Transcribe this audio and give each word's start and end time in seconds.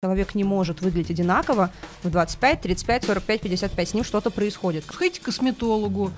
Человек 0.00 0.36
не 0.36 0.44
может 0.44 0.80
выглядеть 0.80 1.10
одинаково 1.10 1.72
в 2.04 2.10
25, 2.10 2.60
35, 2.60 3.04
45, 3.04 3.40
55. 3.40 3.88
С 3.88 3.94
ним 3.94 4.04
что-то 4.04 4.30
происходит. 4.30 4.84
Сходите 4.84 5.20
к 5.20 5.24
косметологу, 5.24 6.12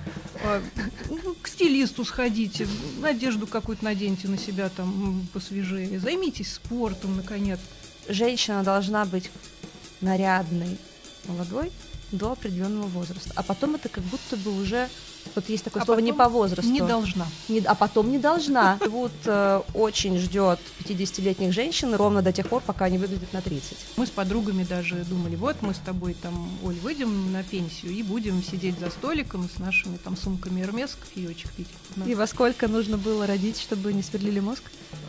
а, 0.45 0.61
ну, 1.09 1.33
к 1.41 1.47
стилисту 1.47 2.05
сходите, 2.05 2.67
одежду 3.01 3.47
какую-то 3.47 3.83
наденьте 3.83 4.27
на 4.27 4.37
себя 4.37 4.69
там 4.69 5.27
посвежее. 5.33 5.99
Займитесь 5.99 6.53
спортом, 6.53 7.15
наконец. 7.17 7.59
Женщина 8.07 8.63
должна 8.63 9.03
быть 9.05 9.31
нарядной, 9.99 10.77
молодой 11.27 11.71
до 12.11 12.33
определенного 12.33 12.85
возраста. 12.85 13.33
А 13.35 13.41
потом 13.41 13.73
это 13.73 13.89
как 13.89 14.03
будто 14.03 14.37
бы 14.37 14.61
уже 14.61 14.89
вот 15.35 15.49
есть 15.49 15.63
такое 15.63 15.83
а 15.83 15.85
слово 15.85 15.99
не 15.99 16.13
по 16.13 16.29
возрасту. 16.29 16.71
Не 16.71 16.81
должна. 16.81 17.27
Не, 17.49 17.59
а 17.59 17.75
потом 17.75 18.11
не 18.11 18.17
должна. 18.17 18.77
Вот 18.87 19.11
э, 19.25 19.61
очень 19.73 20.17
ждет 20.17 20.59
50-летних 20.83 21.53
женщин 21.53 21.93
ровно 21.95 22.21
до 22.21 22.31
тех 22.31 22.47
пор, 22.47 22.61
пока 22.65 22.85
они 22.85 22.97
выглядят 22.97 23.31
на 23.33 23.41
30. 23.41 23.77
Мы 23.97 24.05
с 24.05 24.09
подругами 24.09 24.63
даже 24.63 24.95
думали, 25.05 25.35
вот 25.35 25.61
мы 25.61 25.73
с 25.73 25.77
тобой 25.77 26.15
там, 26.21 26.49
Оль, 26.63 26.75
выйдем 26.79 27.31
на 27.31 27.43
пенсию 27.43 27.91
и 27.91 28.03
будем 28.03 28.43
сидеть 28.43 28.79
за 28.79 28.89
столиком 28.89 29.49
с 29.55 29.59
нашими 29.59 29.97
там 29.97 30.17
сумками 30.17 30.61
Эрмес, 30.61 30.95
кофеечек 30.95 31.51
пить. 31.51 31.67
И 32.05 32.15
во 32.15 32.27
сколько 32.27 32.67
нужно 32.67 32.97
было 32.97 33.25
родить, 33.27 33.59
чтобы 33.59 33.93
не 33.93 34.03
сверлили 34.03 34.39
мозг? 34.39 34.63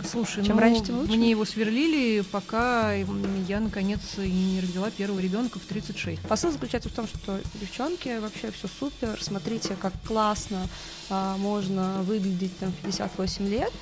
Слушай, 0.09 0.45
чем 0.45 0.57
ну, 0.57 0.63
раньше, 0.63 0.85
тем 0.85 0.99
лучше. 0.99 1.13
Мне 1.13 1.31
его 1.31 1.45
сверлили, 1.45 2.23
пока 2.23 2.93
я 2.93 3.61
наконец 3.61 4.01
не 4.17 4.61
родила 4.61 4.91
первого 4.91 5.21
ребенка 5.21 5.59
в 5.59 5.63
36. 5.63 6.23
Посыл 6.23 6.51
заключается 6.53 6.89
в 6.89 6.93
том, 6.93 7.07
что 7.07 7.41
девчонки 7.55 8.19
вообще 8.19 8.51
все 8.51 8.69
супер. 8.79 9.19
Смотрите, 9.21 9.77
как 9.81 9.93
классно 10.13 10.69
а, 11.09 11.39
можно 11.39 12.03
выглядеть 12.03 12.59
там 12.59 12.71
58 12.83 13.49
лет. 13.49 13.73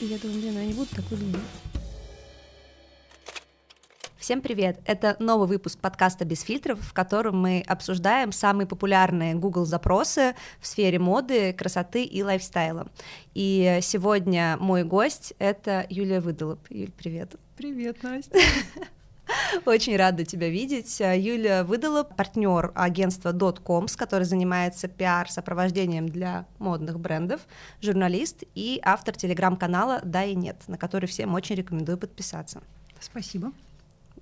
И 0.00 0.06
я 0.06 0.18
думаю, 0.18 0.40
блин, 0.40 0.54
я 0.54 0.64
не 0.64 0.72
буду 0.72 0.88
так 0.94 1.04
выглядеть. 1.10 1.40
Всем 4.18 4.40
привет! 4.40 4.78
Это 4.84 5.16
новый 5.18 5.48
выпуск 5.48 5.80
подкаста 5.80 6.24
«Без 6.24 6.42
фильтров», 6.42 6.78
в 6.78 6.92
котором 6.92 7.40
мы 7.40 7.64
обсуждаем 7.66 8.30
самые 8.30 8.68
популярные 8.68 9.34
Google 9.34 9.64
запросы 9.64 10.36
в 10.60 10.66
сфере 10.68 11.00
моды, 11.00 11.52
красоты 11.52 12.04
и 12.04 12.22
лайфстайла. 12.22 12.86
И 13.34 13.80
сегодня 13.82 14.56
мой 14.60 14.84
гость— 14.84 15.34
это 15.40 15.84
Юлия 15.90 16.20
Выдолоб. 16.20 16.60
Юль, 16.70 16.92
привет! 16.92 17.34
Привет, 17.56 18.04
Настя! 18.04 18.38
Очень 19.64 19.96
рада 19.96 20.24
тебя 20.24 20.48
видеть. 20.48 21.00
Юлия 21.00 21.62
выдала 21.62 22.02
партнер 22.02 22.72
агентства 22.74 23.32
.coms, 23.32 23.96
который 23.96 24.24
занимается 24.24 24.88
пиар-сопровождением 24.88 26.08
для 26.08 26.46
модных 26.58 26.98
брендов, 26.98 27.42
журналист 27.80 28.42
и 28.54 28.80
автор 28.82 29.14
телеграм-канала 29.14 30.00
«Да 30.04 30.24
и 30.24 30.34
нет», 30.34 30.56
на 30.66 30.78
который 30.78 31.06
всем 31.06 31.34
очень 31.34 31.56
рекомендую 31.56 31.98
подписаться. 31.98 32.62
Спасибо. 33.00 33.52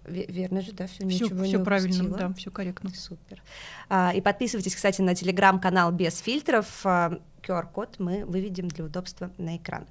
Верно 0.04 0.62
же, 0.62 0.72
да, 0.72 0.86
все, 0.86 0.96
все 0.96 1.04
ничего 1.04 1.44
все 1.44 1.58
не 1.58 1.64
правильно, 1.64 2.04
упустила. 2.04 2.18
да, 2.18 2.34
все 2.34 2.50
корректно. 2.50 2.90
Супер. 2.90 3.42
А, 3.88 4.12
и 4.14 4.20
подписывайтесь, 4.20 4.74
кстати, 4.74 5.02
на 5.02 5.14
телеграм-канал 5.14 5.92
без 5.92 6.18
фильтров. 6.18 6.84
QR-код 6.84 7.96
мы 7.98 8.24
выведем 8.26 8.68
для 8.68 8.84
удобства 8.84 9.30
на 9.38 9.56
экран. 9.56 9.86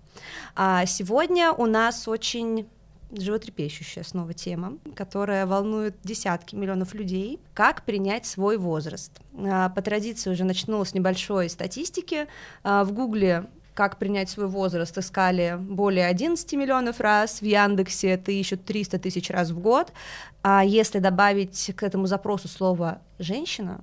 А 0.56 0.86
сегодня 0.86 1.52
у 1.52 1.66
нас 1.66 2.08
очень 2.08 2.68
животрепещущая 3.12 4.04
снова 4.04 4.34
тема, 4.34 4.78
которая 4.96 5.46
волнует 5.46 5.96
десятки 6.04 6.56
миллионов 6.56 6.94
людей. 6.94 7.40
Как 7.54 7.84
принять 7.84 8.26
свой 8.26 8.58
возраст? 8.58 9.12
А, 9.38 9.70
по 9.70 9.82
традиции 9.82 10.30
уже 10.30 10.44
начну 10.44 10.84
с 10.84 10.94
небольшой 10.94 11.50
статистики. 11.50 12.28
А, 12.64 12.84
в 12.84 12.92
Гугле 12.92 13.46
как 13.80 13.98
принять 13.98 14.30
свой 14.30 14.48
возраст, 14.48 14.98
искали 14.98 15.56
более 15.58 16.08
11 16.08 16.52
миллионов 16.56 17.00
раз, 17.00 17.40
в 17.40 17.46
Яндексе 17.46 18.10
это 18.10 18.30
ищут 18.30 18.66
300 18.66 19.00
тысяч 19.00 19.30
раз 19.30 19.52
в 19.52 19.60
год, 19.60 19.94
а 20.44 20.66
если 20.66 21.00
добавить 21.00 21.72
к 21.78 21.84
этому 21.84 22.06
запросу 22.06 22.50
слово 22.50 23.00
«женщина», 23.20 23.82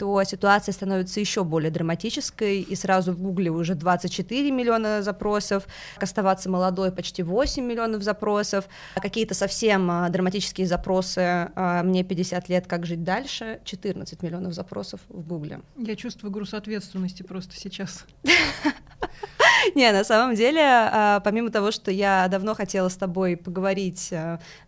то 0.00 0.24
ситуация 0.24 0.72
становится 0.72 1.20
еще 1.20 1.44
более 1.44 1.70
драматической, 1.70 2.62
и 2.62 2.74
сразу 2.74 3.12
в 3.12 3.20
Гугле 3.20 3.50
уже 3.50 3.74
24 3.74 4.50
миллиона 4.50 5.02
запросов, 5.02 5.66
оставаться 5.98 6.48
молодой 6.48 6.90
почти 6.90 7.22
8 7.22 7.62
миллионов 7.62 8.02
запросов, 8.02 8.64
а 8.94 9.00
какие-то 9.00 9.34
совсем 9.34 9.90
а, 9.90 10.08
драматические 10.08 10.66
запросы 10.66 11.20
а, 11.20 11.82
«мне 11.82 12.02
50 12.02 12.48
лет, 12.48 12.66
как 12.66 12.86
жить 12.86 13.04
дальше?» 13.04 13.60
14 13.64 14.22
миллионов 14.22 14.54
запросов 14.54 15.00
в 15.10 15.20
Гугле. 15.20 15.60
Я 15.76 15.96
чувствую 15.96 16.30
груз 16.30 16.54
ответственности 16.54 17.22
просто 17.22 17.56
сейчас. 17.56 18.06
Не, 19.74 19.92
на 19.92 20.02
самом 20.04 20.34
деле, 20.34 21.20
помимо 21.22 21.50
того, 21.50 21.72
что 21.72 21.90
я 21.90 22.26
давно 22.28 22.54
хотела 22.54 22.88
с 22.88 22.96
тобой 22.96 23.36
поговорить 23.36 24.14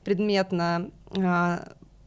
предметно 0.04 0.90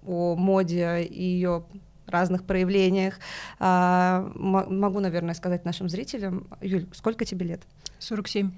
о 0.05 0.35
моде 0.35 1.01
и 1.01 1.23
ее 1.23 1.65
разных 2.07 2.43
проявлениях. 2.43 3.19
А, 3.59 4.31
могу, 4.35 4.99
наверное, 4.99 5.33
сказать 5.33 5.65
нашим 5.65 5.89
зрителям. 5.89 6.47
Юль, 6.61 6.87
сколько 6.93 7.25
тебе 7.25 7.45
лет? 7.45 7.61
47. 7.99 8.51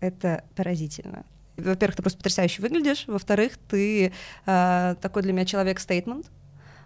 Это 0.00 0.44
поразительно. 0.56 1.24
Во-первых, 1.56 1.96
ты 1.96 2.02
просто 2.02 2.18
потрясающе 2.18 2.62
выглядишь. 2.62 3.04
Во-вторых, 3.06 3.52
ты 3.68 4.12
а, 4.46 4.94
такой 4.96 5.22
для 5.22 5.32
меня 5.32 5.44
человек-стейтмент 5.44 6.30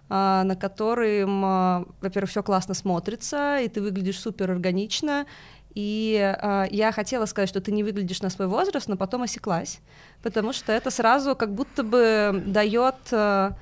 а, 0.09 0.45
на 0.45 0.55
котором, 0.55 1.45
а, 1.45 1.84
во-первых, 2.00 2.31
все 2.31 2.43
классно 2.43 2.75
смотрится, 2.75 3.59
и 3.59 3.69
ты 3.69 3.81
выглядишь 3.81 4.21
супер 4.21 4.50
органично. 4.50 5.27
И 5.75 6.19
а, 6.19 6.66
я 6.71 6.93
хотела 6.93 7.27
сказать, 7.27 7.49
что 7.49 7.61
ты 7.61 7.72
не 7.72 7.83
выглядишь 7.83 8.22
на 8.22 8.31
свой 8.31 8.49
возраст, 8.49 8.89
но 8.89 8.97
потом 8.97 9.22
осеклась, 9.22 9.81
потому 10.22 10.53
что 10.53 10.72
это 10.72 10.91
сразу 10.91 11.37
как 11.37 11.53
будто 11.55 11.83
бы 11.83 12.43
дает 12.47 12.95
а, 13.12 13.56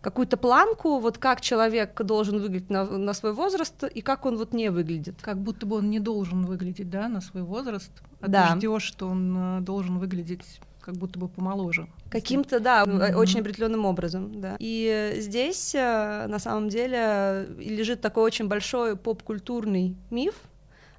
какую-то 0.00 0.36
планку, 0.36 0.98
вот 0.98 1.18
как 1.18 1.40
человек 1.40 2.00
должен 2.02 2.40
выглядеть 2.40 2.70
на, 2.70 2.84
на 2.84 3.12
свой 3.12 3.32
возраст 3.32 3.84
и 3.84 4.00
как 4.00 4.26
он 4.26 4.36
вот 4.36 4.52
не 4.52 4.70
выглядит. 4.70 5.16
Как 5.20 5.38
будто 5.38 5.66
бы 5.66 5.76
он 5.76 5.90
не 5.90 5.98
должен 5.98 6.46
выглядеть, 6.46 6.90
да, 6.90 7.08
на 7.08 7.20
свой 7.20 7.42
возраст, 7.42 7.90
а 8.20 8.28
да. 8.28 8.48
ты 8.48 8.58
ждешь, 8.58 8.82
что 8.82 9.08
он 9.08 9.58
э, 9.58 9.60
должен 9.60 9.98
выглядеть 9.98 10.60
как 10.80 10.96
будто 10.96 11.18
бы 11.18 11.28
помоложе. 11.28 11.86
Каким-то, 12.08 12.60
да, 12.60 12.84
mm-hmm. 12.84 13.14
очень 13.16 13.40
определенным 13.40 13.84
образом, 13.84 14.40
да. 14.40 14.56
И 14.58 15.16
здесь 15.18 15.74
э, 15.74 16.26
на 16.28 16.38
самом 16.38 16.70
деле 16.70 17.46
лежит 17.58 18.00
такой 18.00 18.22
очень 18.22 18.48
большой 18.48 18.96
поп-культурный 18.96 19.96
миф 20.10 20.34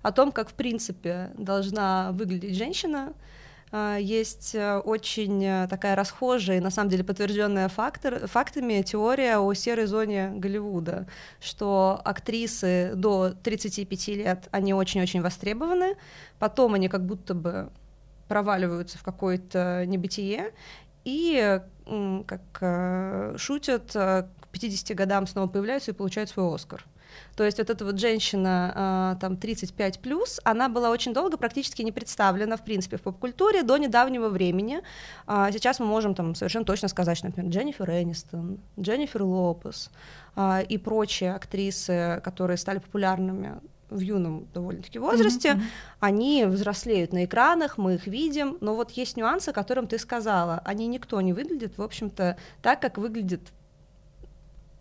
о 0.03 0.11
том, 0.11 0.31
как 0.31 0.49
в 0.49 0.53
принципе 0.53 1.31
должна 1.38 2.11
выглядеть 2.11 2.55
женщина, 2.55 3.13
есть 3.72 4.56
э, 4.56 4.80
очень 4.80 5.46
э, 5.46 5.68
такая 5.68 5.96
расхожая 5.96 6.57
и 6.57 6.59
на 6.59 6.72
самом 6.72 6.90
деле 6.90 7.03
подтвержденная 7.03 7.69
фактор, 7.69 8.28
фактами 8.28 8.81
теория 8.81 9.38
о 9.38 9.53
серой 9.53 9.85
зоне 9.85 10.31
Голливуда, 10.34 11.06
что 11.40 12.02
актрисы 12.03 12.94
до 12.96 13.31
35 13.44 14.07
лет, 14.07 14.47
они 14.50 14.74
очень-очень 14.74 15.22
востребованы, 15.22 15.97
потом 16.40 16.74
они 16.74 16.90
как 16.90 17.06
будто 17.06 17.35
бы 17.35 17.69
проваливаются 18.28 18.97
в 18.97 19.03
какое-то 19.03 19.86
небытие, 19.86 20.51
и, 21.06 21.62
как 22.25 22.41
э, 22.62 23.36
шутят, 23.38 23.91
к 23.94 24.28
50 24.51 24.97
годам 24.97 25.28
снова 25.28 25.47
появляются 25.47 25.91
и 25.91 25.94
получают 25.94 26.30
свой 26.30 26.53
Оскар. 26.53 26.86
То 27.35 27.43
есть 27.43 27.57
вот 27.57 27.69
эта 27.69 27.85
вот 27.85 27.99
женщина, 27.99 28.73
а, 28.75 29.15
там, 29.15 29.37
35 29.37 29.99
плюс, 29.99 30.39
она 30.43 30.69
была 30.69 30.89
очень 30.89 31.13
долго 31.13 31.37
практически 31.37 31.81
не 31.81 31.91
представлена, 31.91 32.57
в 32.57 32.63
принципе, 32.63 32.97
в 32.97 33.01
поп-культуре 33.01 33.63
до 33.63 33.77
недавнего 33.77 34.29
времени. 34.29 34.81
А 35.27 35.51
сейчас 35.51 35.79
мы 35.79 35.85
можем 35.85 36.15
там 36.15 36.35
совершенно 36.35 36.65
точно 36.65 36.87
сказать, 36.87 37.17
что, 37.17 37.27
например, 37.27 37.51
Дженнифер 37.51 37.89
Энистон, 37.89 38.59
Дженнифер 38.79 39.23
Лопес 39.23 39.89
а, 40.35 40.61
и 40.61 40.77
прочие 40.77 41.33
актрисы, 41.33 42.21
которые 42.23 42.57
стали 42.57 42.79
популярными 42.79 43.59
в 43.89 43.99
юном 43.99 44.47
довольно-таки 44.53 44.99
возрасте, 44.99 45.49
mm-hmm. 45.49 45.61
они 45.99 46.45
взрослеют 46.45 47.13
на 47.13 47.25
экранах, 47.25 47.77
мы 47.77 47.95
их 47.95 48.07
видим, 48.07 48.57
но 48.61 48.75
вот 48.75 48.91
есть 48.91 49.17
нюансы, 49.17 49.49
о 49.49 49.53
которых 49.53 49.89
ты 49.89 49.97
сказала, 49.97 50.61
они 50.65 50.87
никто 50.87 51.19
не 51.21 51.33
выглядит, 51.33 51.77
в 51.77 51.81
общем-то, 51.81 52.37
так, 52.61 52.81
как 52.81 52.97
выглядит 52.97 53.41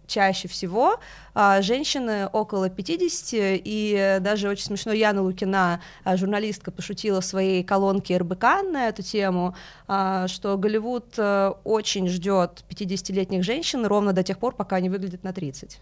чаще 0.08 0.48
всего 0.48 0.98
а, 1.34 1.62
женщины 1.62 2.26
около 2.26 2.68
50, 2.68 3.28
и 3.32 4.18
даже 4.20 4.48
очень 4.48 4.64
смешно 4.64 4.92
Яна 4.92 5.22
Лукина, 5.22 5.80
а, 6.02 6.16
журналистка, 6.16 6.72
пошутила 6.72 7.20
в 7.20 7.24
своей 7.24 7.62
колонке 7.62 8.16
РБК 8.16 8.42
на 8.64 8.88
эту 8.88 9.02
тему, 9.02 9.54
а, 9.86 10.26
что 10.26 10.56
Голливуд 10.56 11.14
а, 11.18 11.50
очень 11.62 12.08
ждет 12.08 12.64
50-летних 12.68 13.44
женщин 13.44 13.86
ровно 13.86 14.12
до 14.12 14.24
тех 14.24 14.38
пор, 14.38 14.56
пока 14.56 14.76
они 14.76 14.88
выглядят 14.90 15.22
на 15.22 15.32
30. 15.32 15.80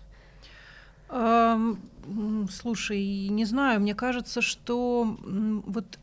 Um, 1.08 1.78
слушай, 2.50 3.28
не 3.28 3.44
знаю, 3.44 3.80
мне 3.80 3.94
кажется, 3.94 4.42
что 4.42 5.16
вот 5.22 5.98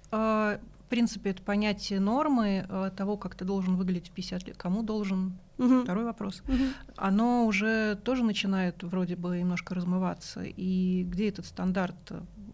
принципе 0.94 1.32
это 1.32 1.42
понятие 1.42 2.00
нормы 2.00 2.68
uh, 2.70 2.92
того, 2.92 3.18
как 3.18 3.34
ты 3.34 3.46
должен 3.46 3.78
выглядеть 3.78 4.10
в 4.10 4.12
50 4.12 4.48
лет, 4.48 4.58
кому 4.58 4.84
должен 4.84 5.40
Угу. 5.60 5.84
Второй 5.84 6.04
вопрос. 6.04 6.42
Угу. 6.48 6.56
Оно 6.98 7.46
уже 7.46 7.96
тоже 8.04 8.24
начинает 8.24 8.82
вроде 8.82 9.16
бы 9.16 9.38
немножко 9.38 9.76
размываться. 9.76 10.42
И 10.44 11.04
где 11.04 11.30
этот 11.30 11.46
стандарт? 11.46 11.96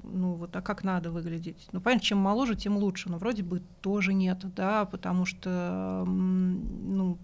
Ну 0.04 0.34
вот, 0.34 0.54
а 0.56 0.62
как 0.62 0.84
надо 0.84 1.10
выглядеть? 1.10 1.70
Ну, 1.72 1.80
понятно, 1.80 2.06
чем 2.06 2.18
моложе, 2.18 2.56
тем 2.56 2.76
лучше, 2.76 3.10
но 3.10 3.18
вроде 3.18 3.42
бы 3.42 3.62
тоже 3.82 4.14
нет, 4.14 4.40
да, 4.54 4.84
потому 4.84 5.26
что, 5.26 6.04
ну, 6.06 7.18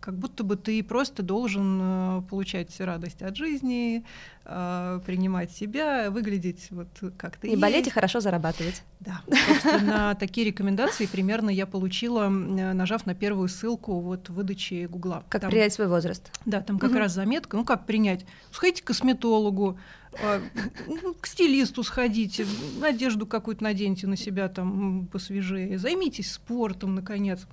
как 0.00 0.16
будто 0.16 0.44
бы 0.44 0.56
ты 0.56 0.82
просто 0.82 1.22
должен 1.22 1.80
э, 1.80 2.22
получать 2.28 2.78
радость 2.80 3.22
от 3.22 3.36
жизни, 3.36 4.04
э, 4.44 5.00
принимать 5.04 5.50
себя, 5.50 6.10
выглядеть 6.10 6.68
вот 6.70 6.88
как 7.16 7.36
ты. 7.36 7.50
Не 7.50 7.56
болеть 7.56 7.86
и 7.86 7.90
хорошо 7.90 8.20
зарабатывать. 8.20 8.82
Да. 9.00 9.20
Собственно, 9.26 10.16
такие 10.20 10.46
рекомендации 10.46 11.06
примерно 11.06 11.50
я 11.50 11.66
получила, 11.66 12.28
нажав 12.28 13.06
на 13.06 13.14
первую 13.14 13.48
ссылку 13.48 14.00
вот 14.00 14.28
выдачи 14.28 14.86
Гугла. 14.86 15.24
Как 15.28 15.42
там, 15.42 15.50
принять 15.50 15.72
свой 15.72 15.88
возраст. 15.88 16.30
Да, 16.44 16.60
там 16.60 16.78
как 16.78 16.90
угу. 16.90 16.98
раз 16.98 17.12
заметка. 17.12 17.56
Ну 17.56 17.64
как 17.64 17.86
принять? 17.86 18.24
Сходите 18.50 18.82
к 18.82 18.86
косметологу, 18.86 19.78
а, 20.22 20.40
к 21.20 21.26
стилисту 21.26 21.82
сходите, 21.82 22.46
одежду 22.82 23.26
какую-то 23.26 23.62
наденьте 23.62 24.06
на 24.06 24.16
себя 24.16 24.48
там 24.48 25.06
посвежее, 25.06 25.78
займитесь 25.78 26.32
спортом, 26.32 26.94
наконец. 26.94 27.46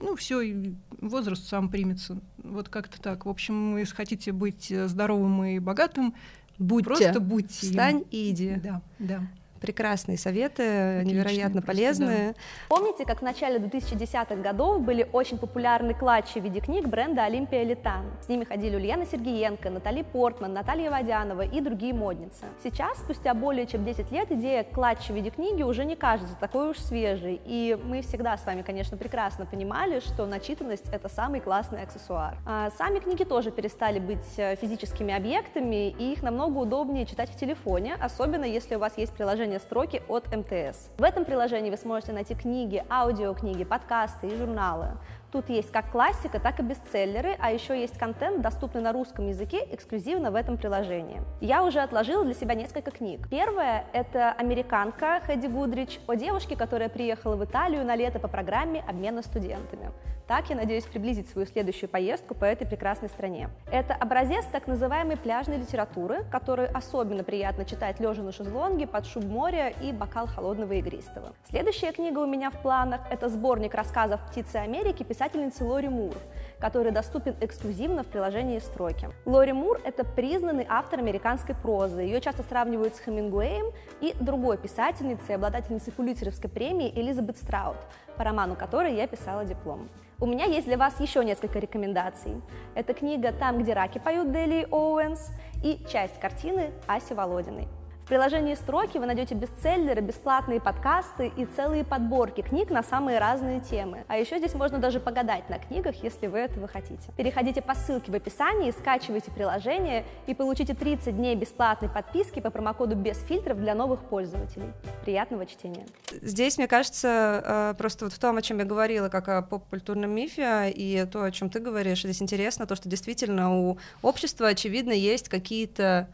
Ну, 0.00 0.16
все, 0.16 0.74
возраст 1.00 1.46
сам 1.46 1.68
примется. 1.68 2.18
Вот 2.38 2.68
как-то 2.68 3.00
так. 3.00 3.26
В 3.26 3.28
общем, 3.28 3.76
если 3.76 3.94
хотите 3.94 4.32
быть 4.32 4.72
здоровым 4.86 5.44
и 5.44 5.58
богатым, 5.58 6.14
будьте. 6.58 6.86
просто 6.86 7.20
будьте. 7.20 7.66
Встань 7.66 8.04
и 8.10 8.30
иди. 8.30 8.56
Да, 8.62 8.82
да 8.98 9.28
прекрасные 9.64 10.18
советы, 10.18 10.62
Отличные, 10.62 11.04
невероятно 11.04 11.62
полезные. 11.62 12.32
Да. 12.32 12.34
Помните, 12.68 13.04
как 13.06 13.20
в 13.20 13.22
начале 13.22 13.58
2010-х 13.58 14.36
годов 14.36 14.82
были 14.82 15.08
очень 15.12 15.38
популярны 15.38 15.94
клатчи 15.94 16.38
в 16.38 16.44
виде 16.44 16.60
книг 16.60 16.86
бренда 16.86 17.24
Олимпия 17.24 17.62
Литан? 17.64 18.04
С 18.22 18.28
ними 18.28 18.44
ходили 18.44 18.76
Ульяна 18.76 19.06
Сергеенко, 19.06 19.70
Натали 19.70 20.02
Портман, 20.02 20.52
Наталья 20.52 20.90
Водянова 20.90 21.42
и 21.42 21.60
другие 21.60 21.94
модницы. 21.94 22.44
Сейчас, 22.62 22.98
спустя 22.98 23.32
более 23.32 23.66
чем 23.66 23.84
10 23.84 24.12
лет, 24.12 24.30
идея 24.30 24.64
клатча 24.64 25.12
в 25.12 25.16
виде 25.16 25.30
книги 25.30 25.62
уже 25.62 25.86
не 25.86 25.96
кажется 25.96 26.36
такой 26.38 26.70
уж 26.70 26.78
свежей. 26.78 27.40
И 27.46 27.78
мы 27.82 28.02
всегда 28.02 28.36
с 28.36 28.44
вами, 28.44 28.60
конечно, 28.60 28.98
прекрасно 28.98 29.46
понимали, 29.46 30.00
что 30.00 30.26
начитанность— 30.26 30.88
это 30.92 31.08
самый 31.08 31.40
классный 31.40 31.82
аксессуар. 31.82 32.36
А 32.44 32.70
сами 32.76 32.98
книги 32.98 33.24
тоже 33.24 33.50
перестали 33.50 33.98
быть 33.98 34.26
э, 34.36 34.56
физическими 34.56 35.14
объектами, 35.14 35.88
и 35.90 36.12
их 36.12 36.22
намного 36.22 36.58
удобнее 36.58 37.06
читать 37.06 37.30
в 37.30 37.38
телефоне, 37.38 37.94
особенно 38.00 38.44
если 38.44 38.74
у 38.74 38.78
вас 38.78 38.98
есть 38.98 39.12
приложение 39.12 39.53
приложение 39.54 39.58
«Строки» 39.60 40.02
от 40.08 40.34
МТС. 40.34 40.90
В 40.98 41.02
этом 41.02 41.24
приложении 41.24 41.70
вы 41.70 41.76
сможете 41.76 42.12
найти 42.12 42.34
книги, 42.34 42.82
аудиокниги, 42.88 43.64
подкасты 43.64 44.28
и 44.28 44.36
журналы. 44.36 44.96
Тут 45.34 45.48
есть 45.48 45.72
как 45.72 45.90
классика, 45.90 46.38
так 46.38 46.60
и 46.60 46.62
бестселлеры, 46.62 47.36
а 47.40 47.50
еще 47.50 47.76
есть 47.76 47.98
контент, 47.98 48.40
доступный 48.40 48.80
на 48.82 48.92
русском 48.92 49.26
языке, 49.26 49.66
эксклюзивно 49.72 50.30
в 50.30 50.36
этом 50.36 50.56
приложении. 50.56 51.22
Я 51.40 51.64
уже 51.64 51.80
отложила 51.80 52.24
для 52.24 52.34
себя 52.34 52.54
несколько 52.54 52.92
книг. 52.92 53.28
Первая— 53.28 53.84
это 53.92 54.30
«Американка» 54.30 55.20
Хэдди 55.26 55.48
Гудрич 55.48 55.98
о 56.06 56.14
девушке, 56.14 56.54
которая 56.54 56.88
приехала 56.88 57.34
в 57.34 57.44
Италию 57.44 57.84
на 57.84 57.96
лето 57.96 58.20
по 58.20 58.28
программе 58.28 58.84
обмена 58.86 59.22
студентами. 59.22 59.90
Так 60.26 60.48
я 60.48 60.56
надеюсь 60.56 60.84
приблизить 60.84 61.28
свою 61.28 61.46
следующую 61.46 61.90
поездку 61.90 62.34
по 62.34 62.46
этой 62.46 62.66
прекрасной 62.66 63.10
стране. 63.10 63.50
Это 63.70 63.92
образец 63.94 64.46
так 64.46 64.66
называемой 64.66 65.18
пляжной 65.18 65.58
литературы, 65.58 66.24
которую 66.30 66.74
особенно 66.74 67.24
приятно 67.24 67.66
читать 67.66 68.00
лежа 68.00 68.22
на 68.22 68.32
шезлонге 68.32 68.86
под 68.86 69.04
шуб 69.04 69.24
моря 69.24 69.68
и 69.68 69.92
бокал 69.92 70.26
холодного 70.26 70.72
игристого. 70.74 71.34
Следующая 71.44 71.92
книга 71.92 72.20
у 72.20 72.26
меня 72.26 72.48
в 72.48 72.58
планах— 72.62 73.02
это 73.10 73.28
сборник 73.28 73.74
рассказов 73.74 74.18
«Птицы 74.30 74.56
Америки» 74.56 75.02
писательницы 75.24 75.64
Лори 75.64 75.88
Мур, 75.88 76.14
который 76.60 76.92
доступен 76.92 77.34
эксклюзивно 77.40 78.02
в 78.02 78.08
приложении 78.08 78.58
«Строки». 78.58 79.08
Лори 79.24 79.54
Мур— 79.54 79.80
это 79.84 80.04
признанный 80.04 80.66
автор 80.68 80.98
американской 80.98 81.54
прозы. 81.54 82.02
Ее 82.02 82.20
часто 82.20 82.42
сравнивают 82.42 82.94
с 82.94 83.00
Хемингуэем 83.00 83.72
и 84.02 84.14
другой 84.20 84.58
писательницей, 84.58 85.36
обладательницей 85.36 85.94
Пулитцеровской 85.94 86.50
премии 86.50 86.92
Элизабет 86.94 87.38
Страут, 87.38 87.78
по 88.18 88.24
роману 88.24 88.54
которой 88.54 88.94
я 88.94 89.06
писала 89.06 89.46
диплом. 89.46 89.88
У 90.20 90.26
меня 90.26 90.44
есть 90.44 90.66
для 90.66 90.76
вас 90.76 91.00
еще 91.00 91.24
несколько 91.24 91.58
рекомендаций. 91.58 92.42
Это 92.74 92.92
книга 92.92 93.32
«Там, 93.32 93.62
где 93.62 93.72
раки 93.72 93.98
поют» 93.98 94.30
Дели 94.30 94.68
Оуэнс 94.70 95.30
и 95.64 95.82
часть 95.88 96.20
картины 96.20 96.70
Аси 96.86 97.14
Володиной. 97.14 97.66
В 98.04 98.06
приложении 98.06 98.54
«Строки» 98.54 98.98
вы 98.98 99.06
найдете 99.06 99.34
бестселлеры, 99.34 100.02
бесплатные 100.02 100.60
подкасты 100.60 101.32
и 101.38 101.46
целые 101.46 101.84
подборки 101.84 102.42
книг 102.42 102.68
на 102.68 102.82
самые 102.82 103.18
разные 103.18 103.62
темы. 103.62 104.04
А 104.08 104.18
еще 104.18 104.36
здесь 104.36 104.52
можно 104.52 104.76
даже 104.76 105.00
погадать 105.00 105.48
на 105.48 105.58
книгах, 105.58 105.94
если 106.02 106.26
вы 106.26 106.40
этого 106.40 106.68
хотите. 106.68 107.10
Переходите 107.16 107.62
по 107.62 107.74
ссылке 107.74 108.12
в 108.12 108.14
описании, 108.14 108.72
скачивайте 108.72 109.30
приложение 109.30 110.04
и 110.26 110.34
получите 110.34 110.74
30 110.74 111.16
дней 111.16 111.34
бесплатной 111.34 111.88
подписки 111.88 112.40
по 112.40 112.50
промокоду 112.50 112.94
без 112.94 113.18
фильтров 113.22 113.58
для 113.58 113.74
новых 113.74 114.00
пользователей. 114.00 114.68
Приятного 115.06 115.46
чтения. 115.46 115.86
Здесь, 116.20 116.58
мне 116.58 116.68
кажется, 116.68 117.72
э, 117.72 117.74
просто 117.78 118.04
вот 118.04 118.12
в 118.12 118.18
том, 118.18 118.36
о 118.36 118.42
чем 118.42 118.58
я 118.58 118.66
говорила, 118.66 119.08
как 119.08 119.30
о 119.30 119.40
поп-культурном 119.40 120.10
мифе, 120.10 120.70
и 120.70 121.06
то, 121.10 121.24
о 121.24 121.30
чем 121.30 121.48
ты 121.48 121.58
говоришь, 121.58 122.02
здесь 122.02 122.20
интересно 122.20 122.66
то, 122.66 122.76
что 122.76 122.86
действительно 122.86 123.58
у 123.58 123.78
общества, 124.02 124.48
очевидно, 124.48 124.92
есть 124.92 125.30
какие-то 125.30 126.10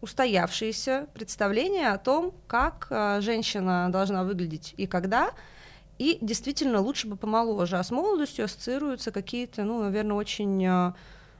устоявшиеся 0.00 1.06
представления 1.14 1.92
о 1.92 1.98
том, 1.98 2.32
как 2.46 2.86
э, 2.90 3.20
женщина 3.20 3.88
должна 3.90 4.24
выглядеть 4.24 4.74
и 4.76 4.86
когда, 4.86 5.30
и 5.98 6.16
действительно 6.22 6.80
лучше 6.80 7.08
бы 7.08 7.16
помоложе, 7.16 7.78
а 7.78 7.82
с 7.82 7.90
молодостью 7.90 8.46
ассоциируются 8.46 9.10
какие-то, 9.12 9.64
ну, 9.64 9.82
наверное, 9.82 10.16
очень 10.16 10.64
э, 10.64 10.92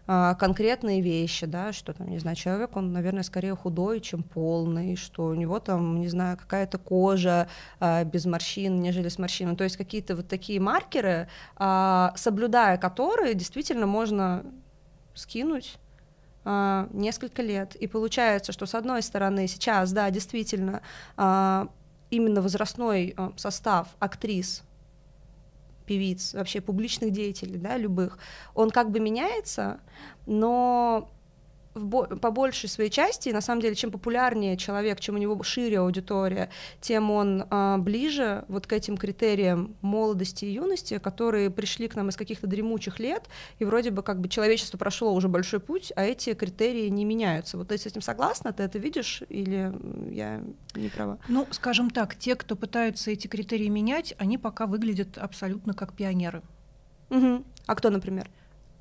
э, 0.07 0.35
конкретные 0.39 1.01
вещи, 1.01 1.47
да, 1.47 1.73
что 1.73 1.95
там, 1.95 2.11
не 2.11 2.19
знаю, 2.19 2.37
человек, 2.37 2.77
он, 2.77 2.93
наверное, 2.93 3.23
скорее 3.23 3.57
худой, 3.57 4.01
чем 4.01 4.23
полный, 4.23 4.97
что 4.97 5.25
у 5.25 5.35
него 5.35 5.59
там, 5.61 6.01
не 6.01 6.09
знаю, 6.09 6.37
какая-то 6.37 6.77
кожа 6.77 7.49
э, 7.81 8.05
без 8.05 8.27
морщин, 8.27 8.79
нежели 8.81 9.09
с 9.09 9.19
морщинами, 9.19 9.57
то 9.57 9.65
есть 9.65 9.79
какие-то 9.79 10.15
вот 10.17 10.29
такие 10.29 10.61
маркеры, 10.61 11.29
э, 11.59 12.09
соблюдая 12.17 12.77
которые 12.77 13.33
действительно 13.33 13.87
можно 13.87 14.45
скинуть 15.15 15.79
а, 16.45 16.89
несколько 16.93 17.43
лет. 17.43 17.77
И 17.77 17.87
получается, 17.87 18.53
что 18.53 18.67
с 18.67 18.75
одной 18.75 19.03
стороны 19.03 19.47
сейчас, 19.47 19.93
да, 19.93 20.11
действительно, 20.11 20.83
а, 21.17 21.69
именно 22.11 22.43
возрастной 22.43 23.15
а, 23.17 23.33
состав 23.37 23.89
актрис 23.99 24.63
певиц, 25.87 26.35
вообще 26.35 26.61
публичных 26.61 27.11
деятелей, 27.11 27.59
да, 27.59 27.77
любых, 27.77 28.19
он 28.55 28.71
как 28.71 28.91
бы 28.91 29.01
меняется, 29.01 29.81
но 30.27 31.11
в, 31.75 32.17
по 32.17 32.31
большей 32.31 32.69
своей 32.69 32.91
части, 32.91 33.29
на 33.29 33.41
самом 33.41 33.63
деле, 33.63 33.75
чем 33.75 33.91
популярнее 33.91 34.57
человек, 34.57 35.01
чем 35.01 35.15
у 35.15 35.19
него 35.19 35.41
шире 35.43 35.79
аудитория, 35.79 36.51
тем 36.81 37.11
он 37.11 37.45
а, 37.51 37.79
ближе 37.79 38.45
вот 38.49 38.67
к 38.67 38.73
этим 38.73 38.97
критериям 38.97 39.77
молодости 39.81 40.45
и 40.45 40.53
юности, 40.53 40.99
которые 40.99 41.51
пришли 41.51 41.89
к 41.89 41.95
нам 41.95 42.09
из 42.09 42.17
каких-то 42.17 42.47
дремучих 42.47 42.99
лет, 42.99 43.29
и 43.59 43.65
вроде 43.65 43.91
бы 43.91 44.03
как 44.03 44.21
бы 44.21 44.29
человечество 44.29 44.79
прошло 44.79 45.13
уже 45.13 45.29
большой 45.29 45.61
путь, 45.61 45.93
а 45.97 46.05
эти 46.05 46.35
критерии 46.35 46.89
не 46.89 47.05
меняются. 47.05 47.57
Вот 47.57 47.69
ты 47.69 47.79
с 47.79 47.87
этим 47.87 48.03
согласна? 48.03 48.53
Ты 48.53 48.63
это 48.65 48.79
видишь 48.79 49.23
или 49.29 49.73
я 50.11 50.43
не 50.75 50.89
права? 50.89 51.19
Ну, 51.29 51.47
скажем 51.51 51.91
так, 51.91 52.17
те, 52.17 52.35
кто 52.35 52.57
пытаются 52.57 53.11
эти 53.11 53.27
критерии 53.27 53.69
менять, 53.69 54.15
они 54.19 54.39
пока 54.39 54.67
выглядят 54.67 55.19
абсолютно 55.19 55.75
как 55.75 55.93
пионеры. 55.95 56.43
Угу. 57.11 57.45
А 57.67 57.75
кто, 57.75 57.91
например? 57.91 58.29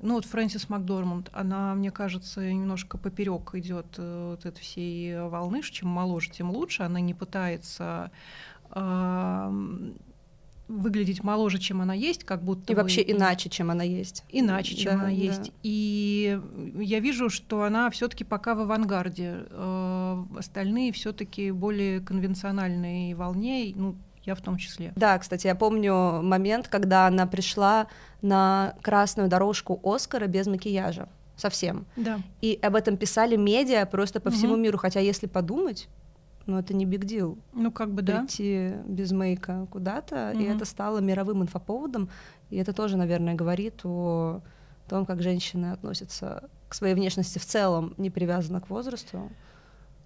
Ну 0.02 0.14
вот 0.14 0.24
Фрэнсис 0.24 0.68
Макдорманд, 0.68 1.28
она, 1.32 1.74
мне 1.74 1.90
кажется, 1.90 2.40
немножко 2.52 2.96
поперек 2.96 3.54
идет 3.54 3.86
э, 3.98 4.30
вот 4.30 4.46
этой 4.46 4.60
всей 4.60 5.20
волны, 5.20 5.62
чем 5.62 5.88
моложе, 5.88 6.30
тем 6.30 6.50
лучше. 6.50 6.84
Она 6.84 7.00
не 7.00 7.12
пытается 7.12 8.10
э, 8.70 9.92
выглядеть 10.70 11.22
моложе, 11.22 11.58
чем 11.58 11.80
она 11.80 11.94
есть, 11.94 12.24
как 12.24 12.42
будто 12.42 12.72
и 12.72 12.76
бы... 12.76 12.82
вообще 12.82 13.02
иначе, 13.02 13.50
чем 13.50 13.70
она 13.70 13.84
есть. 13.84 14.24
Иначе, 14.30 14.76
чем 14.76 14.92
да, 14.92 14.94
она 14.94 15.04
да. 15.04 15.10
есть. 15.10 15.52
И 15.62 16.40
я 16.76 17.00
вижу, 17.00 17.28
что 17.28 17.64
она 17.64 17.90
все-таки 17.90 18.24
пока 18.24 18.54
в 18.54 18.60
авангарде. 18.60 19.46
Э, 19.50 20.22
остальные 20.38 20.92
все-таки 20.92 21.50
более 21.50 22.00
конвенциональной 22.00 23.14
волне. 23.14 23.72
Ну, 23.74 23.96
я 24.24 24.34
в 24.34 24.40
том 24.40 24.56
числе. 24.56 24.92
Да, 24.96 25.18
кстати, 25.18 25.46
я 25.46 25.54
помню 25.54 26.22
момент, 26.22 26.68
когда 26.68 27.06
она 27.06 27.26
пришла 27.26 27.86
на 28.22 28.74
красную 28.82 29.28
дорожку 29.28 29.80
Оскара 29.82 30.26
без 30.26 30.46
макияжа 30.46 31.08
совсем. 31.36 31.86
Да. 31.96 32.20
И 32.40 32.58
об 32.62 32.74
этом 32.74 32.96
писали 32.96 33.36
медиа 33.36 33.86
просто 33.86 34.20
по 34.20 34.28
угу. 34.28 34.36
всему 34.36 34.56
миру, 34.56 34.78
хотя 34.78 35.00
если 35.00 35.26
подумать, 35.26 35.88
ну 36.46 36.58
это 36.58 36.74
не 36.74 36.84
биг 36.84 37.04
дил. 37.04 37.38
Ну 37.52 37.72
как 37.72 37.92
бы 37.92 38.02
да. 38.02 38.20
Прийти 38.20 38.74
без 38.86 39.12
мейка 39.12 39.66
куда-то, 39.70 40.32
угу. 40.34 40.40
и 40.40 40.44
это 40.44 40.64
стало 40.64 40.98
мировым 40.98 41.42
инфоповодом, 41.42 42.10
и 42.50 42.56
это 42.56 42.72
тоже, 42.72 42.96
наверное, 42.96 43.34
говорит 43.34 43.80
о 43.84 44.42
том, 44.88 45.06
как 45.06 45.22
женщины 45.22 45.72
относятся 45.72 46.50
к 46.68 46.74
своей 46.74 46.94
внешности 46.94 47.38
в 47.38 47.46
целом, 47.46 47.94
не 47.96 48.10
привязанно 48.10 48.60
к 48.60 48.70
возрасту. 48.70 49.30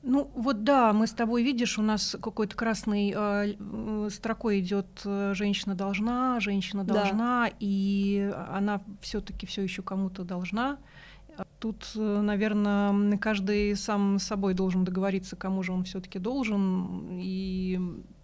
Ну 0.06 0.30
вот 0.34 0.64
да, 0.64 0.92
мы 0.92 1.06
с 1.06 1.12
тобой 1.12 1.42
видишь, 1.42 1.78
у 1.78 1.82
нас 1.82 2.16
какой-то 2.20 2.54
красной 2.54 3.14
э, 3.16 4.08
строкой 4.10 4.60
идет 4.60 4.86
женщина 5.04 5.74
должна, 5.74 6.40
женщина 6.40 6.84
должна, 6.84 7.46
да. 7.46 7.56
и 7.58 8.30
она 8.50 8.82
все-таки 9.00 9.46
все 9.46 9.62
еще 9.62 9.82
кому-то 9.82 10.24
должна. 10.24 10.78
Тут, 11.58 11.92
э, 11.96 12.20
наверное, 12.20 13.16
каждый 13.18 13.74
сам 13.76 14.18
с 14.18 14.24
собой 14.24 14.54
должен 14.54 14.84
договориться, 14.84 15.36
кому 15.36 15.62
же 15.62 15.72
он 15.72 15.84
все-таки 15.84 16.18
должен. 16.18 17.18
И 17.20 17.80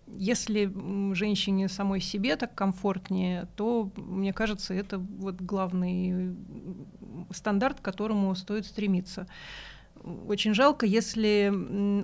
если 0.06 0.72
женщине 1.14 1.68
самой 1.68 2.00
себе 2.00 2.36
так 2.36 2.54
комфортнее, 2.54 3.48
то, 3.56 3.90
мне 3.96 4.32
кажется, 4.32 4.74
это 4.74 4.98
вот 4.98 5.40
главный 5.40 6.36
стандарт, 7.30 7.80
к 7.80 7.84
которому 7.84 8.34
стоит 8.34 8.66
стремиться. 8.66 9.26
Очень 10.02 10.54
жалко, 10.54 10.86
если 10.86 11.52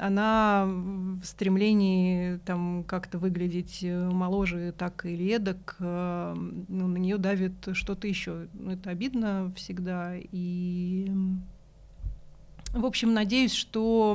она 0.00 0.66
в 0.66 1.24
стремлении 1.24 2.36
там 2.44 2.84
как-то 2.84 3.18
выглядеть 3.18 3.78
э, 3.82 4.10
моложе 4.10 4.74
так 4.76 5.06
или 5.06 5.34
эдак, 5.34 5.76
э, 5.78 6.34
ну, 6.36 6.88
на 6.88 6.96
нее 6.98 7.16
давит 7.16 7.54
что-то 7.72 8.06
еще. 8.06 8.48
Ну, 8.52 8.72
это 8.72 8.90
обидно 8.90 9.50
всегда. 9.56 10.12
И, 10.16 11.10
в 12.72 12.84
общем, 12.84 13.14
надеюсь, 13.14 13.54
что 13.54 14.14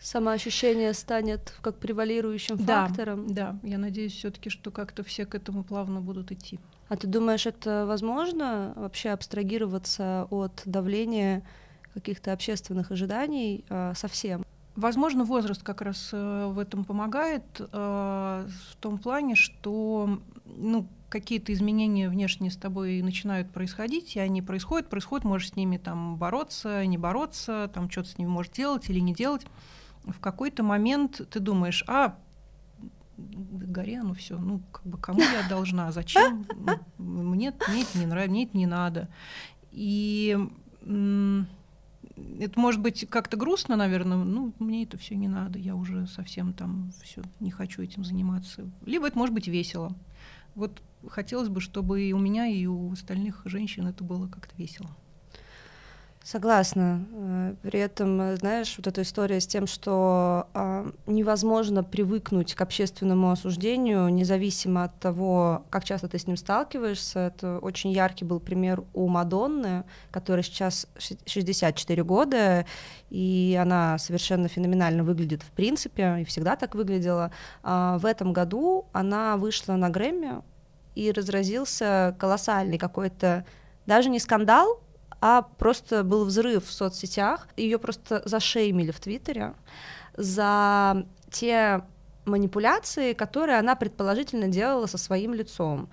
самоощущение 0.00 0.92
станет 0.94 1.54
как 1.60 1.76
превалирующим 1.78 2.56
да, 2.56 2.86
фактором. 2.86 3.32
Да, 3.32 3.58
я 3.62 3.78
надеюсь 3.78 4.12
все-таки, 4.12 4.50
что 4.50 4.70
как-то 4.70 5.02
все 5.02 5.26
к 5.26 5.34
этому 5.34 5.62
плавно 5.62 6.00
будут 6.00 6.32
идти. 6.32 6.58
А 6.88 6.96
ты 6.96 7.06
думаешь, 7.06 7.46
это 7.46 7.84
возможно 7.86 8.72
вообще 8.76 9.10
абстрагироваться 9.10 10.26
от 10.30 10.62
давления 10.64 11.44
каких-то 11.94 12.32
общественных 12.32 12.90
ожиданий 12.90 13.64
э, 13.68 13.92
совсем? 13.96 14.44
Возможно, 14.76 15.24
возраст 15.24 15.62
как 15.62 15.82
раз 15.82 16.10
э, 16.12 16.46
в 16.52 16.58
этом 16.58 16.84
помогает, 16.84 17.44
э, 17.58 17.64
в 17.70 18.76
том 18.80 18.98
плане, 18.98 19.34
что 19.34 20.20
ну, 20.44 20.86
какие-то 21.08 21.52
изменения 21.52 22.08
внешние 22.08 22.50
с 22.50 22.56
тобой 22.56 23.02
начинают 23.02 23.50
происходить, 23.50 24.16
и 24.16 24.20
они 24.20 24.42
происходят, 24.42 24.88
происходят, 24.88 25.24
можешь 25.24 25.50
с 25.50 25.56
ними 25.56 25.76
там 25.76 26.16
бороться, 26.16 26.86
не 26.86 26.98
бороться, 26.98 27.70
там 27.74 27.90
что-то 27.90 28.10
с 28.10 28.18
ними 28.18 28.28
можешь 28.28 28.52
делать 28.52 28.88
или 28.88 29.00
не 29.00 29.12
делать 29.12 29.44
в 30.04 30.20
какой-то 30.20 30.62
момент 30.62 31.20
ты 31.30 31.40
думаешь, 31.40 31.84
а 31.86 32.18
горе 33.16 34.02
ну 34.02 34.14
все, 34.14 34.38
ну 34.38 34.60
как 34.72 34.86
бы 34.86 34.98
кому 34.98 35.20
я 35.20 35.46
должна, 35.48 35.92
зачем, 35.92 36.46
мне, 36.98 37.52
мне 37.68 37.82
это 37.82 37.98
не 37.98 38.06
нравится, 38.06 38.30
мне 38.30 38.44
это 38.44 38.56
не 38.56 38.66
надо. 38.66 39.08
И 39.72 40.38
это 42.40 42.58
может 42.58 42.80
быть 42.80 43.06
как-то 43.08 43.36
грустно, 43.36 43.76
наверное, 43.76 44.18
ну, 44.18 44.52
мне 44.58 44.84
это 44.84 44.96
все 44.98 45.16
не 45.16 45.28
надо, 45.28 45.58
я 45.58 45.74
уже 45.74 46.06
совсем 46.06 46.52
там 46.52 46.92
все 47.02 47.22
не 47.40 47.50
хочу 47.50 47.82
этим 47.82 48.04
заниматься. 48.04 48.70
Либо 48.84 49.06
это 49.06 49.18
может 49.18 49.34
быть 49.34 49.48
весело. 49.48 49.94
Вот 50.54 50.82
хотелось 51.08 51.48
бы, 51.48 51.60
чтобы 51.60 52.02
и 52.02 52.12
у 52.12 52.18
меня, 52.18 52.46
и 52.46 52.66
у 52.66 52.92
остальных 52.92 53.42
женщин 53.44 53.86
это 53.86 54.04
было 54.04 54.28
как-то 54.28 54.54
весело. 54.56 54.90
Согласна. 56.22 57.06
Э, 57.12 57.54
при 57.62 57.80
этом, 57.80 58.20
э, 58.20 58.36
знаешь, 58.36 58.74
вот 58.76 58.86
эта 58.86 59.00
история 59.02 59.40
с 59.40 59.46
тем, 59.46 59.66
что 59.66 60.48
э, 60.52 60.90
невозможно 61.06 61.82
привыкнуть 61.82 62.54
к 62.54 62.60
общественному 62.60 63.30
осуждению, 63.30 64.08
независимо 64.10 64.84
от 64.84 65.00
того, 65.00 65.64
как 65.70 65.84
часто 65.84 66.08
ты 66.08 66.18
с 66.18 66.26
ним 66.26 66.36
сталкиваешься. 66.36 67.20
Это 67.20 67.58
очень 67.60 67.90
яркий 67.90 68.26
был 68.26 68.38
пример 68.38 68.84
у 68.92 69.08
Мадонны, 69.08 69.84
которая 70.10 70.42
сейчас 70.42 70.86
64 70.98 72.04
года, 72.04 72.66
и 73.08 73.58
она 73.60 73.96
совершенно 73.96 74.48
феноменально 74.48 75.04
выглядит 75.04 75.42
в 75.42 75.50
принципе, 75.52 76.18
и 76.20 76.24
всегда 76.24 76.54
так 76.56 76.74
выглядела. 76.74 77.32
А 77.62 77.96
в 77.98 78.04
этом 78.04 78.34
году 78.34 78.84
она 78.92 79.38
вышла 79.38 79.72
на 79.76 79.88
Грэмми, 79.88 80.42
и 80.94 81.12
разразился 81.12 82.14
колоссальный 82.18 82.76
какой-то, 82.76 83.46
даже 83.86 84.10
не 84.10 84.18
скандал, 84.18 84.82
а 85.20 85.42
просто 85.42 86.02
был 86.04 86.24
взрыв 86.24 86.66
в 86.66 86.72
соцсетях. 86.72 87.48
Ее 87.56 87.78
просто 87.78 88.22
зашеймили 88.24 88.90
в 88.90 89.00
Твиттере 89.00 89.54
за 90.16 91.06
те 91.30 91.82
манипуляции, 92.24 93.12
которые 93.12 93.58
она 93.58 93.74
предположительно 93.74 94.48
делала 94.48 94.86
со 94.86 94.98
своим 94.98 95.34
лицом. 95.34 95.88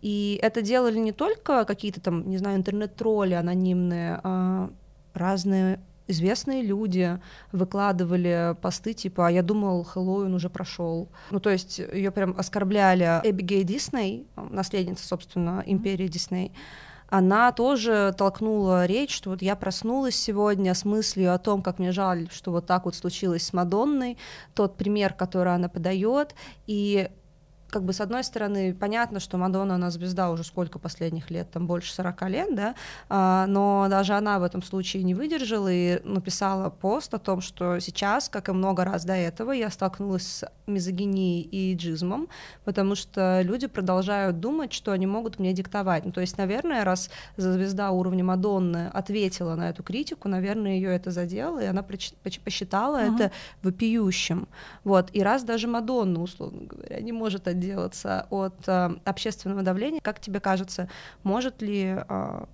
И 0.00 0.38
это 0.42 0.62
делали 0.62 0.98
не 0.98 1.12
только 1.12 1.64
какие-то 1.64 2.00
там, 2.00 2.28
не 2.28 2.38
знаю, 2.38 2.56
интернет-тролли 2.58 3.34
анонимные, 3.34 4.20
а 4.22 4.70
разные 5.14 5.80
известные 6.06 6.62
люди 6.62 7.20
выкладывали 7.52 8.56
посты 8.62 8.94
типа 8.94 9.28
«А 9.28 9.30
я 9.30 9.42
думал, 9.42 9.84
Хэллоуин 9.84 10.34
уже 10.34 10.48
прошел». 10.48 11.08
Ну, 11.30 11.38
то 11.38 11.50
есть 11.50 11.78
ее 11.78 12.10
прям 12.10 12.34
оскорбляли. 12.38 13.20
Эбигей 13.24 13.62
Дисней, 13.62 14.26
наследница, 14.36 15.06
собственно, 15.06 15.62
империи 15.66 16.08
Дисней, 16.08 16.52
она 17.08 17.52
тоже 17.52 18.14
толкнула 18.16 18.86
речь, 18.86 19.14
что 19.14 19.30
вот 19.30 19.42
я 19.42 19.56
проснулась 19.56 20.14
сегодня 20.14 20.74
с 20.74 20.84
мыслью 20.84 21.32
о 21.32 21.38
том, 21.38 21.62
как 21.62 21.78
мне 21.78 21.92
жаль, 21.92 22.28
что 22.30 22.52
вот 22.52 22.66
так 22.66 22.84
вот 22.84 22.94
случилось 22.94 23.44
с 23.44 23.52
Мадонной, 23.52 24.18
тот 24.54 24.76
пример, 24.76 25.14
который 25.14 25.54
она 25.54 25.68
подает, 25.68 26.34
и 26.66 27.08
как 27.70 27.82
бы 27.84 27.92
с 27.92 28.00
одной 28.00 28.24
стороны 28.24 28.74
понятно, 28.74 29.20
что 29.20 29.36
Мадонна 29.36 29.74
она 29.74 29.90
звезда 29.90 30.30
уже 30.30 30.44
сколько 30.44 30.78
последних 30.78 31.30
лет, 31.30 31.50
там 31.50 31.66
больше 31.66 31.92
40 31.92 32.22
лет, 32.28 32.54
да, 32.54 32.74
а, 33.08 33.46
но 33.46 33.86
даже 33.90 34.14
она 34.14 34.38
в 34.38 34.42
этом 34.42 34.62
случае 34.62 35.02
не 35.02 35.14
выдержала 35.14 35.70
и 35.70 36.00
написала 36.04 36.70
пост 36.70 37.12
о 37.14 37.18
том, 37.18 37.40
что 37.40 37.78
сейчас, 37.80 38.28
как 38.28 38.48
и 38.48 38.52
много 38.52 38.84
раз 38.84 39.04
до 39.04 39.14
этого, 39.14 39.52
я 39.52 39.70
столкнулась 39.70 40.26
с 40.26 40.50
мизогинией 40.66 41.42
и 41.42 41.74
джизмом, 41.74 42.28
потому 42.64 42.94
что 42.94 43.40
люди 43.42 43.66
продолжают 43.66 44.40
думать, 44.40 44.72
что 44.72 44.92
они 44.92 45.06
могут 45.06 45.38
мне 45.38 45.52
диктовать. 45.52 46.04
Ну, 46.04 46.12
то 46.12 46.20
есть, 46.20 46.38
наверное, 46.38 46.84
раз 46.84 47.10
звезда 47.36 47.90
уровня 47.90 48.24
Мадонны 48.24 48.88
ответила 48.88 49.54
на 49.54 49.70
эту 49.70 49.82
критику, 49.82 50.28
наверное, 50.28 50.72
ее 50.72 50.90
это 50.90 51.10
задело, 51.10 51.62
и 51.62 51.66
она 51.66 51.82
посчитала 51.82 53.02
uh-huh. 53.02 53.14
это 53.14 53.32
вопиющим. 53.62 54.48
Вот. 54.84 55.10
И 55.12 55.22
раз 55.22 55.42
даже 55.42 55.68
Мадонна, 55.68 56.22
условно 56.22 56.66
говоря, 56.66 57.00
не 57.00 57.12
может 57.12 57.48
отделаться 57.58 58.26
от 58.30 58.66
э, 58.66 58.90
общественного 59.04 59.62
давления. 59.62 60.00
Как 60.00 60.20
тебе 60.20 60.40
кажется, 60.40 60.88
может 61.22 61.60
ли 61.60 61.96
э, 61.98 62.44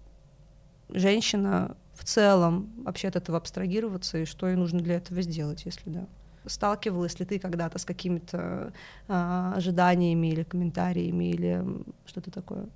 женщина 0.88 1.76
в 1.94 2.04
целом 2.04 2.72
вообще 2.84 3.08
от 3.08 3.16
этого 3.16 3.38
абстрагироваться, 3.38 4.18
и 4.18 4.24
что 4.24 4.48
ей 4.48 4.56
нужно 4.56 4.80
для 4.80 4.96
этого 4.96 5.22
сделать, 5.22 5.64
если 5.64 5.90
да? 5.90 6.06
Сталкивалась 6.46 7.18
ли 7.20 7.24
ты 7.24 7.38
когда-то 7.38 7.78
с 7.78 7.84
какими-то 7.84 8.72
э, 9.08 9.52
ожиданиями 9.56 10.28
или 10.28 10.42
комментариями 10.42 11.30
или 11.30 11.64
что-то 12.06 12.30
такое? 12.30 12.66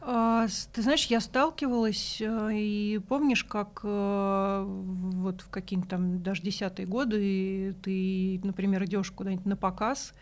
А, 0.00 0.46
ты 0.72 0.82
знаешь, 0.82 1.06
я 1.06 1.20
сталкивалась, 1.20 2.20
э, 2.20 2.50
и 2.52 3.00
помнишь, 3.08 3.42
как 3.42 3.80
вот 3.82 5.40
в 5.40 5.48
какие-то 5.50 5.88
там 5.88 6.22
даже 6.22 6.42
десятые 6.42 6.86
годы 6.86 7.74
ты, 7.82 8.40
например, 8.44 8.84
идешь 8.84 9.10
куда-нибудь 9.10 9.46
на 9.46 9.56
показ, 9.56 10.12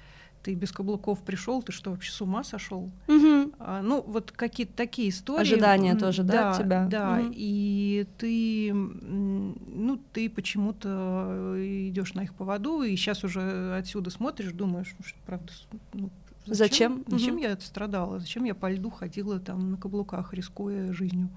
ты 0.44 0.54
без 0.54 0.72
каблуков 0.72 1.22
пришел, 1.22 1.62
ты 1.62 1.72
что, 1.72 1.90
вообще 1.90 2.12
с 2.12 2.20
ума 2.20 2.44
сошел? 2.44 2.90
Угу. 3.08 3.52
А, 3.58 3.80
ну, 3.82 4.04
вот 4.06 4.30
какие-то 4.30 4.74
такие 4.74 5.08
истории. 5.08 5.40
Ожидания 5.40 5.96
тоже, 5.96 6.22
да, 6.22 6.32
да 6.32 6.50
от 6.50 6.58
тебя? 6.58 6.86
Да, 6.86 7.18
угу. 7.18 7.32
и 7.34 8.06
ты, 8.18 8.72
ну, 8.74 9.98
ты 10.12 10.28
почему-то 10.28 11.54
идешь 11.58 12.12
на 12.12 12.24
их 12.24 12.34
поводу, 12.34 12.82
и 12.82 12.94
сейчас 12.94 13.24
уже 13.24 13.76
отсюда 13.76 14.10
смотришь, 14.10 14.52
думаешь, 14.52 14.94
что, 15.02 15.18
правда, 15.26 15.50
ну, 15.94 16.10
Зачем? 16.46 17.04
Зачем, 17.06 17.18
зачем 17.18 17.34
угу. 17.36 17.42
я 17.42 17.50
это 17.52 17.64
страдала? 17.64 18.18
Зачем 18.18 18.44
я 18.44 18.54
по 18.54 18.70
льду 18.70 18.90
ходила 18.90 19.40
там 19.40 19.70
на 19.70 19.76
каблуках, 19.78 20.34
рискуя 20.34 20.92
жизнью? 20.92 21.30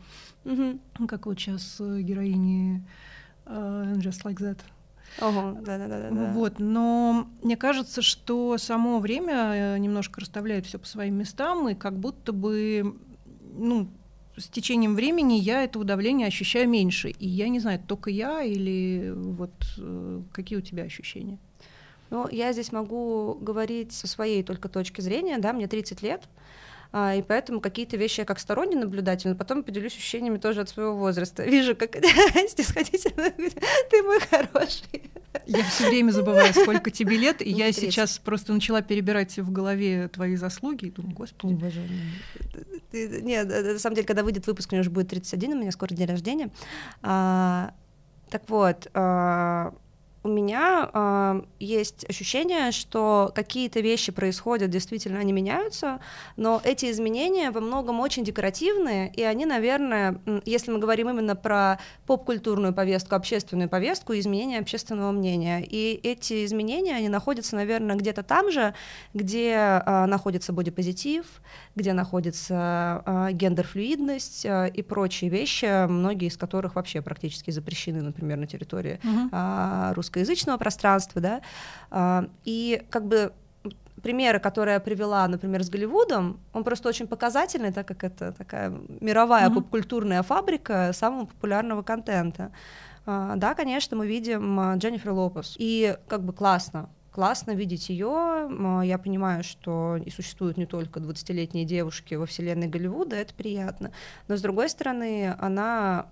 Угу. 0.44 1.08
Как 1.08 1.28
вот 1.28 1.40
сейчас 1.40 1.78
э, 1.80 2.02
героини 2.02 2.84
uh, 3.46 3.96
Just 4.00 4.24
Like 4.26 4.40
That. 4.40 4.60
Ого, 5.20 5.58
да, 5.62 5.78
да, 5.78 5.88
да, 5.88 6.10
да. 6.10 6.32
Вот, 6.34 6.60
но 6.60 7.28
мне 7.42 7.58
кажется, 7.58 8.02
что 8.02 8.58
само 8.58 9.00
время 9.00 9.34
э, 9.54 9.78
немножко 9.80 10.22
расставляет 10.22 10.66
все 10.66 10.78
по 10.78 10.86
своим 10.86 11.16
местам, 11.16 11.70
и 11.70 11.76
как 11.76 11.98
будто 11.98 12.34
бы, 12.34 12.96
ну, 13.54 13.90
с 14.38 14.48
течением 14.48 14.96
времени 14.96 15.34
я 15.34 15.64
этого 15.64 15.84
давления 15.84 16.28
ощущаю 16.28 16.70
меньше. 16.70 17.10
И 17.10 17.28
я 17.28 17.50
не 17.50 17.60
знаю, 17.60 17.80
только 17.86 18.10
я 18.12 18.44
или 18.44 19.12
вот 19.16 19.54
э, 19.80 20.22
какие 20.32 20.60
у 20.60 20.62
тебя 20.62 20.84
ощущения? 20.84 21.40
Ну, 22.10 22.28
я 22.30 22.54
здесь 22.54 22.72
могу 22.72 23.34
говорить 23.42 23.92
со 23.92 24.08
своей 24.08 24.44
только 24.44 24.70
точки 24.70 25.02
зрения, 25.02 25.40
да, 25.40 25.52
мне 25.54 25.68
30 25.68 26.02
лет, 26.04 26.22
и 26.94 27.24
поэтому 27.28 27.62
какие-то 27.62 27.98
вещи 27.98 28.22
я 28.22 28.26
как 28.26 28.40
сторонний 28.40 28.76
наблюдатель, 28.76 29.30
но 29.30 29.36
потом 29.36 29.64
поделюсь 29.64 29.94
ощущениями 29.94 30.38
тоже 30.38 30.62
от 30.62 30.70
своего 30.70 30.96
возраста. 30.96 31.44
Вижу, 31.44 31.76
как 31.76 31.96
снисходительно 32.50 33.32
ты 33.90 34.04
мой 34.04 34.20
хороший. 34.20 35.12
Я 35.46 35.64
все 35.64 35.90
время 35.90 36.12
забываю, 36.12 36.54
сколько 36.54 36.92
тебе 36.92 37.18
лет, 37.18 37.42
и 37.42 37.50
я 37.50 37.72
сейчас 37.72 38.18
просто 38.20 38.54
начала 38.54 38.82
перебирать 38.82 39.38
в 39.38 39.52
голове 39.52 40.08
твои 40.08 40.36
заслуги 40.36 40.86
и 40.86 40.92
думаю, 40.92 41.16
господи. 41.16 41.54
Боже 41.54 41.82
Нет, 42.92 43.48
на 43.48 43.80
самом 43.80 43.96
деле, 43.96 44.08
когда 44.08 44.24
выйдет 44.24 44.48
выпуск, 44.48 44.72
мне 44.72 44.82
уже 44.82 44.90
будет 44.90 45.10
31, 45.10 45.54
у 45.54 45.62
меня 45.62 45.72
скоро 45.72 45.94
день 45.94 46.08
рождения. 46.08 46.50
А, 47.02 47.74
так 48.30 48.50
вот, 48.50 48.88
а, 48.94 49.74
у 50.28 50.30
меня 50.30 50.90
э, 50.94 51.42
есть 51.60 52.08
ощущение, 52.10 52.72
что 52.74 53.32
какие-то 53.34 53.80
вещи 53.80 54.12
происходят, 54.12 54.70
действительно, 54.70 55.20
они 55.20 55.32
меняются, 55.32 56.00
но 56.36 56.60
эти 56.64 56.92
изменения 56.92 57.50
во 57.50 57.62
многом 57.62 58.02
очень 58.02 58.26
декоративные, 58.26 59.10
и 59.14 59.24
они, 59.24 59.46
наверное, 59.46 60.20
если 60.44 60.72
мы 60.72 60.80
говорим 60.80 61.10
именно 61.10 61.38
про 61.38 61.80
поп-культурную 62.06 62.74
повестку, 62.74 63.16
общественную 63.16 63.70
повестку, 63.70 64.14
изменения 64.14 64.60
общественного 64.60 65.12
мнения. 65.12 65.64
И 65.66 65.98
эти 66.04 66.46
изменения, 66.46 66.96
они 66.96 67.08
находятся, 67.08 67.56
наверное, 67.56 67.96
где-то 67.96 68.24
там 68.24 68.52
же, 68.52 68.74
где 69.14 69.54
э, 69.54 70.06
находится 70.08 70.52
бодипозитив, 70.52 71.26
где 71.78 71.94
находится 71.94 73.04
э, 73.06 73.32
гендер-флюидность 73.32 74.46
э, 74.46 74.70
и 74.74 74.82
прочие 74.82 75.30
вещи, 75.30 75.88
многие 75.88 76.28
из 76.28 76.36
которых 76.36 76.76
вообще 76.76 77.02
практически 77.02 77.52
запрещены, 77.52 78.02
например, 78.02 78.38
на 78.38 78.48
территории 78.48 79.00
э, 79.04 79.94
русскоязычного 79.94 80.58
пространства, 80.58 81.22
да, 81.22 81.42
и 82.44 82.84
как 82.90 83.06
бы 83.06 83.32
примеры, 84.02 84.40
которые 84.40 84.74
я 84.74 84.80
привела, 84.80 85.28
например, 85.28 85.64
с 85.64 85.70
Голливудом, 85.70 86.40
он 86.54 86.64
просто 86.64 86.90
очень 86.90 87.08
показательный, 87.08 87.72
так 87.72 87.88
как 87.88 88.04
это 88.04 88.32
такая 88.32 88.74
мировая 89.02 89.50
mm-hmm. 89.50 89.54
поп-культурная 89.54 90.24
фабрика 90.24 90.92
самого 90.94 91.26
популярного 91.26 91.84
контента. 91.84 92.52
Да, 93.06 93.54
конечно, 93.56 93.96
мы 93.98 94.06
видим 94.06 94.78
Дженнифер 94.78 95.12
Лопес, 95.12 95.56
и 95.58 95.96
как 96.08 96.24
бы 96.24 96.34
классно, 96.34 96.90
классно 97.18 97.54
видеть 97.54 97.90
ее. 97.90 98.48
Я 98.84 99.00
понимаю, 99.00 99.44
что 99.44 99.98
и 99.98 100.12
существуют 100.12 100.56
не 100.56 100.68
только 100.68 101.00
20-летние 101.00 101.66
девушки 101.66 102.14
во 102.14 102.28
вселенной 102.28 102.68
Голливуда, 102.68 103.16
это 103.16 103.34
приятно. 103.34 103.92
Но 104.28 104.38
с 104.38 104.42
другой 104.44 104.70
стороны, 104.70 105.36
она 105.40 106.10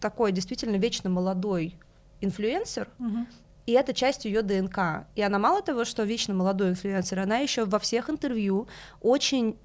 такой 0.00 0.32
действительно 0.32 0.76
вечно 0.76 1.10
молодой 1.10 1.74
инфлюенсер, 2.22 2.88
угу. 2.98 3.26
и 3.66 3.72
это 3.72 3.92
часть 3.92 4.24
ее 4.24 4.40
ДНК. 4.40 5.06
И 5.16 5.20
она 5.20 5.38
мало 5.38 5.60
того, 5.60 5.84
что 5.84 6.04
вечно 6.04 6.32
молодой 6.32 6.70
инфлюенсер, 6.70 7.18
она 7.18 7.36
еще 7.36 7.66
во 7.66 7.78
всех 7.78 8.08
интервью 8.08 8.68
очень 9.02 9.58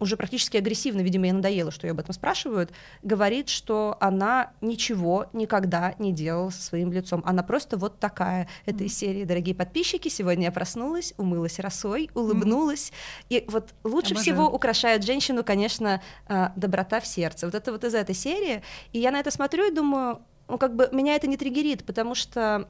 уже 0.00 0.16
практически 0.16 0.56
агрессивно, 0.56 1.00
видимо, 1.00 1.26
ей 1.26 1.32
надоело, 1.32 1.70
что 1.70 1.86
ее 1.86 1.92
об 1.92 2.00
этом 2.00 2.14
спрашивают, 2.14 2.70
говорит, 3.02 3.48
что 3.48 3.96
она 4.00 4.52
ничего 4.60 5.26
никогда 5.32 5.94
не 5.98 6.12
делала 6.12 6.50
со 6.50 6.62
своим 6.62 6.92
лицом. 6.92 7.22
Она 7.24 7.42
просто 7.42 7.76
вот 7.76 7.98
такая. 7.98 8.48
Это 8.66 8.84
из 8.84 8.96
серии 8.96 9.24
«Дорогие 9.24 9.54
подписчики, 9.54 10.08
сегодня 10.08 10.46
я 10.46 10.52
проснулась, 10.52 11.14
умылась 11.16 11.58
росой, 11.58 12.10
улыбнулась». 12.14 12.92
И 13.28 13.44
вот 13.48 13.74
лучше 13.84 14.14
Обожаю. 14.14 14.22
всего 14.22 14.46
украшает 14.48 15.04
женщину, 15.04 15.44
конечно, 15.44 16.02
а, 16.26 16.52
доброта 16.56 17.00
в 17.00 17.06
сердце. 17.06 17.46
Вот 17.46 17.54
это 17.54 17.72
вот 17.72 17.84
из 17.84 17.94
этой 17.94 18.14
серии. 18.14 18.62
И 18.92 18.98
я 18.98 19.10
на 19.10 19.20
это 19.20 19.30
смотрю 19.30 19.70
и 19.70 19.74
думаю, 19.74 20.20
ну, 20.48 20.58
как 20.58 20.74
бы 20.74 20.88
меня 20.92 21.14
это 21.14 21.26
не 21.26 21.36
триггерит, 21.36 21.84
потому 21.84 22.14
что 22.14 22.68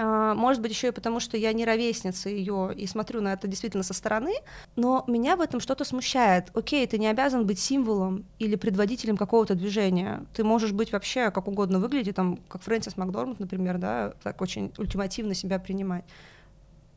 может 0.00 0.62
быть, 0.62 0.72
еще 0.72 0.88
и 0.88 0.92
потому, 0.92 1.20
что 1.20 1.36
я 1.36 1.52
не 1.52 1.64
ровесница 1.64 2.28
ее 2.28 2.74
и 2.74 2.86
смотрю 2.86 3.20
на 3.20 3.32
это 3.32 3.46
действительно 3.48 3.82
со 3.82 3.94
стороны, 3.94 4.34
но 4.76 5.04
меня 5.06 5.36
в 5.36 5.40
этом 5.40 5.60
что-то 5.60 5.84
смущает. 5.84 6.50
Окей, 6.54 6.86
ты 6.86 6.98
не 6.98 7.06
обязан 7.06 7.46
быть 7.46 7.58
символом 7.58 8.24
или 8.38 8.56
предводителем 8.56 9.16
какого-то 9.16 9.54
движения. 9.54 10.24
Ты 10.34 10.44
можешь 10.44 10.72
быть 10.72 10.92
вообще 10.92 11.30
как 11.30 11.48
угодно 11.48 11.78
выглядеть, 11.78 12.16
там, 12.16 12.38
как 12.48 12.62
Фрэнсис 12.62 12.96
Макдорманд, 12.96 13.40
например, 13.40 13.78
да, 13.78 14.14
так 14.22 14.40
очень 14.40 14.72
ультимативно 14.78 15.34
себя 15.34 15.58
принимать. 15.58 16.04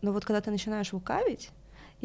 Но 0.02 0.12
вот 0.12 0.26
когда 0.26 0.42
ты 0.42 0.52
начинаешь 0.52 0.92
лукавить, 0.94 1.50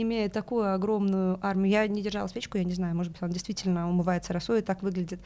имея 0.02 0.28
такую 0.28 0.72
огромную 0.72 1.38
армию, 1.44 1.70
я 1.70 1.86
не 1.88 2.02
держала 2.02 2.26
свечку, 2.28 2.58
я 2.58 2.64
не 2.64 2.74
знаю, 2.74 2.94
может 2.94 3.12
быть, 3.12 3.22
она 3.22 3.32
действительно 3.32 3.88
умывается 3.88 4.32
росой 4.32 4.60
и 4.60 4.62
так 4.62 4.82
выглядит, 4.82 5.20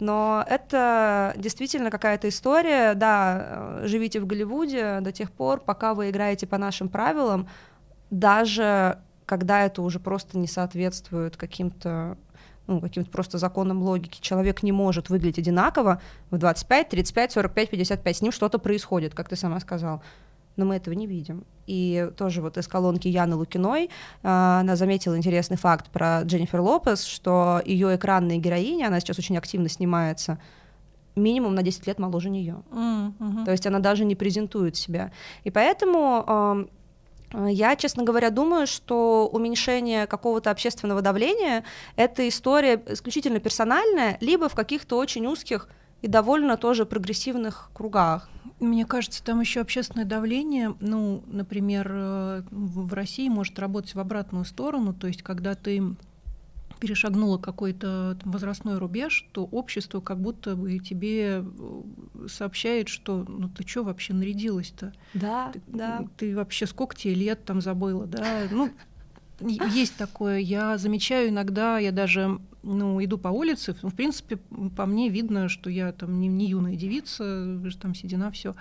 но 0.00 0.44
это 0.48 1.34
действительно 1.36 1.90
какая-то 1.90 2.28
история, 2.28 2.94
да, 2.94 3.80
э, 3.82 3.86
живите 3.86 4.20
в 4.20 4.26
Голливуде 4.26 5.00
до 5.00 5.12
тех 5.12 5.30
пор, 5.30 5.60
пока 5.60 5.94
вы 5.94 6.10
играете 6.10 6.46
по 6.46 6.58
нашим 6.58 6.88
правилам, 6.88 7.48
даже 8.10 8.98
когда 9.26 9.64
это 9.64 9.82
уже 9.82 10.00
просто 10.00 10.38
не 10.38 10.46
соответствует 10.46 11.36
каким-то 11.36 12.16
ну, 12.66 12.80
каким-то 12.80 13.10
просто 13.10 13.38
законам 13.38 13.80
логики. 13.82 14.20
Человек 14.20 14.64
не 14.64 14.72
может 14.72 15.08
выглядеть 15.08 15.38
одинаково 15.38 16.00
в 16.30 16.38
25, 16.38 16.88
35, 16.88 17.32
45, 17.32 17.70
55. 17.70 18.16
С 18.16 18.22
ним 18.22 18.32
что-то 18.32 18.58
происходит, 18.58 19.14
как 19.14 19.28
ты 19.28 19.36
сама 19.36 19.60
сказала 19.60 20.02
но 20.56 20.64
мы 20.64 20.76
этого 20.76 20.94
не 20.94 21.06
видим. 21.06 21.44
И 21.66 22.10
тоже 22.16 22.42
вот 22.42 22.56
из 22.58 22.68
колонки 22.68 23.08
Яны 23.08 23.36
Лукиной 23.36 23.90
а, 24.22 24.60
она 24.60 24.76
заметила 24.76 25.16
интересный 25.16 25.56
факт 25.56 25.90
про 25.90 26.22
Дженнифер 26.22 26.60
Лопес, 26.60 27.04
что 27.04 27.60
ее 27.64 27.96
экранная 27.96 28.36
героиня, 28.36 28.86
она 28.86 29.00
сейчас 29.00 29.18
очень 29.18 29.36
активно 29.36 29.68
снимается, 29.68 30.38
минимум 31.16 31.54
на 31.54 31.62
10 31.62 31.86
лет 31.86 31.98
моложе 31.98 32.30
нее. 32.30 32.62
Mm-hmm. 32.70 33.44
То 33.44 33.50
есть 33.50 33.66
она 33.66 33.78
даже 33.78 34.04
не 34.04 34.14
презентует 34.14 34.76
себя. 34.76 35.10
И 35.44 35.50
поэтому 35.50 36.68
я, 37.32 37.74
честно 37.76 38.04
говоря, 38.04 38.30
думаю, 38.30 38.66
что 38.66 39.28
уменьшение 39.32 40.06
какого-то 40.06 40.50
общественного 40.50 41.02
давления— 41.02 41.64
это 41.96 42.28
история 42.28 42.80
исключительно 42.86 43.40
персональная, 43.40 44.16
либо 44.20 44.48
в 44.48 44.54
каких-то 44.54 44.96
очень 44.96 45.26
узких 45.26 45.68
и 46.06 46.08
довольно 46.08 46.56
тоже 46.56 46.86
прогрессивных 46.86 47.68
кругах. 47.74 48.30
Мне 48.60 48.86
кажется, 48.86 49.24
там 49.24 49.40
еще 49.40 49.60
общественное 49.60 50.04
давление, 50.06 50.76
ну, 50.78 51.24
например, 51.26 51.90
э, 51.90 52.42
в 52.50 52.94
России 52.94 53.28
может 53.28 53.58
работать 53.58 53.96
в 53.96 53.98
обратную 53.98 54.44
сторону, 54.44 54.94
то 54.94 55.08
есть 55.08 55.24
когда 55.24 55.56
ты 55.56 55.82
перешагнула 56.78 57.38
какой-то 57.38 58.16
возрастной 58.24 58.78
рубеж, 58.78 59.28
то 59.32 59.44
общество 59.46 60.00
как 60.00 60.20
будто 60.20 60.54
бы 60.54 60.78
тебе 60.78 61.42
э, 61.42 61.82
сообщает, 62.28 62.86
что 62.86 63.24
ну 63.26 63.48
ты 63.48 63.66
что 63.66 63.82
вообще 63.82 64.14
нарядилась-то? 64.14 64.92
Да, 65.14 65.50
ты, 65.52 65.62
да. 65.66 66.04
Ты 66.16 66.36
вообще 66.36 66.66
сколько 66.66 66.94
тебе 66.94 67.14
лет 67.14 67.44
там 67.44 67.60
забыла, 67.60 68.06
да? 68.06 68.42
Ну, 68.52 68.70
есть 69.40 69.96
такое. 69.96 70.38
Я 70.38 70.78
замечаю 70.78 71.28
иногда, 71.28 71.78
я 71.78 71.92
даже 71.92 72.40
ну, 72.62 73.02
иду 73.02 73.18
по 73.18 73.28
улице, 73.28 73.76
в 73.82 73.94
принципе, 73.94 74.36
по 74.76 74.86
мне 74.86 75.08
видно, 75.08 75.48
что 75.48 75.70
я 75.70 75.92
там 75.92 76.18
не, 76.20 76.28
не 76.28 76.46
юная 76.46 76.74
девица, 76.74 77.60
там 77.80 77.94
седина, 77.94 78.30
все. 78.30 78.54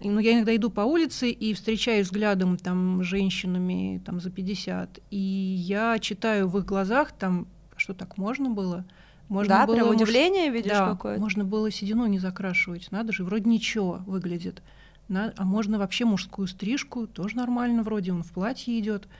Но 0.00 0.12
ну, 0.12 0.18
я 0.20 0.34
иногда 0.34 0.54
иду 0.54 0.70
по 0.70 0.82
улице 0.82 1.30
и 1.30 1.54
встречаюсь 1.54 2.06
взглядом 2.06 2.56
там 2.56 3.02
женщинами 3.02 4.00
там 4.04 4.20
за 4.20 4.30
50, 4.30 5.00
и 5.10 5.16
я 5.16 5.98
читаю 5.98 6.48
в 6.48 6.58
их 6.58 6.64
глазах 6.64 7.12
там, 7.12 7.48
что 7.76 7.94
так 7.94 8.16
можно 8.16 8.50
было. 8.50 8.84
Можно 9.28 9.56
да, 9.56 9.66
было, 9.66 9.74
прям 9.74 9.88
удивление 9.88 10.50
видишь 10.50 10.72
да, 10.72 10.90
какое-то. 10.90 11.20
Можно 11.20 11.44
было 11.44 11.70
седину 11.70 12.06
не 12.06 12.18
закрашивать, 12.18 12.90
надо 12.92 13.12
же, 13.12 13.24
вроде 13.24 13.48
ничего 13.48 14.02
выглядит. 14.06 14.62
На, 15.08 15.32
а 15.36 15.44
можно 15.44 15.78
вообще 15.78 16.04
мужскую 16.04 16.46
стрижку, 16.46 17.06
тоже 17.06 17.36
нормально 17.36 17.82
вроде, 17.82 18.12
он 18.12 18.22
в 18.22 18.32
платье 18.32 18.78
идет. 18.78 19.08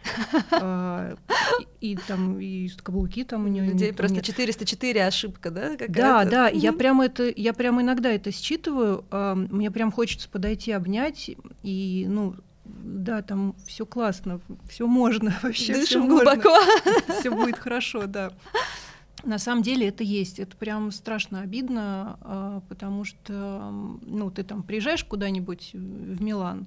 А, 0.50 1.16
и, 1.80 1.96
там 2.08 2.38
и 2.40 2.68
каблуки 2.82 3.24
там 3.24 3.44
у 3.44 3.48
него 3.48 3.66
Людей 3.66 3.92
просто 3.92 4.22
404 4.22 5.06
ошибка, 5.06 5.50
да? 5.50 5.76
Да, 5.88 6.24
да, 6.24 6.48
я 6.48 6.72
прямо 6.72 7.06
это, 7.06 7.32
я 7.34 7.52
прямо 7.52 7.82
иногда 7.82 8.10
это 8.10 8.30
считываю, 8.32 9.04
а, 9.10 9.34
мне 9.34 9.70
прям 9.70 9.92
хочется 9.92 10.28
подойти, 10.28 10.72
обнять, 10.72 11.30
и, 11.62 12.06
ну, 12.08 12.34
да, 12.64 13.22
там 13.22 13.54
все 13.66 13.86
классно, 13.86 14.40
все 14.68 14.86
можно 14.86 15.34
вообще. 15.42 15.74
Дышим 15.74 16.08
глубоко. 16.08 16.54
Все 17.20 17.30
будет 17.30 17.58
хорошо, 17.58 18.06
да. 18.06 18.32
На 19.24 19.38
самом 19.38 19.62
деле 19.62 19.88
это 19.88 20.04
есть. 20.04 20.38
Это 20.38 20.56
прям 20.56 20.90
страшно 20.92 21.40
обидно, 21.40 22.18
а, 22.20 22.62
потому 22.68 23.04
что 23.04 23.70
ну, 24.02 24.30
ты 24.30 24.42
там 24.42 24.62
приезжаешь 24.62 25.04
куда-нибудь 25.04 25.70
в 25.72 26.22
Милан, 26.22 26.66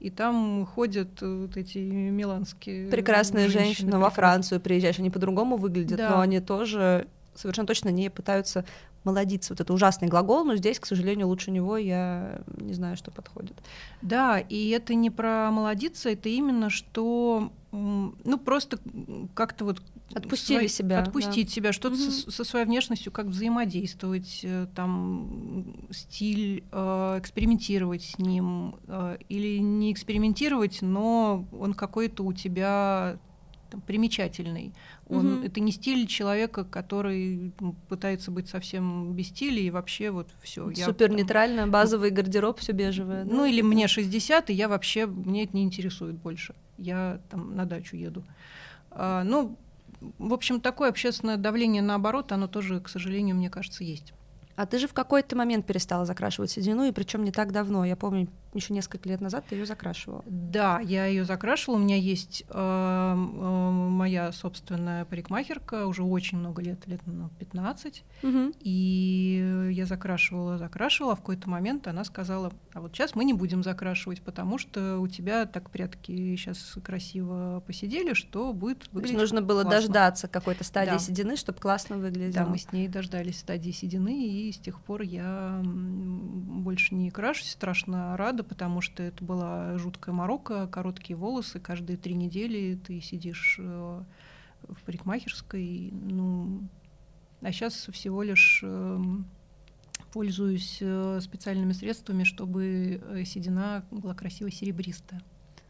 и 0.00 0.08
там 0.10 0.66
ходят 0.66 1.20
вот 1.20 1.56
эти 1.56 1.78
миланские 1.78 2.88
прекрасные 2.90 3.48
женщины, 3.48 3.74
женщины 3.74 3.98
во 3.98 4.08
Францию 4.08 4.60
приезжаешь, 4.60 4.98
они 4.98 5.10
по-другому 5.10 5.56
выглядят, 5.56 5.98
да. 5.98 6.10
но 6.10 6.20
они 6.20 6.40
тоже 6.40 7.06
совершенно 7.34 7.66
точно 7.66 7.90
не 7.90 8.08
пытаются 8.10 8.64
молодиться. 9.04 9.52
Вот 9.52 9.60
это 9.60 9.72
ужасный 9.72 10.08
глагол, 10.08 10.44
но 10.44 10.56
здесь, 10.56 10.78
к 10.78 10.86
сожалению, 10.86 11.28
лучше 11.28 11.50
него 11.50 11.76
я 11.76 12.40
не 12.56 12.74
знаю, 12.74 12.96
что 12.96 13.10
подходит. 13.10 13.56
Да, 14.02 14.38
и 14.38 14.70
это 14.70 14.94
не 14.94 15.10
про 15.10 15.50
молодиться, 15.50 16.10
это 16.10 16.28
именно 16.28 16.70
что, 16.70 17.52
ну 17.72 18.38
просто 18.38 18.78
как-то 19.34 19.64
вот 19.64 19.82
Отпустили 20.14 20.58
свой, 20.58 20.68
себя. 20.68 21.00
Отпустить 21.00 21.48
да. 21.48 21.52
себя, 21.52 21.72
что-то 21.72 21.94
угу. 21.94 22.10
со, 22.10 22.30
со 22.30 22.44
своей 22.44 22.66
внешностью 22.66 23.12
как 23.12 23.26
взаимодействовать, 23.26 24.40
э, 24.42 24.66
там 24.74 25.86
стиль, 25.90 26.64
э, 26.72 27.16
экспериментировать 27.18 28.02
с 28.02 28.18
ним, 28.18 28.76
э, 28.88 29.18
или 29.28 29.58
не 29.58 29.92
экспериментировать, 29.92 30.82
но 30.82 31.46
он 31.52 31.74
какой-то 31.74 32.24
у 32.24 32.32
тебя 32.32 33.18
там, 33.70 33.80
примечательный. 33.80 34.74
Он, 35.08 35.34
угу. 35.34 35.44
Это 35.46 35.60
не 35.60 35.70
стиль 35.70 36.06
человека, 36.06 36.64
который 36.64 37.52
пытается 37.88 38.32
быть 38.32 38.48
совсем 38.48 39.12
без 39.14 39.28
стиля 39.28 39.60
и 39.60 39.70
вообще 39.70 40.10
вот 40.10 40.28
все. 40.42 40.72
Супер 40.74 41.10
нейтрально, 41.10 41.68
базовый 41.68 42.10
гардероб, 42.10 42.58
все 42.58 42.72
бежевое. 42.72 43.24
Ну 43.24 43.42
да? 43.42 43.48
или 43.48 43.62
мне 43.62 43.86
60, 43.86 44.50
и 44.50 44.54
я 44.54 44.68
вообще, 44.68 45.06
мне 45.06 45.44
это 45.44 45.56
не 45.56 45.62
интересует 45.62 46.16
больше. 46.16 46.54
Я 46.78 47.20
там 47.30 47.54
на 47.54 47.64
дачу 47.64 47.96
еду. 47.96 48.24
А, 48.90 49.22
ну, 49.24 49.56
в 50.00 50.32
общем, 50.32 50.60
такое 50.60 50.88
общественное 50.88 51.36
давление 51.36 51.82
наоборот, 51.82 52.32
оно 52.32 52.46
тоже, 52.46 52.80
к 52.80 52.88
сожалению, 52.88 53.36
мне 53.36 53.50
кажется, 53.50 53.84
есть. 53.84 54.14
А 54.60 54.66
ты 54.66 54.78
же 54.78 54.86
в 54.86 54.92
какой-то 54.92 55.36
момент 55.36 55.64
перестала 55.64 56.04
закрашивать 56.04 56.50
седину, 56.50 56.84
и 56.84 56.92
причем 56.92 57.24
не 57.24 57.32
так 57.32 57.50
давно. 57.50 57.82
Я 57.86 57.96
помню, 57.96 58.28
еще 58.52 58.74
несколько 58.74 59.08
лет 59.08 59.22
назад 59.22 59.46
ты 59.48 59.54
ее 59.54 59.64
закрашивала. 59.64 60.22
Да, 60.26 60.80
я 60.80 61.06
ее 61.06 61.24
закрашивала. 61.24 61.78
У 61.78 61.82
меня 61.82 61.96
есть 61.96 62.44
э, 62.46 62.52
э, 62.52 63.14
моя 63.14 64.32
собственная 64.32 65.06
парикмахерка 65.06 65.86
уже 65.86 66.02
очень 66.02 66.36
много 66.36 66.60
лет, 66.60 66.86
лет 66.86 67.00
ну, 67.06 67.30
15. 67.38 68.04
Угу. 68.22 68.52
И 68.60 69.70
я 69.72 69.86
закрашивала, 69.86 70.58
закрашивала. 70.58 71.12
А 71.12 71.16
в 71.16 71.20
какой-то 71.20 71.48
момент 71.48 71.86
она 71.86 72.04
сказала, 72.04 72.52
а 72.74 72.82
вот 72.82 72.92
сейчас 72.94 73.14
мы 73.14 73.24
не 73.24 73.32
будем 73.32 73.62
закрашивать, 73.62 74.20
потому 74.20 74.58
что 74.58 74.98
у 74.98 75.08
тебя 75.08 75.46
так 75.46 75.70
прятки 75.70 76.36
сейчас 76.36 76.76
красиво 76.84 77.62
посидели, 77.66 78.12
что 78.12 78.52
будет 78.52 78.88
выглядеть 78.92 79.16
Нужно 79.16 79.40
было 79.40 79.62
классно. 79.62 79.80
дождаться 79.80 80.28
какой-то 80.28 80.64
стадии 80.64 80.90
Да. 80.90 80.98
седины, 80.98 81.36
чтобы 81.36 81.58
классно 81.60 81.96
выглядело. 81.96 82.44
Да, 82.44 82.50
мы 82.50 82.58
с 82.58 82.70
ней 82.72 82.88
дождались 82.88 83.38
стадии 83.38 83.70
седины, 83.70 84.26
и 84.26 84.49
с 84.52 84.58
тех 84.58 84.80
пор 84.82 85.02
я 85.02 85.60
больше 85.64 86.94
не 86.94 87.10
крашусь, 87.10 87.50
страшно 87.50 88.16
рада, 88.16 88.42
потому 88.44 88.80
что 88.80 89.02
это 89.02 89.24
была 89.24 89.76
жуткая 89.78 90.14
морока, 90.14 90.66
короткие 90.66 91.16
волосы, 91.16 91.60
каждые 91.60 91.96
три 91.96 92.14
недели 92.14 92.76
ты 92.76 93.00
сидишь 93.00 93.56
э, 93.58 94.04
в 94.68 94.82
парикмахерской, 94.84 95.90
ну, 95.92 96.62
а 97.40 97.52
сейчас 97.52 97.88
всего 97.92 98.22
лишь 98.22 98.60
эм, 98.62 99.26
пользуюсь 100.12 100.78
э, 100.80 101.20
специальными 101.22 101.72
средствами, 101.72 102.24
чтобы 102.24 103.00
э, 103.02 103.24
седина 103.24 103.84
была 103.90 104.14
красиво 104.14 104.50
серебристая. 104.50 105.22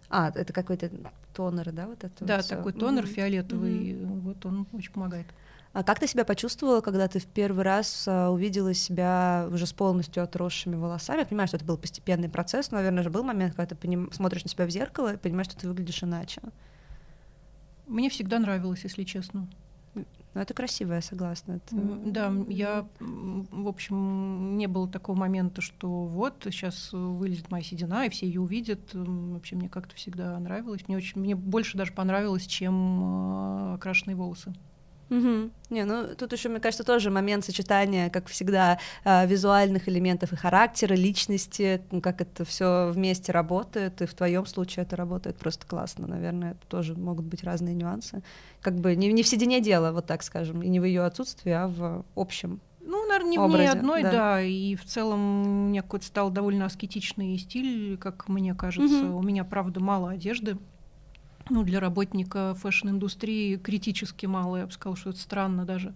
А, 0.08 0.32
это 0.34 0.52
какой-то 0.52 0.90
тонер, 1.34 1.72
да, 1.72 1.86
вот 1.86 2.02
это 2.02 2.24
Да, 2.24 2.36
вот 2.36 2.44
всё? 2.44 2.56
такой 2.56 2.72
тонер 2.72 3.04
Мгм. 3.04 3.14
фиолетовый, 3.14 4.04
вот 4.04 4.44
он 4.44 4.66
очень 4.72 4.92
помогает. 4.92 5.26
А 5.72 5.84
как 5.84 6.00
ты 6.00 6.08
себя 6.08 6.24
почувствовала, 6.24 6.80
когда 6.80 7.06
ты 7.06 7.20
в 7.20 7.26
первый 7.26 7.62
раз 7.64 8.04
а, 8.08 8.30
увидела 8.30 8.74
себя 8.74 9.46
уже 9.52 9.66
с 9.66 9.72
полностью 9.72 10.22
отросшими 10.24 10.74
волосами? 10.74 11.20
Я 11.20 11.26
понимаю, 11.26 11.46
что 11.46 11.58
это 11.58 11.64
был 11.64 11.78
постепенный 11.78 12.28
процесс, 12.28 12.72
но, 12.72 12.78
наверное, 12.78 13.04
же 13.04 13.10
был 13.10 13.22
момент, 13.22 13.54
когда 13.54 13.74
ты 13.74 13.76
поним- 13.76 14.12
смотришь 14.12 14.42
на 14.42 14.50
себя 14.50 14.66
в 14.66 14.70
зеркало 14.70 15.14
и 15.14 15.16
понимаешь, 15.16 15.46
что 15.46 15.56
ты 15.56 15.68
выглядишь 15.68 16.02
иначе. 16.02 16.40
Мне 17.86 18.10
всегда 18.10 18.40
нравилось, 18.40 18.80
если 18.82 19.04
честно. 19.04 19.46
Ну, 19.94 20.40
это 20.40 20.54
красиво, 20.54 20.94
я 20.94 21.02
согласна. 21.02 21.54
Это- 21.54 21.76
Да, 22.04 22.32
я, 22.48 22.86
в 23.00 23.68
общем, 23.68 24.56
не 24.56 24.66
было 24.66 24.88
такого 24.88 25.16
момента, 25.16 25.60
что 25.60 26.04
вот 26.04 26.34
сейчас 26.46 26.90
вылезет 26.92 27.50
моя 27.50 27.62
седина, 27.64 28.06
и 28.06 28.10
все 28.10 28.26
ее 28.26 28.40
увидят. 28.40 28.80
Вообще 28.92 29.54
мне 29.54 29.68
как-то 29.68 29.94
всегда 29.94 30.36
нравилось. 30.40 30.86
Мне 30.88 30.96
очень, 30.96 31.20
мне 31.20 31.34
больше 31.36 31.78
даже 31.78 31.92
понравилось, 31.92 32.46
чем 32.46 33.72
э, 33.72 33.74
окрашенные 33.74 34.16
волосы. 34.16 34.52
Мгм. 35.10 35.50
Не, 35.70 35.84
ну 35.84 36.14
тут 36.16 36.32
еще, 36.32 36.48
мне 36.48 36.60
кажется, 36.60 36.84
тоже 36.84 37.10
момент 37.10 37.44
сочетания, 37.44 38.10
как 38.10 38.28
всегда, 38.28 38.78
а, 39.04 39.26
визуальных 39.26 39.88
элементов 39.88 40.32
и 40.32 40.36
характера, 40.36 40.94
личности, 40.94 41.82
как 42.02 42.20
это 42.20 42.44
все 42.44 42.90
вместе 42.92 43.32
работает, 43.32 44.00
и 44.02 44.06
в 44.06 44.14
твоем 44.14 44.46
случае 44.46 44.84
это 44.84 44.96
работает 44.96 45.36
просто 45.36 45.66
классно, 45.66 46.06
наверное, 46.06 46.52
это 46.52 46.66
тоже 46.68 46.94
могут 46.94 47.26
быть 47.26 47.42
разные 47.42 47.74
нюансы. 47.74 48.22
Как 48.60 48.76
бы 48.76 48.94
не, 48.94 49.12
не 49.12 49.22
в 49.22 49.28
седине 49.28 49.60
дело, 49.60 49.92
вот 49.92 50.06
так 50.06 50.22
скажем, 50.22 50.62
и 50.62 50.68
не 50.68 50.78
в 50.78 50.84
ее 50.84 51.02
отсутствии, 51.02 51.52
а 51.52 51.66
в 51.66 52.04
общем. 52.14 52.60
Ну, 52.80 53.06
наверное, 53.06 53.30
не 53.30 53.38
в 53.38 53.46
ней 53.48 53.68
одной, 53.68 54.02
да. 54.02 54.10
да. 54.10 54.42
И 54.42 54.74
в 54.76 54.84
целом 54.84 55.42
у 55.42 55.68
меня 55.68 55.82
какой-то 55.82 56.06
стал 56.06 56.30
довольно 56.30 56.66
аскетичный 56.66 57.36
стиль, 57.38 57.96
как 57.98 58.28
мне 58.28 58.54
кажется. 58.54 58.94
Мгм. 58.94 59.14
У 59.14 59.22
меня, 59.22 59.44
правда, 59.44 59.80
мало 59.80 60.10
одежды. 60.10 60.56
Ну, 61.50 61.64
для 61.64 61.80
работника 61.80 62.54
fashion-индустрии 62.54 63.56
критически 63.56 64.26
мало, 64.26 64.58
я 64.58 64.66
бы 64.66 64.72
сказала, 64.72 64.96
что 64.96 65.10
это 65.10 65.18
странно 65.18 65.64
даже. 65.64 65.94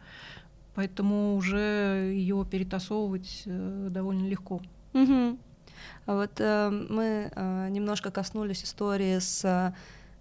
Поэтому 0.75 1.37
уже 1.37 2.13
ее 2.13 2.45
перетасовывать 2.51 3.45
э, 3.47 3.89
довольно 3.91 4.27
легко. 4.27 4.61
Мгм. 4.93 5.39
А 6.07 6.15
Вот 6.15 6.33
э, 6.39 6.71
мы 6.71 7.31
э, 7.33 7.69
немножко 7.71 8.11
коснулись 8.11 8.65
истории 8.65 9.21
с 9.21 9.73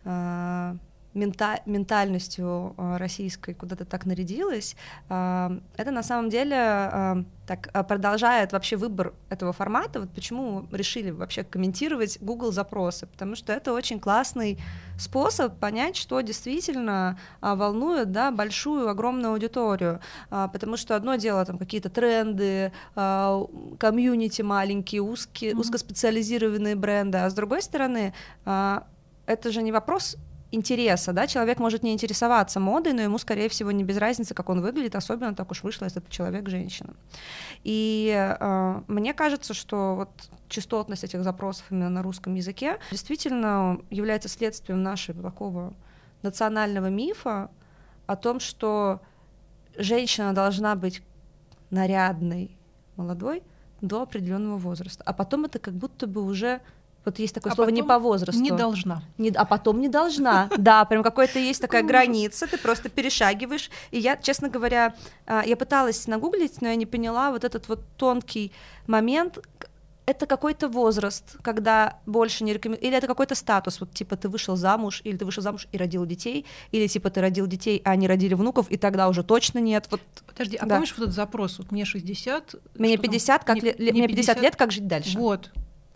э, 0.06 0.78
мента- 1.14 1.62
ментальностью 1.66 2.74
э, 2.78 2.98
российской, 2.98 3.54
куда 3.54 3.76
ты 3.76 3.86
так 3.86 4.06
нарядилась. 4.06 4.76
Э, 5.10 5.60
это 5.78 5.92
на 5.92 6.04
самом 6.04 6.30
деле 6.30 6.56
э, 6.58 7.24
так 7.48 7.88
продолжает 7.88 8.54
вообще 8.54 8.78
выбор 8.78 9.14
этого 9.30 9.52
формата. 9.54 10.00
Вот 10.00 10.10
почему 10.12 10.66
решили 10.72 11.12
вообще 11.12 11.44
комментировать 11.44 12.18
Google 12.22 12.52
запросы, 12.52 13.06
потому 13.06 13.36
что 13.36 13.52
это 13.52 13.74
очень 13.74 14.00
классный 14.00 14.60
способ 14.98 15.58
понять, 15.60 15.98
что 15.98 16.22
действительно 16.22 17.20
волнует 17.42 18.12
да, 18.14 18.32
большую, 18.32 18.88
огромную 18.88 19.34
аудиторию. 19.34 20.00
Потому 20.30 20.78
что 20.78 20.96
одно 20.96 21.16
дело 21.16 21.44
там 21.44 21.58
какие-то 21.58 21.90
тренды, 21.90 22.72
комьюнити 22.96 24.42
маленькие, 24.42 25.02
узкие, 25.02 25.52
Мгм. 25.52 25.60
узкоспециализированные 25.60 26.76
бренды, 26.78 27.18
а 27.18 27.30
с 27.30 27.34
другой 27.34 27.62
стороны, 27.62 28.14
это 28.46 29.52
же 29.52 29.62
не 29.62 29.74
вопрос 29.74 30.16
интереса, 30.54 31.14
да, 31.14 31.28
человек 31.28 31.60
может 31.60 31.84
не 31.84 31.94
интересоваться 31.94 32.60
модой, 32.60 32.94
но 32.94 33.02
ему, 33.02 33.18
скорее 33.18 33.50
всего, 33.50 33.72
не 33.72 33.84
без 33.84 33.98
разницы, 33.98 34.34
как 34.34 34.50
он 34.50 34.62
выглядит, 34.62 34.96
особенно 34.96 35.34
так 35.34 35.50
уж 35.52 35.64
вышло, 35.64 35.86
если 35.86 36.02
это 36.02 36.12
человек 36.12 36.48
женщина. 36.50 36.94
И 37.64 38.14
э, 38.14 38.82
мне 38.88 39.14
кажется, 39.14 39.54
что 39.54 39.96
вот 39.96 40.10
частотность 40.50 41.04
этих 41.04 41.24
запросов 41.24 41.66
именно 41.72 41.90
на 41.90 42.04
русском 42.04 42.36
языке 42.36 42.80
действительно 42.92 43.80
является 43.90 44.30
следствием 44.30 44.84
нашего 44.84 45.24
такого 45.24 45.74
национального 46.22 46.88
мифа 46.88 47.50
о 48.06 48.16
том, 48.16 48.40
что 48.40 49.02
женщина 49.78 50.34
должна 50.34 50.76
быть 50.76 51.02
нарядной, 51.70 52.56
молодой 52.96 53.44
до 53.82 54.04
определенного 54.04 54.58
возраста, 54.58 55.04
а 55.06 55.14
потом 55.14 55.46
это 55.46 55.60
как 55.60 55.74
будто 55.74 56.08
бы 56.08 56.22
уже 56.22 56.62
вот 57.06 57.20
есть 57.20 57.36
такое 57.36 57.52
А 57.52 57.56
слово 57.56 57.70
не 57.70 57.84
по 57.84 58.00
возрасту. 58.00 58.42
Не 58.42 58.52
должна. 58.52 59.02
Не- 59.18 59.30
а 59.32 59.46
потом 59.46 59.82
не 59.82 59.90
должна. 59.90 60.50
Да, 60.58 60.86
прям 60.86 61.04
какой-то 61.04 61.40
есть 61.40 61.62
такая 61.62 61.84
граница, 61.84 62.48
ты 62.48 62.58
просто 62.58 62.90
перешагиваешь. 62.90 63.70
И 63.92 64.00
я, 64.00 64.16
честно 64.18 64.50
говоря, 64.50 64.94
а, 65.26 65.44
я 65.46 65.56
пыталась 65.58 66.08
нагуглить, 66.08 66.62
но 66.62 66.68
я 66.70 66.76
не 66.76 66.86
поняла 66.86 67.32
вот 67.32 67.44
этот 67.44 67.68
вот 67.68 67.80
тонкий 67.98 68.52
момент. 68.88 69.40
Это 70.06 70.26
какой-то 70.26 70.68
возраст, 70.68 71.38
когда 71.42 71.98
больше 72.06 72.44
не 72.44 72.52
рекомендуют, 72.54 72.84
или 72.86 72.98
это 72.98 73.08
какой-то 73.08 73.36
статус, 73.36 73.80
вот 73.80 73.94
типа 73.94 74.18
ты 74.18 74.28
вышел 74.28 74.58
замуж, 74.58 75.00
или 75.06 75.16
ты 75.16 75.24
вышел 75.24 75.42
замуж 75.42 75.66
и 75.72 75.78
родил 75.78 76.06
детей, 76.06 76.46
или 76.72 76.88
типа 76.88 77.10
ты 77.10 77.22
родил 77.22 77.48
детей, 77.48 77.82
а 77.86 77.92
они 77.92 78.06
родили 78.06 78.34
внуков, 78.34 78.70
и 78.70 78.76
тогда 78.76 79.08
уже 79.08 79.24
точно 79.24 79.60
нет. 79.60 79.88
Вот 79.92 80.02
Подожди, 80.28 80.58
а 80.58 80.66
Да. 80.66 80.76
помнишь 80.76 80.94
вот 80.98 81.04
этот 81.04 81.16
запрос? 81.16 81.58
Вот 81.58 81.72
мне 81.72 81.86
60. 81.86 82.56
мне 82.78 82.96
что 82.96 83.02
там? 83.04 83.12
50, 83.12 83.44
как 83.46 83.56
Мне- 83.62 83.72
ле- 83.78 83.92
мне 83.94 84.04
мне 84.04 84.08
50 84.10 84.42
лет, 84.42 84.56
как 84.58 84.74
жить 84.74 84.88
дальше? 84.88 85.18
Вот. 85.18 85.52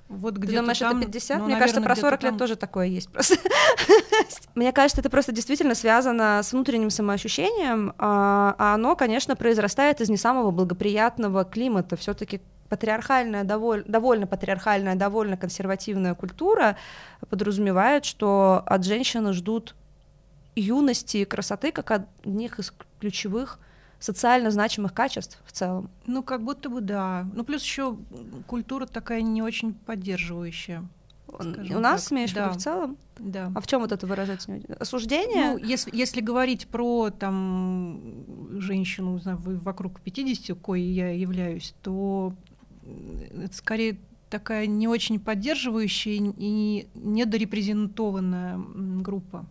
Вот 0.10 0.36
Ты 0.36 0.42
где-то 0.42 0.62
думаешь, 0.62 0.80
там, 0.80 0.98
это 0.98 1.06
50? 1.08 1.38
ну, 1.40 1.46
Мне 1.46 1.56
кажется, 1.58 1.80
наверное, 1.82 1.96
про 1.96 2.02
40 2.02 2.20
где-то 2.20 2.26
лет 2.28 2.32
там. 2.32 2.40
тоже 2.40 2.56
такое 2.56 2.86
есть 2.88 3.10
просто. 3.12 3.36
Мне 4.56 4.72
кажется, 4.72 5.02
это 5.02 5.10
просто 5.10 5.32
действительно 5.32 5.76
связано 5.76 6.42
с 6.44 6.54
внутренним 6.54 6.90
самоощущением, 6.90 7.94
а 7.98 8.56
а 8.58 8.74
оно, 8.76 8.96
конечно, 8.96 9.36
произрастает 9.36 10.00
из 10.02 10.10
не 10.10 10.18
самого 10.18 10.52
благоприятного 10.52 11.44
климата. 11.44 11.96
Все-таки 11.98 12.42
патриархальная, 12.70 13.44
доволь- 13.44 13.84
довольно 13.86 14.28
патриархальная, 14.28 14.96
довольно 14.96 15.38
консервативная 15.38 16.16
культура 16.16 16.78
подразумевает, 17.30 18.06
что 18.06 18.64
от 18.66 18.84
женщины 18.86 19.34
ждут 19.34 19.76
юности 20.56 21.18
и 21.18 21.26
красоты 21.26 21.72
как 21.72 21.92
одних 21.92 22.60
из 22.60 22.74
ключевых 23.00 23.60
социально 24.00 24.52
значимых 24.52 24.94
качеств 24.94 25.42
в 25.46 25.52
целом. 25.52 25.90
Ну, 26.06 26.24
как 26.24 26.44
будто 26.44 26.70
бы 26.70 26.82
да. 26.82 27.28
Ну, 27.34 27.44
плюс 27.44 27.64
еще 27.64 27.98
культура 28.46 28.86
такая 28.86 29.22
не 29.22 29.42
очень 29.42 29.74
поддерживающая. 29.74 30.88
У 31.28 31.80
нас, 31.80 32.06
так, 32.06 32.14
имеешь 32.14 32.32
в 32.32 32.36
виду 32.36 32.46
да. 32.46 32.52
в 32.52 32.58
целом? 32.58 32.98
Да. 33.20 33.52
А 33.54 33.60
в 33.60 33.68
чем 33.68 33.82
вот 33.82 33.92
это 33.92 34.08
выражается? 34.08 34.60
Осуждение? 34.80 35.54
Ну, 35.54 35.58
если, 35.58 35.96
если 35.96 36.22
говорить 36.22 36.68
про 36.68 37.10
там 37.10 38.26
женщину 38.60 39.16
не 39.16 39.20
знаю, 39.20 39.38
вокруг 39.44 40.00
50, 40.00 40.58
кое 40.60 40.80
я 40.80 41.10
являюсь, 41.10 41.76
то 41.82 42.34
это 43.32 43.56
скорее 43.56 44.00
такая 44.30 44.68
не 44.68 44.88
очень 44.88 45.20
поддерживающая 45.20 46.34
и 46.38 46.88
недорепрезентованная 46.96 48.58
группа. 49.02 49.46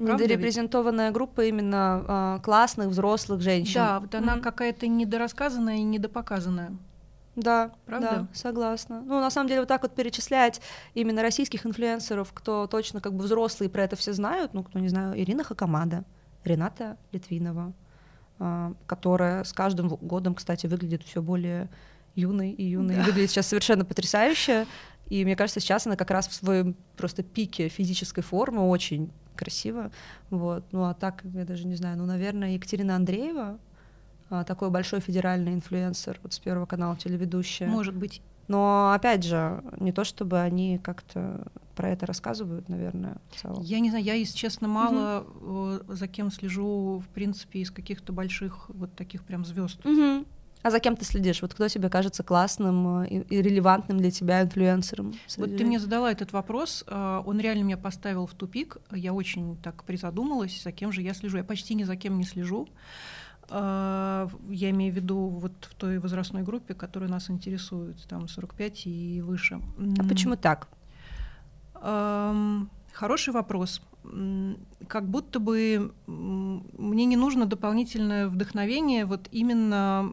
Недорепрезентованная 0.00 1.10
группа 1.10 1.44
именно 1.44 2.04
а, 2.08 2.38
классных 2.40 2.88
взрослых 2.88 3.40
женщин. 3.40 3.74
Да, 3.74 4.00
вот 4.00 4.14
она 4.14 4.34
Мгм. 4.34 4.42
какая-то 4.42 4.86
недорассказанная 4.86 5.76
и 5.76 5.82
недопоказанная. 5.82 6.72
Да, 7.36 7.70
Правда? 7.86 8.10
да, 8.10 8.28
согласна. 8.32 9.02
Ну, 9.02 9.20
на 9.20 9.30
самом 9.30 9.48
деле, 9.48 9.60
вот 9.60 9.68
так 9.68 9.82
вот 9.82 9.94
перечислять 9.94 10.60
именно 10.94 11.22
российских 11.22 11.64
инфлюенсеров, 11.64 12.32
кто 12.32 12.66
точно 12.66 13.00
как 13.00 13.14
бы 13.14 13.24
взрослые 13.24 13.70
про 13.70 13.84
это 13.84 13.96
все 13.96 14.12
знают, 14.12 14.52
ну, 14.52 14.62
кто 14.64 14.78
не 14.78 14.88
знаю, 14.88 15.18
Ирина 15.18 15.44
Хакамада, 15.44 16.04
Рената 16.44 16.96
Литвинова, 17.12 17.72
а, 18.38 18.72
которая 18.86 19.44
с 19.44 19.52
каждым 19.52 19.88
годом, 19.88 20.34
кстати, 20.34 20.66
выглядит 20.66 21.02
все 21.04 21.22
более 21.22 21.70
юной 22.14 22.50
и 22.50 22.64
юной, 22.64 22.96
и 22.96 23.00
выглядит 23.00 23.30
сейчас 23.30 23.46
совершенно 23.46 23.84
потрясающе. 23.84 24.66
И 25.08 25.24
мне 25.24 25.36
кажется, 25.36 25.60
сейчас 25.60 25.86
она 25.86 25.96
как 25.96 26.10
раз 26.10 26.28
в 26.28 26.32
своем 26.34 26.74
просто 26.96 27.22
пике 27.22 27.68
физической 27.68 28.22
формы 28.22 28.68
очень 28.68 29.12
красиво. 29.36 29.90
Вот. 30.30 30.64
Ну 30.72 30.84
а 30.84 30.94
так, 30.94 31.24
я 31.34 31.44
даже 31.44 31.66
не 31.66 31.74
знаю, 31.74 31.98
ну, 31.98 32.06
наверное, 32.06 32.54
Екатерина 32.54 32.96
Андреева, 32.96 33.58
а, 34.30 34.44
такой 34.44 34.70
большой 34.70 35.00
федеральный 35.00 35.54
инфлюенсер 35.54 36.20
вот 36.22 36.32
с 36.32 36.38
Первого 36.38 36.66
канала 36.66 36.96
телеведущая. 36.96 37.68
Может 37.68 37.94
быть. 37.94 38.22
Но 38.48 38.92
опять 38.92 39.24
же, 39.24 39.62
не 39.78 39.92
то 39.92 40.02
чтобы 40.02 40.40
они 40.40 40.78
как-то 40.78 41.46
про 41.76 41.90
это 41.90 42.04
рассказывают, 42.04 42.68
наверное, 42.68 43.16
в 43.30 43.40
целом. 43.40 43.62
Я 43.62 43.80
не 43.80 43.90
знаю, 43.90 44.04
я, 44.04 44.14
если 44.14 44.36
честно, 44.36 44.66
мало 44.66 45.20
угу. 45.20 45.94
за 45.94 46.08
кем 46.08 46.30
слежу, 46.30 46.98
в 46.98 47.08
принципе, 47.14 47.60
из 47.60 47.70
каких-то 47.70 48.12
больших 48.12 48.68
вот 48.68 48.92
таких 48.94 49.22
прям 49.24 49.44
звезд. 49.44 49.84
Угу. 49.86 50.26
А 50.62 50.70
за 50.70 50.78
кем 50.78 50.96
ты 50.96 51.04
следишь? 51.04 51.40
Вот 51.42 51.54
кто 51.54 51.68
тебе 51.68 51.88
кажется 51.88 52.22
классным 52.22 53.02
и, 53.04 53.20
и 53.20 53.42
релевантным 53.42 53.98
для 53.98 54.10
тебя 54.10 54.42
инфлюенсером? 54.42 55.14
Вот 55.38 55.56
ты 55.56 55.64
мне 55.64 55.78
задала 55.78 56.12
этот 56.12 56.32
вопрос, 56.32 56.84
а, 56.86 57.22
он 57.24 57.40
реально 57.40 57.64
меня 57.64 57.76
поставил 57.78 58.26
в 58.26 58.34
тупик. 58.34 58.76
Я 58.90 59.14
очень 59.14 59.56
так 59.56 59.84
призадумалась, 59.84 60.62
за 60.62 60.72
кем 60.72 60.92
же 60.92 61.00
я 61.00 61.14
слежу. 61.14 61.38
Я 61.38 61.44
почти 61.44 61.74
ни 61.74 61.84
за 61.84 61.96
кем 61.96 62.18
не 62.18 62.24
слежу. 62.24 62.68
А, 63.48 64.28
я 64.50 64.70
имею 64.70 64.92
в 64.92 64.96
виду 64.96 65.28
вот 65.28 65.52
в 65.70 65.74
той 65.76 65.98
возрастной 65.98 66.42
группе, 66.42 66.74
которая 66.74 67.08
нас 67.08 67.30
интересует, 67.30 67.96
там 68.08 68.28
45 68.28 68.86
и 68.86 69.22
выше. 69.22 69.60
А 69.98 70.04
почему 70.04 70.36
так? 70.36 70.68
Хороший 72.92 73.32
вопрос. 73.32 73.80
Как 74.88 75.08
будто 75.08 75.40
бы 75.40 75.92
мне 76.06 77.04
не 77.04 77.16
нужно 77.16 77.46
дополнительное 77.46 78.28
вдохновение 78.28 79.04
вот 79.04 79.28
именно 79.30 80.10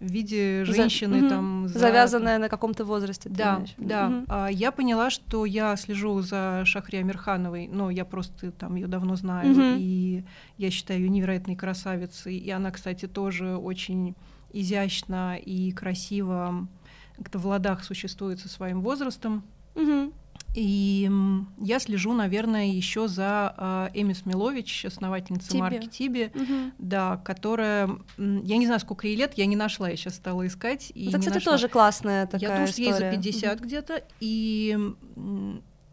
в 0.00 0.10
виде 0.10 0.64
женщины 0.64 1.20
за, 1.20 1.28
там 1.28 1.68
за... 1.68 1.78
завязанная 1.78 2.38
на 2.38 2.48
каком-то 2.48 2.84
возрасте. 2.84 3.28
Да, 3.28 3.64
да. 3.78 4.08
Угу. 4.08 4.24
А, 4.28 4.48
я 4.48 4.72
поняла, 4.72 5.08
что 5.08 5.44
я 5.46 5.76
слежу 5.76 6.20
за 6.20 6.62
Шахри 6.64 6.96
Амирхановой, 6.96 7.68
но 7.68 7.90
я 7.90 8.04
просто 8.04 8.50
там 8.50 8.74
ее 8.74 8.86
давно 8.86 9.16
знаю 9.16 9.52
угу. 9.52 9.60
и 9.78 10.24
я 10.58 10.70
считаю 10.70 11.00
ее 11.00 11.08
невероятной 11.08 11.56
красавицей, 11.56 12.36
и 12.36 12.50
она, 12.50 12.70
кстати, 12.70 13.06
тоже 13.06 13.56
очень 13.56 14.14
изящно 14.52 15.36
и 15.36 15.72
красиво 15.72 16.68
как-то 17.16 17.38
в 17.38 17.46
ладах 17.46 17.84
существует 17.84 18.40
со 18.40 18.48
своим 18.48 18.80
возрастом. 18.82 19.44
Угу. 19.74 20.12
И 20.54 21.10
я 21.58 21.80
слежу, 21.80 22.12
наверное, 22.12 22.66
еще 22.66 23.08
за 23.08 23.54
э, 23.56 24.00
Эми 24.00 24.12
Смилович, 24.12 24.84
основательницей 24.84 25.50
Тиби. 25.50 25.60
марки 25.60 25.88
Тиби, 25.88 26.30
угу. 26.32 26.72
да, 26.78 27.16
которая, 27.18 27.90
я 28.16 28.56
не 28.56 28.66
знаю, 28.66 28.80
сколько 28.80 29.08
ей 29.08 29.16
лет, 29.16 29.34
я 29.34 29.46
не 29.46 29.56
нашла, 29.56 29.88
я 29.88 29.96
сейчас 29.96 30.14
стала 30.14 30.46
искать. 30.46 30.92
И 30.94 31.08
Это, 31.08 31.18
кстати, 31.18 31.34
нашла. 31.34 31.52
тоже 31.52 31.68
классная 31.68 32.26
такая 32.26 32.40
Я 32.40 32.48
думаю, 32.50 32.70
история. 32.70 32.86
ей 32.86 32.92
за 32.92 33.10
50 33.10 33.54
угу. 33.56 33.64
где-то, 33.64 34.04
и 34.20 34.78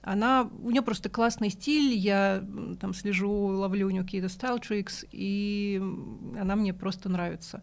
она, 0.04 0.50
у 0.64 0.72
нее 0.72 0.82
просто 0.82 1.10
классный 1.10 1.50
стиль, 1.50 1.94
я 1.94 2.44
там 2.80 2.94
слежу, 2.94 3.32
ловлю 3.32 3.88
у 3.88 3.92
нее 3.92 4.04
какие-то 4.04 4.30
стайл 4.30 4.60
трикс, 4.60 5.06
и 5.12 5.82
она 6.40 6.56
мне 6.56 6.74
просто 6.74 7.08
нравится. 7.10 7.62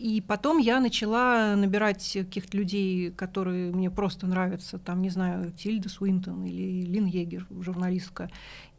И 0.00 0.22
потом 0.22 0.56
я 0.56 0.80
начала 0.80 1.54
набирать 1.56 2.10
каких-то 2.14 2.56
людей, 2.56 3.10
которые 3.10 3.70
мне 3.70 3.90
просто 3.90 4.26
нравятся, 4.26 4.78
там, 4.78 5.02
не 5.02 5.10
знаю, 5.10 5.52
Тильда 5.52 5.90
Суинтон 5.90 6.42
или 6.46 6.86
Лин 6.86 7.04
Егер, 7.04 7.46
журналистка. 7.50 8.30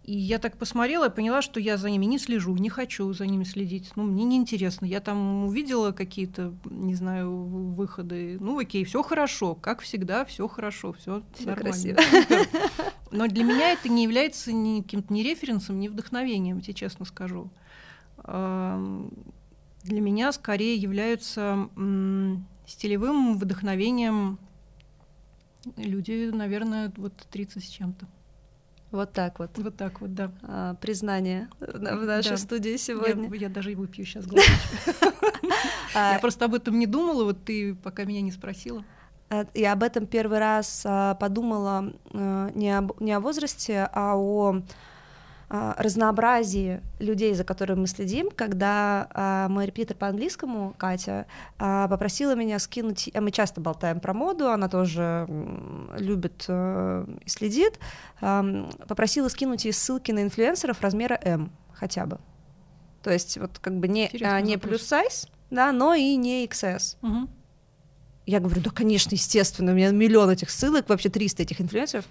И 0.03 0.17
я 0.17 0.39
так 0.39 0.57
посмотрела 0.57 1.09
и 1.09 1.13
поняла, 1.13 1.43
что 1.43 1.59
я 1.59 1.77
за 1.77 1.91
ними 1.91 2.05
не 2.05 2.17
слежу, 2.17 2.57
не 2.57 2.69
хочу 2.69 3.13
за 3.13 3.27
ними 3.27 3.43
следить. 3.43 3.91
Ну, 3.95 4.01
мне 4.01 4.23
неинтересно. 4.23 4.85
Я 4.85 4.99
там 4.99 5.45
увидела 5.45 5.91
какие-то, 5.91 6.55
не 6.65 6.95
знаю, 6.95 7.31
выходы. 7.31 8.37
Ну, 8.39 8.57
окей, 8.57 8.83
все 8.83 9.03
хорошо. 9.03 9.53
Как 9.53 9.81
всегда, 9.81 10.25
все 10.25 10.47
хорошо, 10.47 10.93
все 10.93 11.21
нормально. 11.45 11.55
Красиво. 11.55 11.99
Но 13.11 13.27
для 13.27 13.43
меня 13.43 13.73
это 13.73 13.89
не 13.89 14.01
является 14.01 14.51
ни 14.51 14.81
каким-то 14.81 15.13
ни 15.13 15.21
референсом, 15.21 15.79
ни 15.79 15.87
вдохновением, 15.87 16.61
тебе 16.61 16.73
честно 16.73 17.05
скажу 17.05 17.51
для 19.83 20.01
меня 20.01 20.31
скорее 20.31 20.75
являются 20.75 21.69
стилевым 22.65 23.37
вдохновением 23.37 24.39
люди, 25.77 26.29
наверное, 26.31 26.91
вот 26.97 27.13
30 27.31 27.63
с 27.63 27.67
чем-то. 27.67 28.07
Вот 28.91 29.13
так 29.13 29.39
вот. 29.39 29.51
Вот 29.57 29.77
так 29.77 30.01
вот, 30.01 30.13
да. 30.13 30.31
А, 30.43 30.75
признание 30.75 31.49
в 31.59 31.79
нашей 31.79 32.31
да. 32.31 32.37
студии 32.37 32.75
сегодня. 32.75 33.29
Я, 33.29 33.47
я 33.47 33.49
даже 33.49 33.71
и 33.71 33.75
выпью 33.75 34.05
сейчас. 34.05 34.25
Я 35.93 36.19
просто 36.19 36.45
об 36.45 36.53
этом 36.53 36.79
не 36.79 36.87
думала, 36.87 37.25
вот 37.25 37.43
ты 37.43 37.75
пока 37.75 38.05
меня 38.05 38.21
не 38.21 38.31
спросила. 38.31 38.85
А, 39.29 39.45
я 39.53 39.73
об 39.73 39.83
этом 39.83 40.07
первый 40.07 40.39
раз 40.39 40.83
а, 40.85 41.15
подумала 41.15 41.93
не 42.13 42.71
о 43.13 43.19
возрасте, 43.19 43.89
а 43.91 44.15
о 44.15 44.55
а, 44.55 44.61
разнообразии 45.51 46.81
людей, 46.99 47.33
за 47.33 47.43
которыми 47.43 47.81
мы 47.81 47.87
следим, 47.87 48.29
когда 48.31 49.07
а, 49.13 49.49
мой 49.49 49.65
репетитор 49.65 49.97
по 49.97 50.07
английскому, 50.07 50.73
Катя, 50.77 51.25
а, 51.59 51.89
попросила 51.89 52.35
меня 52.35 52.57
скинуть, 52.57 53.09
а 53.13 53.19
мы 53.19 53.31
часто 53.31 53.59
болтаем 53.59 53.99
про 53.99 54.13
моду, 54.13 54.49
она 54.49 54.69
тоже 54.69 55.27
любит 55.97 56.45
э, 56.47 57.05
и 57.25 57.29
следит, 57.29 57.79
попросила 58.19 59.27
скинуть 59.27 59.65
ей 59.65 59.73
ссылки 59.73 60.11
на 60.11 60.23
инфлюенсеров 60.23 60.79
размера 60.81 61.19
М 61.23 61.51
хотя 61.73 62.05
бы. 62.05 62.19
То 63.03 63.11
есть 63.11 63.37
вот 63.37 63.59
как 63.59 63.77
бы 63.77 63.87
не, 63.87 64.09
не 64.41 64.57
плюс 64.57 64.83
сайз, 64.83 65.27
да, 65.49 65.71
но 65.71 65.93
и 65.93 66.15
не 66.15 66.45
XS. 66.45 66.97
Угу. 67.01 67.29
Я 68.27 68.39
говорю, 68.39 68.61
да, 68.61 68.69
конечно, 68.69 69.15
естественно, 69.15 69.71
у 69.71 69.75
меня 69.75 69.89
миллион 69.89 70.29
этих 70.29 70.49
ссылок, 70.49 70.87
вообще 70.87 71.09
300 71.09 71.43
этих 71.43 71.59
инфлюенсеров. 71.59 72.05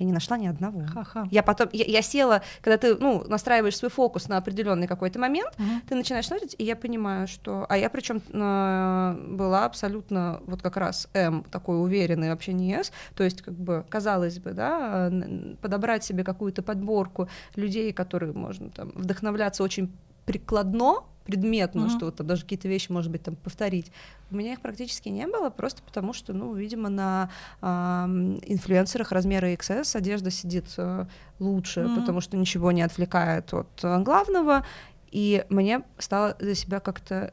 Я 0.00 0.06
не 0.06 0.12
нашла 0.12 0.38
ни 0.38 0.46
одного. 0.46 0.82
Ха-ха. 0.86 1.28
Я 1.30 1.42
потом, 1.42 1.68
я, 1.72 1.84
я 1.84 2.00
села, 2.00 2.40
когда 2.62 2.78
ты, 2.78 2.96
ну, 2.96 3.22
настраиваешь 3.28 3.76
свой 3.76 3.90
фокус 3.90 4.28
на 4.28 4.38
определенный 4.38 4.86
какой-то 4.86 5.18
момент, 5.18 5.52
угу. 5.58 5.68
ты 5.88 5.94
начинаешь 5.94 6.26
смотреть, 6.26 6.56
и 6.56 6.64
я 6.64 6.74
понимаю, 6.74 7.28
что, 7.28 7.66
а 7.68 7.76
я 7.76 7.90
причем 7.90 8.22
э, 8.32 9.36
была 9.36 9.66
абсолютно 9.66 10.40
вот 10.46 10.62
как 10.62 10.78
раз 10.78 11.06
М 11.12 11.44
такой 11.50 11.82
уверенный, 11.82 12.30
вообще 12.30 12.54
не 12.54 12.72
С, 12.82 12.92
то 13.14 13.24
есть 13.24 13.42
как 13.42 13.54
бы 13.54 13.84
казалось 13.90 14.38
бы, 14.38 14.52
да, 14.52 15.12
подобрать 15.60 16.02
себе 16.02 16.24
какую-то 16.24 16.62
подборку 16.62 17.28
людей, 17.54 17.92
которые 17.92 18.32
можно 18.32 18.70
там 18.70 18.92
вдохновляться 18.94 19.62
очень 19.62 19.92
прикладно, 20.24 21.04
предметно, 21.24 21.82
mm-hmm. 21.82 21.96
что 21.96 22.10
там 22.10 22.26
даже 22.26 22.42
какие-то 22.42 22.68
вещи, 22.68 22.90
может 22.90 23.10
быть, 23.10 23.22
там 23.22 23.36
повторить. 23.36 23.92
У 24.30 24.36
меня 24.36 24.52
их 24.52 24.60
практически 24.60 25.08
не 25.08 25.26
было, 25.26 25.50
просто 25.50 25.82
потому 25.82 26.12
что, 26.12 26.32
ну, 26.32 26.54
видимо, 26.54 26.88
на 26.88 27.30
э, 27.60 27.66
инфлюенсерах 27.66 29.12
размера 29.12 29.52
XS 29.52 29.96
одежда 29.96 30.30
сидит 30.30 30.66
э, 30.76 31.06
лучше, 31.38 31.80
mm-hmm. 31.80 31.94
потому 31.96 32.20
что 32.20 32.36
ничего 32.36 32.72
не 32.72 32.82
отвлекает 32.82 33.52
от 33.52 33.68
э, 33.82 33.98
главного. 34.02 34.64
И 35.10 35.44
мне 35.48 35.82
стало 35.98 36.36
за 36.38 36.54
себя 36.54 36.80
как-то 36.80 37.32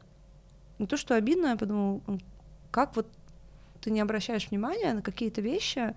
не 0.78 0.86
то, 0.86 0.96
что 0.96 1.14
обидно, 1.14 1.48
я 1.48 1.56
подумала, 1.56 2.00
как 2.70 2.94
вот 2.96 3.06
ты 3.80 3.90
не 3.90 4.00
обращаешь 4.00 4.48
внимания 4.50 4.92
на 4.92 5.02
какие-то 5.02 5.40
вещи, 5.40 5.94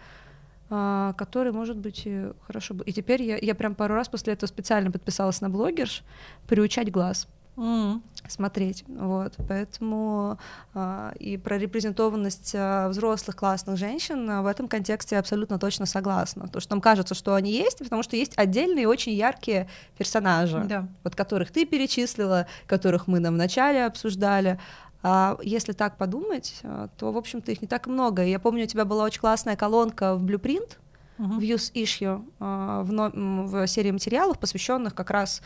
Uh, 0.74 1.14
которые, 1.16 1.52
может 1.52 1.76
быть, 1.76 2.08
хорошо 2.48 2.74
бы. 2.74 2.86
И 2.86 2.94
теперь 2.94 3.22
я, 3.22 3.36
я 3.36 3.56
прям 3.56 3.76
пару 3.76 3.94
раз 3.94 4.08
после 4.08 4.32
этого 4.32 4.48
специально 4.48 4.90
подписалась 4.90 5.42
на 5.42 5.50
блогерш 5.50 6.02
приучать 6.48 6.90
глаз 6.90 7.28
mm. 7.56 8.02
смотреть. 8.28 8.84
Вот. 8.88 9.36
Поэтому 9.48 10.38
а, 10.74 11.14
и 11.20 11.38
про 11.38 11.58
репрезентованность 11.58 12.54
а, 12.56 12.90
взрослых 12.90 13.36
классных 13.36 13.78
женщин 13.78 14.30
а, 14.30 14.42
в 14.42 14.48
этом 14.48 14.68
контексте 14.68 15.16
я 15.16 15.20
абсолютно 15.20 15.60
точно 15.60 15.86
согласна. 15.86 16.48
То, 16.48 16.60
что 16.60 16.76
нам 16.76 16.82
кажется, 16.82 17.16
что 17.16 17.36
они 17.36 17.52
есть, 17.52 17.80
потому 17.80 18.04
что 18.04 18.16
есть 18.16 18.38
отдельные 18.38 18.88
очень 18.88 19.14
яркие 19.14 19.68
персонажи, 19.98 20.64
да. 20.68 20.88
вот 21.04 21.16
которых 21.16 21.52
ты 21.52 21.66
перечислила, 21.66 22.48
которых 22.68 23.08
мы 23.08 23.20
нам 23.20 23.36
вначале 23.36 23.86
обсуждали. 23.86 24.60
А 25.04 25.38
если 25.42 25.72
так 25.72 25.98
подумать, 25.98 26.62
то, 26.98 27.12
в 27.12 27.18
общем-то, 27.18 27.52
их 27.52 27.62
не 27.64 27.68
так 27.68 27.88
много. 27.88 28.24
Я 28.24 28.40
помню, 28.40 28.66
у 28.66 28.68
тебя 28.68 28.86
была 28.86 29.04
очень 29.06 29.20
классная 29.20 29.56
колонка 29.56 30.16
в 30.16 30.24
Blueprint, 30.24 30.78
uh-huh. 31.18 31.40
в 31.40 31.40
Use 31.40 31.72
Issue, 31.74 32.24
а, 32.40 32.84
в, 32.84 33.68
серии 33.68 33.92
материалов, 33.92 34.40
посвященных 34.40 34.96
как 34.96 35.10
раз 35.10 35.42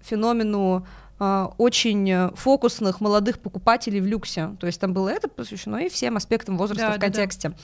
феномену 0.00 0.86
очень 1.58 2.30
фокусных 2.34 3.00
молодых 3.00 3.38
покупателей 3.38 4.00
в 4.00 4.06
люксе. 4.06 4.56
То 4.58 4.66
есть 4.66 4.80
там 4.80 4.92
было 4.92 5.08
это 5.08 5.28
посвящено 5.28 5.76
и 5.76 5.88
всем 5.88 6.16
аспектам 6.16 6.56
возраста 6.58 6.88
да, 6.88 6.96
в 6.96 7.00
контексте. 7.00 7.50
Да, 7.50 7.54
да. 7.54 7.62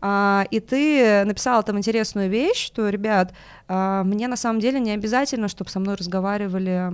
А, 0.00 0.46
и 0.50 0.60
ты 0.60 1.24
написала 1.24 1.62
там 1.62 1.78
интересную 1.78 2.30
вещь, 2.30 2.64
что, 2.64 2.88
ребят, 2.88 3.34
а, 3.66 4.04
мне 4.04 4.28
на 4.28 4.36
самом 4.36 4.60
деле 4.60 4.78
не 4.80 4.92
обязательно, 4.92 5.48
чтобы 5.48 5.70
со 5.70 5.80
мной 5.80 5.96
разговаривали 5.96 6.92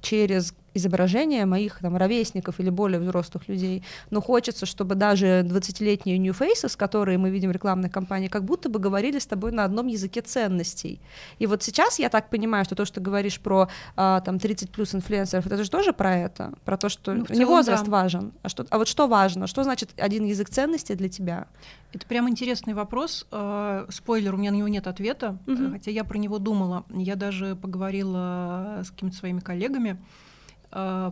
через 0.00 0.54
изображения 0.74 1.46
моих 1.46 1.78
там 1.78 1.96
ровесников 1.96 2.60
или 2.60 2.70
более 2.70 3.00
взрослых 3.00 3.48
людей, 3.48 3.82
но 4.10 4.20
хочется, 4.20 4.66
чтобы 4.66 4.94
даже 4.94 5.42
20-летние 5.44 6.18
new 6.18 6.32
faces, 6.32 6.76
которые 6.76 7.18
мы 7.18 7.30
видим 7.30 7.50
в 7.50 7.52
рекламной 7.52 7.88
кампании, 7.88 8.28
как 8.28 8.44
будто 8.44 8.68
бы 8.68 8.78
говорили 8.78 9.18
с 9.18 9.26
тобой 9.26 9.52
на 9.52 9.64
одном 9.64 9.86
языке 9.86 10.20
ценностей. 10.20 11.00
И 11.38 11.46
вот 11.46 11.62
сейчас 11.62 11.98
я 11.98 12.08
так 12.08 12.30
понимаю, 12.30 12.64
что 12.64 12.74
то, 12.74 12.84
что 12.84 12.96
ты 12.96 13.00
говоришь 13.00 13.40
про 13.40 13.68
а, 13.96 14.20
там 14.20 14.38
30 14.38 14.70
плюс 14.70 14.94
инфлюенсеров, 14.94 15.46
это 15.46 15.62
же 15.62 15.70
тоже 15.70 15.92
про 15.92 16.16
это, 16.16 16.52
про 16.64 16.76
то, 16.76 16.88
что 16.88 17.12
ну, 17.12 17.24
целом, 17.24 17.38
не 17.38 17.44
возраст 17.44 17.84
да. 17.84 17.90
важен, 17.90 18.32
а, 18.42 18.48
что, 18.48 18.66
а 18.70 18.78
вот 18.78 18.88
что 18.88 19.06
важно, 19.06 19.46
что 19.46 19.62
значит 19.64 19.90
один 19.96 20.24
язык 20.24 20.50
ценностей 20.50 20.94
для 20.94 21.08
тебя? 21.08 21.46
Это 21.92 22.06
прям 22.06 22.28
интересный 22.28 22.74
вопрос. 22.74 23.26
Э, 23.30 23.86
спойлер, 23.88 24.34
у 24.34 24.36
меня 24.36 24.50
на 24.50 24.56
него 24.56 24.68
нет 24.68 24.88
ответа, 24.88 25.38
угу. 25.46 25.70
хотя 25.70 25.92
я 25.92 26.02
про 26.02 26.18
него 26.18 26.38
думала. 26.38 26.84
Я 26.90 27.14
даже 27.14 27.54
поговорила 27.54 28.80
с 28.84 28.90
какими-то 28.90 29.16
своими 29.16 29.38
коллегами, 29.38 29.98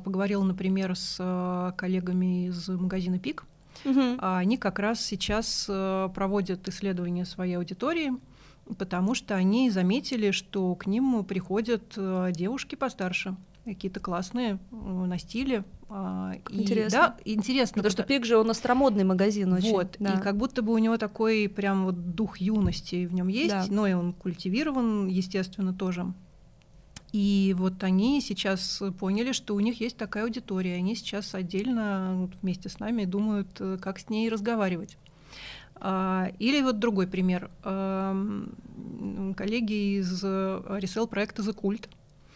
поговорила, 0.04 0.42
например, 0.42 0.96
с 0.96 1.16
э, 1.18 1.72
коллегами 1.76 2.48
из 2.48 2.68
магазина 2.68 3.18
Пик. 3.18 3.44
Угу. 3.84 4.18
Они 4.18 4.56
как 4.56 4.78
раз 4.78 5.00
сейчас 5.00 5.66
э, 5.68 6.08
проводят 6.14 6.68
исследования 6.68 7.24
своей 7.24 7.54
аудитории, 7.54 8.12
потому 8.78 9.14
что 9.14 9.34
они 9.34 9.70
заметили, 9.70 10.30
что 10.30 10.74
к 10.74 10.86
ним 10.86 11.24
приходят 11.24 11.94
э, 11.96 12.30
девушки 12.32 12.74
постарше 12.74 13.36
какие-то 13.64 14.00
классные 14.00 14.58
э, 14.70 14.74
на 14.74 15.18
стиле. 15.18 15.64
А, 15.88 16.32
интересно. 16.48 16.96
И, 16.96 16.98
да, 16.98 17.16
интересно. 17.24 17.74
Потому 17.82 17.92
что 17.92 18.02
Пик 18.02 18.24
же 18.24 18.36
он 18.38 18.50
остромодный 18.50 19.04
магазин 19.04 19.52
очень. 19.52 19.72
Вот, 19.72 19.96
да. 19.98 20.14
и 20.14 20.20
как 20.20 20.36
будто 20.36 20.62
бы 20.62 20.72
у 20.72 20.78
него 20.78 20.96
такой 20.96 21.48
прям 21.48 21.84
вот 21.84 22.14
дух 22.14 22.38
юности 22.38 23.06
в 23.06 23.14
нем 23.14 23.28
есть, 23.28 23.50
да. 23.50 23.66
но 23.68 23.86
и 23.86 23.92
он 23.92 24.12
культивирован, 24.12 25.06
естественно, 25.06 25.72
тоже. 25.74 26.12
И 27.12 27.54
вот 27.58 27.84
они 27.84 28.20
сейчас 28.20 28.82
поняли, 28.98 29.32
что 29.32 29.54
у 29.54 29.60
них 29.60 29.80
есть 29.80 29.96
такая 29.96 30.24
аудитория. 30.24 30.76
Они 30.76 30.94
сейчас 30.94 31.34
отдельно 31.34 32.30
вместе 32.40 32.68
с 32.68 32.78
нами 32.80 33.04
думают, 33.04 33.48
э, 33.60 33.78
как 33.80 33.98
с 33.98 34.08
ней 34.08 34.30
разговаривать. 34.30 34.96
А, 35.74 36.30
или 36.38 36.62
вот 36.62 36.78
другой 36.78 37.06
пример. 37.06 37.50
Коллеги 39.36 39.98
из 39.98 40.22
ресел 40.22 41.06
проекта 41.06 41.42
The 41.42 41.54
Cult 41.54 41.88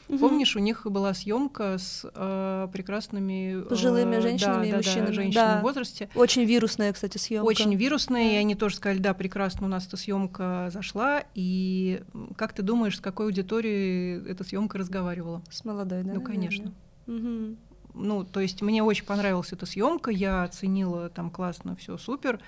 Угу. 0.09 0.19
Помнишь, 0.19 0.55
у 0.55 0.61
них 0.61 0.87
была 0.87 1.14
съемка 1.14 1.79
с 1.79 2.09
э, 2.14 2.69
прекрасными 2.73 3.61
э, 3.61 3.69
пожилыми 3.69 4.21
женщинами 4.21 4.62
да, 4.62 4.66
и 4.66 4.71
да, 4.71 4.77
мужчинами. 4.77 5.07
Да, 5.07 5.12
женщинами 5.12 5.61
в 5.61 5.62
возрасте. 5.62 6.09
Очень 6.14 6.45
вирусная, 6.45 6.92
кстати, 6.92 7.19
съемка. 7.19 7.47
Очень 7.47 7.75
вирусная, 7.75 8.35
и 8.35 8.37
они 8.37 8.55
тоже 8.55 8.77
сказали, 8.77 8.99
да, 8.99 9.14
прекрасно, 9.14 9.66
у 9.66 9.69
нас 9.69 9.87
эта 9.87 9.97
съемка 9.97 10.71
зашла. 10.73 11.25
И 11.35 12.03
как 12.37 12.53
ты 12.53 12.62
думаешь, 12.62 12.97
с 12.99 13.01
какой 13.01 13.27
аудиторией 13.27 14.25
эта 14.31 14.45
съемка 14.45 14.79
разговаривала? 14.79 15.42
С 15.51 15.64
молодой, 15.64 16.05
да? 16.05 16.14
Ну, 16.14 16.21
конечно. 16.21 16.73
Угу. 17.09 17.57
Ну, 17.95 18.25
то 18.25 18.40
есть 18.40 18.62
мне 18.62 18.83
очень 18.83 19.07
понравилась 19.07 19.53
эта 19.53 19.66
съемка, 19.66 20.11
я 20.11 20.45
оценила 20.45 21.09
там 21.09 21.31
классно, 21.31 21.75
все 21.77 21.97
супер, 21.97 22.40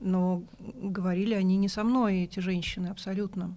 но 0.00 0.42
говорили 0.58 1.34
они 1.34 1.56
не 1.58 1.68
со 1.68 1.84
мной, 1.84 2.22
эти 2.22 2.40
женщины, 2.40 2.88
абсолютно. 2.88 3.54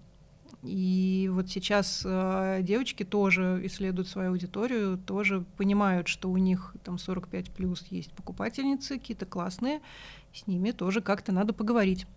И 0.63 1.29
вот 1.31 1.49
сейчас 1.49 2.01
э, 2.03 2.59
девочки 2.61 3.03
тоже 3.03 3.61
исследуют 3.63 4.07
свою 4.07 4.31
аудиторию, 4.31 4.97
тоже 4.97 5.45
понимают, 5.55 6.07
что 6.07 6.29
у 6.29 6.37
них 6.37 6.75
там 6.83 6.97
45 6.97 7.51
плюс 7.51 7.85
есть 7.89 8.11
покупательницы, 8.13 8.97
какие-то 8.97 9.25
классные, 9.25 9.81
с 10.33 10.47
ними 10.47 10.71
тоже 10.71 11.01
как-то 11.01 11.31
надо 11.31 11.53
поговорить 11.53 12.07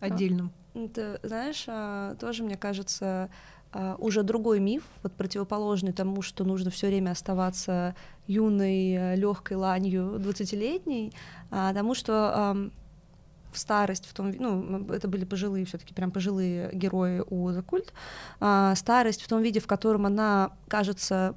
отдельно. 0.00 0.50
А, 0.74 0.88
ты 0.88 1.20
знаешь, 1.22 1.64
а, 1.68 2.16
тоже 2.16 2.42
мне 2.42 2.56
кажется, 2.56 3.30
а, 3.72 3.94
уже 3.98 4.22
другой 4.22 4.58
миф, 4.58 4.82
вот 5.02 5.12
противоположный 5.12 5.92
тому, 5.92 6.20
что 6.20 6.44
нужно 6.44 6.70
все 6.70 6.88
время 6.88 7.12
оставаться 7.12 7.94
юной, 8.26 9.16
легкой 9.16 9.56
ланью 9.56 10.18
20-летней, 10.18 11.12
а, 11.50 11.72
тому, 11.72 11.94
что 11.94 12.70
в 13.52 13.58
старость, 13.58 14.06
в 14.06 14.14
том, 14.14 14.32
ну, 14.38 14.86
это 14.92 15.08
были 15.08 15.24
пожилые, 15.24 15.64
все-таки 15.66 15.94
прям 15.94 16.10
пожилые 16.10 16.70
герои 16.72 17.22
у 17.28 17.50
The 17.50 17.64
Cult, 17.64 17.92
а, 18.40 18.74
старость 18.74 19.22
в 19.22 19.28
том 19.28 19.42
виде, 19.42 19.60
в 19.60 19.66
котором 19.66 20.06
она 20.06 20.52
кажется 20.68 21.36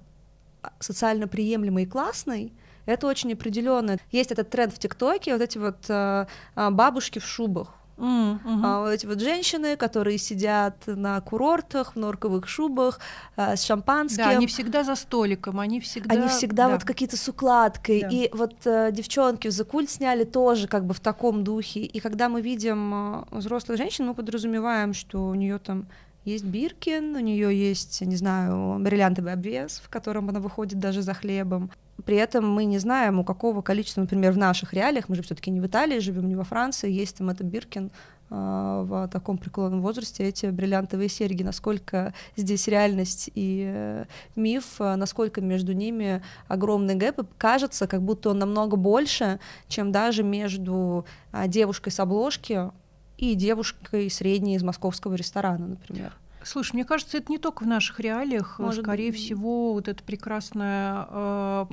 социально 0.79 1.27
приемлемой 1.27 1.83
и 1.83 1.87
классной, 1.87 2.53
это 2.85 3.07
очень 3.07 3.33
определенно. 3.33 3.97
Есть 4.11 4.31
этот 4.31 4.49
тренд 4.49 4.73
в 4.73 4.79
ТикТоке, 4.79 5.33
вот 5.33 5.41
эти 5.41 5.57
вот 5.57 5.85
а, 5.89 6.27
а, 6.55 6.71
бабушки 6.71 7.19
в 7.19 7.25
шубах, 7.25 7.73
Mm, 7.97 8.39
hmm 8.43 8.61
а, 8.63 8.91
эти 8.91 9.05
вот 9.05 9.21
женщины, 9.21 9.77
которые 9.77 10.17
сидят 10.17 10.75
на 10.85 11.21
курортах 11.21 11.95
в 11.95 11.99
норковых 11.99 12.47
шубах 12.47 12.99
а, 13.37 13.55
с 13.55 13.63
шампанским. 13.63 14.23
Да, 14.23 14.29
они 14.31 14.47
всегда 14.47 14.83
за 14.83 14.95
столиком, 14.95 15.59
они 15.61 15.79
всегда. 15.79 16.15
Они 16.15 16.27
всегда 16.27 16.67
да. 16.67 16.73
вот 16.73 16.83
какие-то 16.83 17.15
с 17.15 17.27
укладкой. 17.29 18.01
Да. 18.01 18.09
И 18.11 18.29
вот 18.33 18.55
а, 18.65 18.91
девчонки 18.91 19.47
в 19.47 19.51
Закуль 19.51 19.87
сняли 19.87 20.25
тоже 20.25 20.67
как 20.67 20.85
бы 20.85 20.93
в 20.93 20.99
таком 20.99 21.43
духе. 21.43 21.81
И 21.81 21.99
когда 22.01 22.27
мы 22.27 22.41
видим 22.41 22.93
а, 22.93 23.27
взрослых 23.31 23.77
женщин, 23.77 24.07
мы 24.07 24.13
подразумеваем, 24.13 24.93
что 24.93 25.27
у 25.27 25.35
нее 25.35 25.57
там 25.59 25.87
есть 26.25 26.43
Биркин, 26.43 27.15
у 27.15 27.19
нее 27.19 27.57
есть, 27.57 28.01
не 28.01 28.15
знаю, 28.15 28.79
бриллиантовый 28.79 29.33
обвес, 29.33 29.79
в 29.83 29.89
котором 29.89 30.29
она 30.29 30.39
выходит 30.39 30.79
даже 30.79 31.03
за 31.03 31.13
хлебом. 31.13 31.71
При 32.03 32.17
этом 32.17 32.49
мы 32.49 32.65
не 32.65 32.79
знаем, 32.79 33.19
у 33.19 33.23
какого 33.23 33.61
количества, 33.61 34.01
например, 34.01 34.33
в 34.33 34.37
наших 34.37 34.73
реалиях, 34.73 35.07
мы 35.07 35.15
же 35.15 35.21
все-таки 35.21 35.51
не 35.51 35.61
в 35.61 35.67
Италии 35.67 35.99
живем, 35.99 36.27
не 36.27 36.35
во 36.35 36.43
Франции, 36.43 36.91
есть 36.91 37.17
там 37.17 37.29
это 37.29 37.43
Биркин 37.43 37.85
э, 37.85 37.91
в 38.29 39.07
таком 39.07 39.37
преклонном 39.37 39.81
возрасте, 39.81 40.23
эти 40.23 40.47
бриллиантовые 40.47 41.09
серьги, 41.09 41.43
насколько 41.43 42.13
здесь 42.35 42.67
реальность 42.67 43.29
и 43.35 43.65
э, 43.67 44.05
миф, 44.35 44.75
э, 44.79 44.95
насколько 44.95 45.41
между 45.41 45.73
ними 45.73 46.23
огромный 46.47 46.95
гэп, 46.95 47.19
и 47.19 47.25
кажется, 47.37 47.87
как 47.87 48.01
будто 48.01 48.31
он 48.31 48.39
намного 48.39 48.75
больше, 48.77 49.39
чем 49.67 49.91
даже 49.91 50.23
между 50.23 51.05
девушкой 51.47 51.91
с 51.91 51.99
обложки 51.99 52.71
и 53.17 53.35
девушкой 53.35 54.09
средней 54.09 54.55
из 54.55 54.63
московского 54.63 55.15
ресторана, 55.15 55.67
например. 55.67 56.13
Слушай, 56.45 56.75
мне 56.75 56.85
кажется, 56.85 57.17
это 57.17 57.31
не 57.31 57.39
только 57.39 57.63
в 57.63 57.67
наших 57.67 57.99
реалиях. 57.99 58.59
Может 58.59 58.83
Скорее 58.83 59.11
быть. 59.11 59.19
всего, 59.19 59.73
вот 59.73 59.87
эта 59.87 60.03
прекрасная 60.03 61.07
э, 61.09 61.65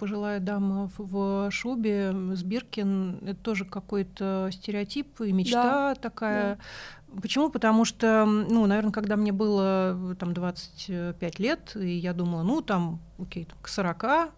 пожилая 0.00 0.40
дама 0.40 0.90
в, 0.98 1.46
в 1.46 1.50
шубе 1.52 2.12
с 2.34 2.42
Биркин, 2.42 3.20
это 3.22 3.36
тоже 3.36 3.64
какой-то 3.64 4.50
стереотип 4.52 5.20
и 5.20 5.32
мечта 5.32 5.62
да. 5.62 5.94
такая. 5.94 6.56
Да. 6.56 7.20
Почему? 7.20 7.50
Потому 7.50 7.84
что, 7.84 8.24
ну, 8.26 8.66
наверное, 8.66 8.90
когда 8.90 9.14
мне 9.14 9.30
было 9.30 10.16
там 10.18 10.34
25 10.34 11.38
лет, 11.38 11.76
и 11.76 11.94
я 11.94 12.12
думала, 12.14 12.42
ну, 12.42 12.62
там, 12.62 12.98
окей, 13.20 13.46
к 13.62 13.68
40 13.68 14.32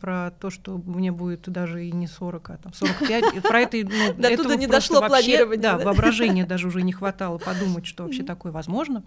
про 0.00 0.30
то, 0.30 0.50
что 0.50 0.78
мне 0.78 1.12
будет 1.12 1.48
даже 1.48 1.86
и 1.86 1.92
не 1.92 2.06
40, 2.06 2.50
а 2.50 2.56
там 2.56 2.72
45. 2.72 3.42
Про 3.42 3.60
это, 3.60 3.76
ну, 3.78 4.14
До 4.14 4.28
этого 4.28 4.52
не 4.52 4.66
дошло 4.66 5.00
планирование. 5.00 5.62
Да, 5.62 5.78
воображения 5.78 6.46
даже 6.46 6.68
уже 6.68 6.82
не 6.82 6.92
хватало 6.92 7.38
подумать, 7.44 7.86
что 7.86 8.04
вообще 8.04 8.22
такое 8.22 8.52
возможно. 8.52 9.02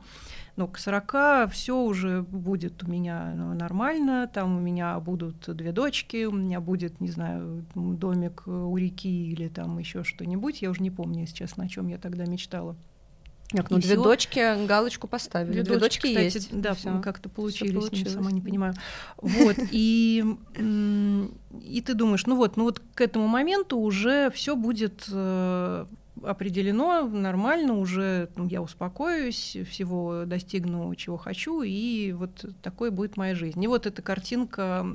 Но 0.56 0.68
к 0.68 0.78
40 0.78 1.52
все 1.52 1.78
уже 1.78 2.22
будет 2.22 2.84
у 2.84 2.88
меня 2.88 3.34
ну, 3.36 3.54
нормально, 3.54 4.30
там 4.34 4.56
у 4.56 4.60
меня 4.60 5.00
будут 5.00 5.54
две 5.56 5.72
дочки, 5.72 6.26
у 6.26 6.32
меня 6.32 6.62
будет, 6.62 7.02
не 7.02 7.10
знаю, 7.10 7.66
домик 7.76 8.44
у 8.48 8.76
реки 8.78 9.32
или 9.32 9.50
там 9.50 9.78
еще 9.80 10.04
что-нибудь. 10.04 10.62
Я 10.62 10.70
уже 10.70 10.82
не 10.82 10.92
помню, 10.92 11.22
если 11.22 11.36
честно, 11.36 11.66
о 11.66 11.68
чем 11.68 11.88
я 11.88 11.98
тогда 11.98 12.26
мечтала. 12.26 12.76
Как, 13.52 13.70
ну, 13.70 13.78
две 13.78 13.94
всё. 13.94 14.04
дочки 14.04 14.66
галочку 14.66 15.08
поставили. 15.08 15.54
Две, 15.54 15.64
две 15.64 15.78
дочки, 15.78 16.14
дочки 16.14 16.24
есть. 16.24 16.50
Да, 16.52 16.74
всё. 16.74 17.00
как-то 17.02 17.30
получились, 17.30 17.72
всё 17.72 17.80
получилось. 17.82 18.14
сама 18.14 18.32
не 18.32 18.42
понимаю. 18.42 18.74
Вот, 19.18 19.56
и, 19.72 20.24
и 21.62 21.82
ты 21.82 21.94
думаешь, 21.94 22.26
ну 22.26 22.36
вот, 22.38 22.58
ну 22.58 22.64
вот 22.64 22.82
к 22.96 23.02
этому 23.02 23.28
моменту 23.28 23.78
уже 23.78 24.32
все 24.32 24.56
будет 24.56 25.06
э, 25.12 25.86
определено 26.26 27.08
нормально, 27.08 27.74
уже 27.74 28.30
ну, 28.36 28.48
я 28.48 28.62
успокоюсь, 28.62 29.58
всего 29.70 30.26
достигну, 30.26 30.94
чего 30.96 31.18
хочу, 31.18 31.62
и 31.62 32.12
вот 32.14 32.46
такой 32.62 32.92
будет 32.92 33.18
моя 33.18 33.36
жизнь. 33.36 33.64
И 33.64 33.68
вот 33.68 33.86
эта 33.86 34.02
картинка 34.02 34.86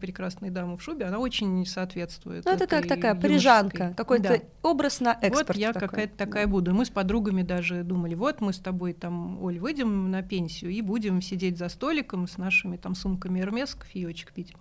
прекрасной 0.00 0.50
дамы 0.50 0.76
в 0.76 0.82
шубе, 0.82 1.06
она 1.06 1.18
очень 1.18 1.64
соответствует. 1.66 2.44
Ну, 2.44 2.50
это 2.50 2.66
как 2.66 2.86
такая 2.86 3.14
парижанка, 3.14 3.94
какой-то 3.96 4.28
да. 4.28 4.68
образ 4.68 5.00
на 5.00 5.12
экспорт. 5.20 5.48
Вот 5.48 5.56
я 5.56 5.72
какая-то 5.72 6.16
такая 6.16 6.46
да. 6.46 6.50
буду. 6.50 6.74
Мы 6.74 6.84
с 6.84 6.90
подругами 6.90 7.42
даже 7.42 7.82
думали, 7.82 8.14
вот 8.14 8.40
мы 8.40 8.52
с 8.52 8.58
тобой 8.58 8.92
там, 8.92 9.42
Оль, 9.42 9.58
выйдем 9.58 10.10
на 10.10 10.22
пенсию 10.22 10.70
и 10.70 10.80
будем 10.80 11.20
сидеть 11.20 11.58
за 11.58 11.68
столиком 11.68 12.28
с 12.28 12.38
нашими 12.38 12.76
там 12.76 12.94
сумками 12.94 13.40
Эрмес, 13.40 13.74
кофеечек 13.74 14.32
пить. 14.32 14.54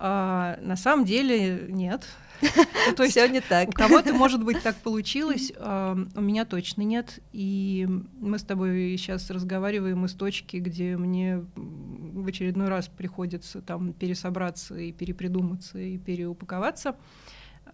А, 0.00 0.58
на 0.62 0.76
самом 0.76 1.04
деле 1.04 1.66
нет. 1.68 2.06
Ну, 2.40 2.94
то 2.94 3.02
есть 3.02 3.16
Все 3.16 3.28
не 3.28 3.40
так. 3.40 3.68
У 3.68 3.72
кого-то, 3.72 4.14
может 4.14 4.42
быть, 4.42 4.62
так 4.62 4.76
получилось, 4.76 5.52
у 5.58 6.20
меня 6.20 6.44
точно 6.44 6.82
нет. 6.82 7.20
И 7.32 7.86
мы 8.20 8.38
с 8.38 8.42
тобой 8.42 8.96
сейчас 8.96 9.30
разговариваем 9.30 10.04
из 10.04 10.14
точки, 10.14 10.56
где 10.56 10.96
мне 10.96 11.44
в 11.56 12.26
очередной 12.26 12.68
раз 12.68 12.88
приходится 12.88 13.60
там 13.60 13.92
пересобраться 13.92 14.76
и 14.76 14.92
перепридуматься 14.92 15.78
и 15.78 15.98
переупаковаться. 15.98 16.96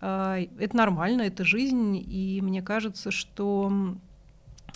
А, 0.01 0.39
это 0.59 0.77
нормально, 0.77 1.23
это 1.23 1.45
жизнь, 1.45 1.97
и 1.97 2.41
мне 2.43 2.63
кажется, 2.63 3.11
что 3.11 3.73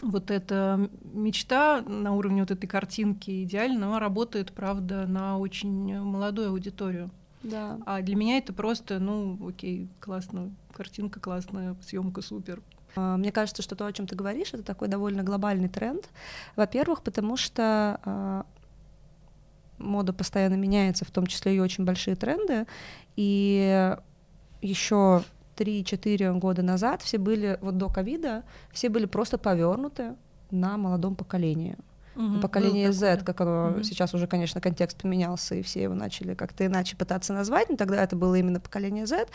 вот 0.03 0.31
эта 0.31 0.89
мечта 1.13 1.83
на 1.83 2.13
уровне 2.15 2.43
вот 2.43 2.51
этой 2.51 2.67
картинки 2.67 3.43
идеально, 3.45 3.89
она 3.89 4.01
работает, 4.01 4.53
правда, 4.53 5.07
на 5.07 5.39
очень 5.39 6.01
молодую 6.01 6.51
аудиторию. 6.51 7.11
Да. 7.43 7.79
А 7.87 8.03
для 8.03 8.17
меня 8.17 8.39
это 8.39 8.53
просто, 8.53 8.99
ну, 8.99 9.39
окей, 9.49 9.89
классно, 10.01 10.51
картинка 10.73 11.21
классная, 11.21 11.77
съемка 11.83 12.23
супер. 12.23 12.63
А, 12.97 13.17
мне 13.17 13.33
кажется, 13.33 13.63
что 13.63 13.77
то, 13.77 13.87
о 13.87 13.93
чем 13.93 14.07
ты 14.07 14.17
говоришь, 14.17 14.55
это 14.55 14.63
такой 14.63 14.89
довольно 14.89 15.23
глобальный 15.23 15.69
тренд. 15.69 16.09
Во-первых, 16.57 17.03
потому 17.03 17.37
что 17.37 18.01
э, 18.05 18.43
мода 19.79 20.13
постоянно 20.13 20.55
меняется, 20.55 21.05
в 21.05 21.11
том 21.11 21.27
числе 21.27 21.57
и 21.57 21.61
очень 21.61 21.85
большие 21.85 22.17
тренды. 22.17 22.67
И 23.17 23.97
еще 24.61 25.23
3-4 25.57 26.39
года 26.39 26.63
назад 26.63 27.03
все 27.03 27.19
были, 27.19 27.59
вот 27.61 27.77
до 27.79 27.89
ковида, 27.89 28.45
все 28.73 28.89
были 28.89 29.07
просто 29.07 29.39
повернуты 29.39 30.15
на 30.51 30.77
молодом 30.77 31.15
поколении. 31.15 31.77
Угу, 32.19 32.41
поколение 32.41 32.93
Z, 32.93 33.23
как 33.25 33.41
оно 33.41 33.71
угу. 33.71 33.83
сейчас 33.83 34.13
уже, 34.15 34.27
конечно, 34.27 34.61
контекст 34.61 35.01
поменялся, 35.01 35.55
и 35.55 35.63
все 35.63 35.83
его 35.83 35.95
начали 35.95 36.35
как-то 36.35 36.67
иначе 36.67 36.97
пытаться 36.97 37.33
назвать, 37.33 37.71
но 37.71 37.77
тогда 37.77 38.03
это 38.03 38.17
было 38.17 38.35
именно 38.35 38.61
поколение 38.61 39.07
Z. 39.07 39.27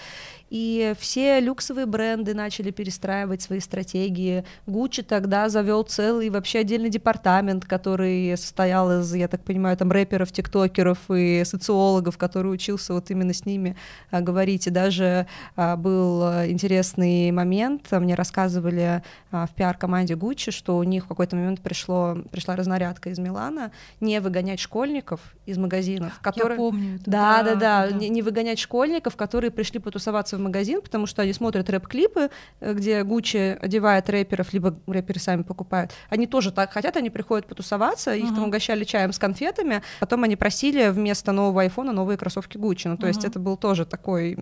И 0.49 0.93
все 0.99 1.39
люксовые 1.39 1.85
бренды 1.85 2.33
начали 2.33 2.71
перестраивать 2.71 3.41
свои 3.41 3.59
стратегии. 3.59 4.43
Гуччи 4.67 5.01
тогда 5.01 5.49
завел 5.49 5.83
целый 5.83 6.29
вообще 6.29 6.59
отдельный 6.59 6.89
департамент, 6.89 7.65
который 7.65 8.37
состоял 8.37 8.99
из, 8.99 9.13
я 9.13 9.27
так 9.27 9.43
понимаю, 9.43 9.77
там 9.77 9.91
рэперов, 9.91 10.31
тиктокеров 10.31 10.99
и 11.09 11.43
социологов, 11.45 12.17
который 12.17 12.53
учился 12.53 12.93
вот 12.93 13.09
именно 13.09 13.33
с 13.33 13.45
ними 13.45 13.75
а, 14.11 14.21
говорить. 14.21 14.67
И 14.67 14.69
даже 14.69 15.27
а, 15.55 15.77
был 15.77 16.21
интересный 16.45 17.31
момент, 17.31 17.91
мне 17.91 18.15
рассказывали 18.15 19.03
а, 19.31 19.47
в 19.47 19.51
пиар-команде 19.55 20.15
Гуччи, 20.15 20.51
что 20.51 20.77
у 20.77 20.83
них 20.83 21.05
в 21.05 21.07
какой-то 21.07 21.35
момент 21.35 21.61
пришло, 21.61 22.17
пришла 22.31 22.55
разнарядка 22.73 23.09
из 23.09 23.19
Милана 23.19 23.71
не 23.99 24.19
выгонять 24.19 24.59
школьников 24.59 25.19
из 25.45 25.57
магазинов, 25.57 26.19
которые... 26.21 26.53
Я 26.53 26.57
помню 26.57 26.95
это. 26.95 27.11
Да, 27.11 27.43
да, 27.43 27.55
да, 27.55 27.87
да. 27.87 27.91
Не, 27.91 28.09
не 28.09 28.21
выгонять 28.21 28.59
школьников, 28.59 29.15
которые 29.15 29.51
пришли 29.51 29.79
потусоваться 29.79 30.37
в 30.37 30.39
магазин, 30.39 30.81
потому 30.81 31.05
что 31.05 31.21
они 31.21 31.33
смотрят 31.33 31.69
рэп-клипы, 31.69 32.29
э, 32.59 32.73
где 32.73 33.03
Гуччи 33.03 33.57
одевает 33.61 34.09
рэперов, 34.09 34.53
либо 34.53 34.75
рэперы 34.87 35.19
сами 35.19 35.43
покупают. 35.43 35.91
Они 36.09 36.27
тоже 36.27 36.51
так 36.51 36.71
хотят, 36.71 36.97
они 36.97 37.09
приходят 37.09 37.45
потусоваться, 37.47 38.15
их 38.15 38.25
uh-huh. 38.25 38.35
там 38.35 38.43
угощали 38.45 38.83
чаем 38.83 39.13
с 39.13 39.19
конфетами, 39.19 39.81
потом 39.99 40.23
они 40.23 40.35
просили 40.35 40.89
вместо 40.89 41.31
нового 41.31 41.61
айфона 41.61 41.91
новые 41.91 42.17
кроссовки 42.17 42.57
Гуччи. 42.57 42.87
Ну, 42.87 42.97
то 42.97 43.05
uh-huh. 43.05 43.09
есть 43.09 43.25
это 43.25 43.39
был 43.39 43.57
тоже 43.57 43.85
такой 43.85 44.37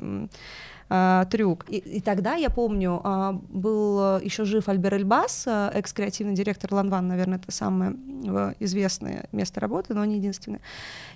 а, 0.94 1.24
трюк. 1.24 1.66
И, 1.70 1.78
и 1.78 2.02
тогда, 2.02 2.36
я 2.36 2.50
помню, 2.50 3.00
а, 3.02 3.32
был 3.32 4.20
еще 4.20 4.44
жив 4.44 4.68
Альбер 4.68 4.96
Эльбас, 4.96 5.48
экс-креативный 5.48 6.34
директор 6.34 6.74
Ланван, 6.74 7.08
наверное, 7.08 7.38
это 7.38 7.50
самое 7.50 7.96
известное 8.60 9.30
место 9.32 9.62
работы, 9.62 9.94
но 9.94 10.04
не 10.04 10.18
единственное. 10.18 10.60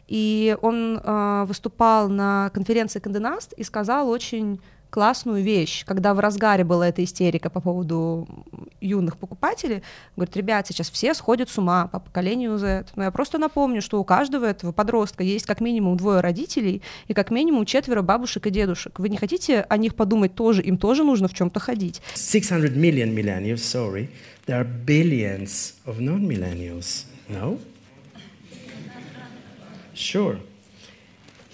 И 0.08 0.58
он 0.62 1.00
выступал 1.46 2.10
на 2.10 2.50
конференции 2.54 3.00
Канденаст 3.00 3.54
и 3.54 3.64
сказал 3.64 4.10
очень 4.10 4.62
классную 4.96 5.44
вещь, 5.44 5.84
когда 5.84 6.14
в 6.14 6.20
разгаре 6.20 6.64
была 6.64 6.88
эта 6.88 7.04
истерика 7.04 7.50
по 7.50 7.60
поводу 7.60 8.30
юных 8.80 9.18
покупателей, 9.18 9.84
говорит, 10.16 10.38
ребят, 10.38 10.68
сейчас 10.68 10.90
все 10.90 11.14
сходят 11.14 11.50
с 11.50 11.58
ума 11.58 11.88
по 11.88 12.00
поколению 12.00 12.58
Z, 12.58 12.86
но 12.96 13.04
я 13.04 13.12
просто 13.12 13.38
напомню, 13.38 13.82
что 13.82 14.00
у 14.00 14.06
каждого 14.06 14.46
этого 14.46 14.72
подростка 14.72 15.22
есть 15.22 15.46
как 15.46 15.60
минимум 15.60 15.98
двое 15.98 16.22
родителей 16.22 16.82
и 17.10 17.14
как 17.14 17.30
минимум 17.30 17.66
четверо 17.66 18.04
бабушек 18.04 18.48
и 18.48 18.50
дедушек. 18.50 18.98
Вы 18.98 19.10
не 19.10 19.18
хотите 19.18 19.66
о 19.68 19.76
них 19.76 19.96
подумать 19.96 20.34
тоже? 20.34 20.62
Им 20.64 20.78
тоже 20.78 21.04
нужно 21.04 21.28
в 21.28 21.34
чем-то 21.34 21.60
ходить. 21.60 22.02
600 22.16 22.72
million 22.78 23.14
millennials, 23.14 23.64
sorry. 23.64 24.08
There 24.48 24.62
are 24.62 24.86
billions 24.86 25.74
of 25.86 26.00
non-millennials. 26.00 27.04
No? 27.28 27.60
Sure. 29.94 30.38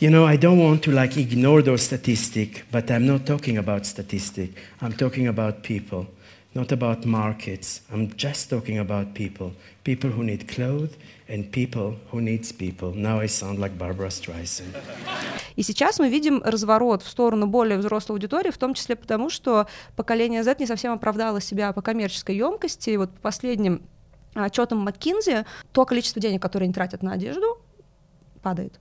You 0.02 0.10
know, 0.10 0.26
I 0.26 0.36
don't 0.36 0.58
want 0.58 0.82
to 0.86 0.92
like 0.92 1.16
ignore 1.16 1.62
those 1.62 1.84
statistics, 1.84 2.64
but 2.72 2.90
I'm 2.90 3.06
not 3.06 3.28
talking 3.28 3.60
about 3.60 3.86
statistics. 3.86 4.60
I'm 4.82 4.94
talking 4.94 5.28
about 5.28 5.62
people, 5.62 6.08
not 6.56 6.72
about 6.72 7.06
markets. 7.06 7.82
I'm 7.94 8.10
just 8.18 8.50
talking 8.50 8.80
about 8.80 9.14
people. 9.14 9.52
People 9.84 10.10
who 10.10 10.24
need 10.24 10.48
clothes 10.48 10.98
and 11.30 11.52
people 11.52 12.00
who 12.10 12.20
needs 12.20 12.52
people. 12.52 12.96
Now 12.96 13.20
I 13.20 13.28
sound 13.28 13.60
like 13.60 13.78
Barbara 13.78 14.10
Streisand. 14.10 14.76
И 15.56 15.62
сейчас 15.62 16.00
мы 16.00 16.10
видим 16.10 16.42
разворот 16.44 17.04
в 17.04 17.08
сторону 17.08 17.46
более 17.46 17.78
взрослой 17.78 18.14
аудитории, 18.16 18.50
в 18.50 18.58
том 18.58 18.74
числе 18.74 18.96
потому, 18.96 19.30
что 19.30 19.68
поколение 19.96 20.44
Z 20.44 20.56
не 20.58 20.66
совсем 20.66 20.94
оправдало 20.94 21.42
себя 21.42 21.74
по 21.74 21.84
коммерческой 21.84 22.38
емкости. 22.38 22.90
И 22.90 22.98
вот 22.98 23.12
по 23.12 23.22
последним 23.22 23.84
отчетам 24.34 24.88
McKinsey, 24.88 25.46
то 25.72 25.86
количество 25.86 26.20
денег, 26.20 26.42
которое 26.42 26.66
они 26.66 26.74
тратят 26.74 27.04
на 27.04 27.14
одежду, 27.14 27.60
падает 28.42 28.80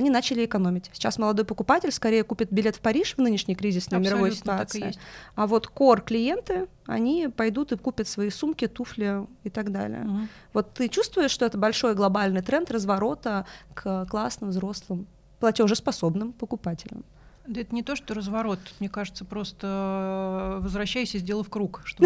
они 0.00 0.10
начали 0.10 0.46
экономить. 0.46 0.90
Сейчас 0.94 1.18
молодой 1.18 1.44
покупатель 1.44 1.92
скорее 1.92 2.24
купит 2.24 2.50
билет 2.50 2.76
в 2.76 2.80
Париж 2.80 3.14
в 3.16 3.20
нынешней 3.20 3.54
кризисной 3.54 3.98
Абсолютно 3.98 4.16
мировой 4.16 4.36
ситуации. 4.36 4.94
А 5.34 5.46
вот 5.46 5.66
кор 5.66 6.00
клиенты, 6.00 6.68
они 6.86 7.28
пойдут 7.28 7.72
и 7.72 7.76
купят 7.76 8.08
свои 8.08 8.30
сумки, 8.30 8.66
туфли 8.66 9.26
и 9.44 9.50
так 9.50 9.70
далее. 9.70 10.04
Угу. 10.04 10.18
Вот 10.54 10.74
ты 10.74 10.88
чувствуешь, 10.88 11.30
что 11.30 11.44
это 11.44 11.58
большой 11.58 11.94
глобальный 11.94 12.40
тренд 12.40 12.70
разворота 12.70 13.46
к 13.74 14.06
классным 14.06 14.50
взрослым 14.50 15.06
платежеспособным 15.38 16.32
покупателям? 16.32 17.04
Да 17.46 17.60
это 17.60 17.74
не 17.74 17.82
то, 17.82 17.94
что 17.94 18.14
разворот. 18.14 18.60
Мне 18.78 18.88
кажется, 18.88 19.24
просто 19.24 19.66
э, 19.66 20.62
возвращайся, 20.62 21.18
сделав 21.18 21.48
круг, 21.50 21.82
что 21.84 22.04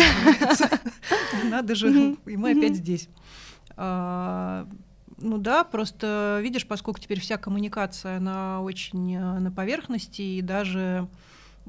Надо 1.45 1.75
же, 1.75 2.17
и 2.27 2.37
мы 2.37 2.53
опять 2.53 2.77
здесь. 2.77 3.09
Ну 5.19 5.39
да, 5.39 5.65
просто 5.65 6.41
видишь, 6.43 6.67
поскольку 6.67 7.01
теперь 7.01 7.21
вся 7.21 7.37
коммуникация, 7.37 8.17
она 8.17 8.61
очень 8.63 9.15
э, 9.15 9.39
на 9.39 9.51
поверхности, 9.51 10.23
и 10.23 10.43
даже 10.43 11.09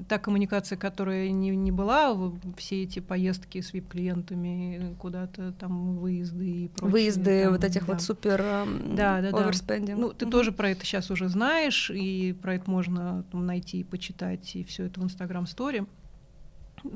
та 0.08 0.20
коммуникация, 0.20 0.78
которая 0.78 1.30
не, 1.30 1.56
не 1.56 1.72
была, 1.72 2.16
все 2.58 2.84
эти 2.84 3.00
поездки 3.00 3.62
с 3.62 3.74
VIP-клиентами 3.74 4.96
куда-то, 5.00 5.54
там 5.54 5.98
выезды 5.98 6.66
и 6.66 6.68
прочее. 6.68 6.92
Выезды 6.92 7.44
там, 7.44 7.54
вот 7.54 7.64
этих 7.64 7.86
да. 7.86 7.94
вот 7.94 8.02
супер 8.02 8.42
эм, 8.42 8.96
да, 8.96 9.22
да, 9.22 9.30
оверспендинг. 9.30 9.98
Да. 9.98 10.06
Ну, 10.08 10.14
ты 10.14 10.26
mm-hmm. 10.26 10.32
тоже 10.32 10.52
про 10.52 10.72
это 10.72 10.86
сейчас 10.86 11.12
уже 11.12 11.30
знаешь, 11.30 11.90
и 11.90 12.34
про 12.42 12.56
это 12.56 12.70
можно 12.70 13.24
там, 13.32 13.46
найти 13.46 13.80
и 13.80 13.84
почитать, 13.84 14.56
и 14.56 14.64
все 14.64 14.86
это 14.86 15.00
в 15.00 15.04
Инстаграм-сторе. 15.04 15.86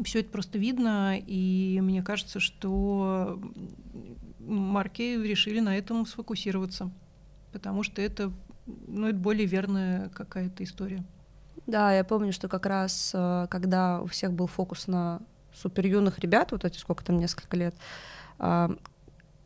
Все 0.03 0.19
это 0.19 0.29
просто 0.29 0.59
видно, 0.59 1.17
и 1.17 1.79
мне 1.81 2.03
кажется, 2.03 2.39
что 2.39 3.41
марки 4.39 5.01
решили 5.01 5.59
на 5.59 5.77
этом 5.77 6.05
сфокусироваться, 6.05 6.91
потому 7.51 7.83
что 7.83 8.01
это, 8.01 8.31
ну, 8.65 9.07
это 9.07 9.17
более 9.17 9.45
верная 9.45 10.09
какая-то 10.09 10.63
история. 10.63 11.03
Да, 11.67 11.93
я 11.93 12.03
помню, 12.03 12.31
что 12.33 12.47
как 12.47 12.65
раз 12.65 13.11
э, 13.13 13.47
когда 13.49 14.01
у 14.01 14.07
всех 14.07 14.33
был 14.33 14.47
фокус 14.47 14.87
на 14.87 15.21
супер 15.53 15.85
юных 15.85 16.19
ребят, 16.19 16.51
вот 16.51 16.65
эти 16.65 16.77
сколько 16.77 17.03
там, 17.03 17.17
несколько 17.17 17.55
лет, 17.57 17.75
э, 18.39 18.69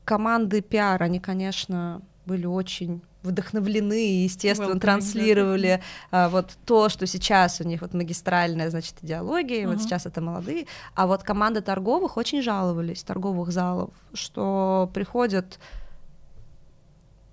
команды 0.06 0.62
пиар, 0.62 1.02
они, 1.04 1.20
конечно, 1.20 2.02
были 2.26 2.46
очень 2.46 3.02
вдохновлены 3.24 4.05
и, 4.05 4.24
естественно, 4.24 4.80
транслировали 4.80 5.82
да. 6.11 6.26
а, 6.26 6.30
вот 6.30 6.57
то, 6.65 6.89
что 6.89 7.07
сейчас 7.07 7.61
у 7.61 7.63
них 7.63 7.82
вот 7.82 7.93
магистральная, 7.93 8.69
значит, 8.69 8.95
идеология, 9.01 9.65
uh-huh. 9.65 9.74
вот 9.74 9.82
сейчас 9.82 10.05
это 10.05 10.21
молодые, 10.21 10.67
а 10.93 11.07
вот 11.07 11.24
команды 11.24 11.61
торговых 11.61 12.17
очень 12.17 12.41
жаловались, 12.41 13.03
торговых 13.03 13.51
залов, 13.51 13.91
что 14.13 14.91
приходят 14.93 15.59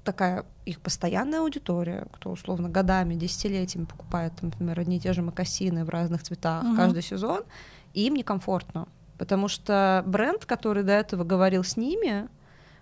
такая 0.05 0.47
их 0.65 0.81
постоянная 0.81 1.41
аудитория, 1.41 2.07
кто 2.13 2.31
условно 2.31 2.69
годами, 2.69 3.15
десятилетиями 3.15 3.85
покупает, 3.85 4.33
например, 4.41 4.81
одни 4.81 4.97
и 4.97 5.01
те 5.01 5.13
же 5.13 5.23
макасины 5.23 5.85
в 5.85 5.91
разных 5.91 6.23
цветах 6.23 6.65
uh-huh. 6.65 6.77
каждый 6.77 7.03
сезон, 7.03 7.43
и 7.93 8.07
им 8.07 8.15
некомфортно, 8.15 8.89
потому 9.19 9.49
что 9.49 10.03
бренд, 10.07 10.47
который 10.47 10.85
до 10.85 10.93
этого 10.93 11.25
говорил 11.25 11.65
с 11.65 11.77
ними, 11.77 12.29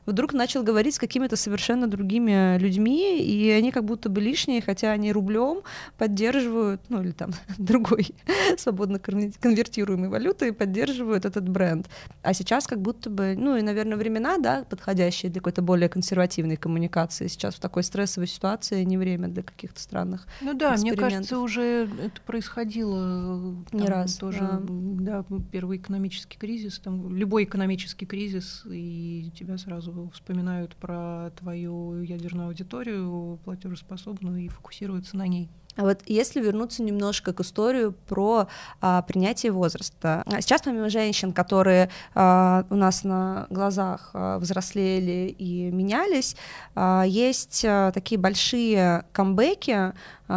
вдруг 0.09 0.33
начал 0.33 0.63
говорить 0.63 0.95
с 0.95 0.99
какими-то 0.99 1.37
совершенно 1.37 1.87
другими 1.87 2.59
людьми, 2.59 3.21
и 3.21 3.51
они 3.51 3.71
как 3.71 3.85
будто 3.85 4.09
бы 4.09 4.21
лишние, 4.21 4.63
хотя 4.63 4.91
они 4.93 5.13
рублем 5.13 5.61
поддерживают, 5.99 6.81
ну 6.89 7.03
или 7.03 7.13
там 7.13 7.33
другой 7.59 8.09
свободно 8.57 8.99
конвертируемой 8.99 10.09
валютой 10.09 10.53
поддерживают 10.53 11.25
этот 11.25 11.49
бренд. 11.49 11.89
А 12.23 12.33
сейчас 12.33 12.67
как 12.67 12.81
будто 12.81 13.11
бы, 13.11 13.35
ну 13.37 13.57
и, 13.57 13.63
наверное, 13.63 13.97
времена, 13.97 14.39
да, 14.39 14.65
подходящие 14.69 15.31
для 15.31 15.41
какой-то 15.41 15.63
более 15.63 15.89
консервативной 15.89 16.57
коммуникации. 16.57 17.27
Сейчас 17.29 17.55
в 17.55 17.61
такой 17.61 17.83
стрессовой 17.83 18.27
ситуации 18.27 18.83
не 18.85 18.97
время 18.97 19.29
для 19.29 19.43
каких-то 19.43 19.81
странных 19.81 20.27
Ну 20.41 20.55
да, 20.55 20.75
мне 20.77 20.95
кажется, 20.95 21.39
уже 21.39 21.89
это 22.03 22.21
происходило 22.25 23.55
не 23.73 23.87
раз. 23.87 24.17
Тоже, 24.17 24.41
да. 24.41 25.23
да, 25.23 25.25
первый 25.53 25.79
экономический 25.79 26.39
кризис, 26.39 26.79
там 26.79 27.15
любой 27.15 27.45
экономический 27.45 28.07
кризис, 28.07 28.65
и 28.71 29.31
тебя 29.37 29.59
сразу 29.59 29.98
вспоминают 30.13 30.77
про 30.77 31.31
твою 31.37 32.03
ядерную 32.03 32.49
аудиторию 32.49 33.39
платежеспособную 33.45 34.45
и 34.45 34.49
фокусируются 34.49 35.17
на 35.17 35.27
ней. 35.27 35.49
А 35.79 35.83
вот 35.83 36.01
если 36.07 36.41
вернуться 36.41 36.83
немножко 36.83 37.33
к 37.33 37.39
историю 37.39 37.95
про 38.09 38.49
а, 38.81 39.03
принятие 39.03 39.53
возраста. 39.53 40.25
Сейчас 40.41 40.63
помимо 40.63 40.91
женщин, 40.91 41.33
которые 41.33 41.89
а, 42.17 42.67
у 42.69 42.75
нас 42.75 43.05
на 43.05 43.47
глазах 43.49 44.11
а, 44.13 44.41
взрослели 44.41 45.33
и 45.39 45.71
менялись, 45.71 46.35
а, 46.75 47.05
есть 47.07 47.65
а, 47.65 47.93
такие 47.93 48.19
большие 48.21 49.05
камбэки, 49.13 49.71
а, 49.71 49.95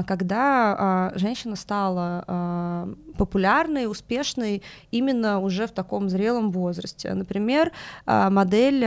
когда 0.08 0.76
а, 0.78 1.12
женщина 1.16 1.56
стала 1.56 2.24
а, 2.26 2.90
популярной, 3.18 3.92
успешной 3.92 4.64
именно 4.90 5.40
уже 5.40 5.68
в 5.68 5.72
таком 5.72 6.10
зрелом 6.10 6.52
возрасте. 6.52 7.14
Например, 7.14 7.72
модель 8.06 8.82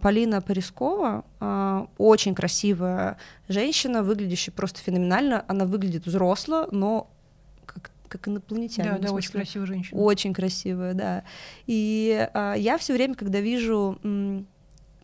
Полина 0.00 0.40
Порискова, 0.40 1.24
очень 1.98 2.34
красивая 2.34 3.18
женщина, 3.48 4.02
выглядящая 4.02 4.54
просто 4.54 4.80
феноменально. 4.80 5.44
Она 5.46 5.66
выглядит 5.66 6.06
взросло, 6.06 6.66
но 6.72 7.10
как, 8.08 8.28
инопланетянин. 8.28 8.92
Да, 8.92 8.98
да, 8.98 9.12
очень 9.12 9.32
красивая 9.32 9.66
женщина. 9.66 10.00
Очень 10.00 10.32
красивая, 10.32 10.94
да. 10.94 11.22
И 11.66 12.28
я 12.56 12.78
все 12.78 12.94
время, 12.94 13.14
когда 13.14 13.40
вижу 13.40 13.98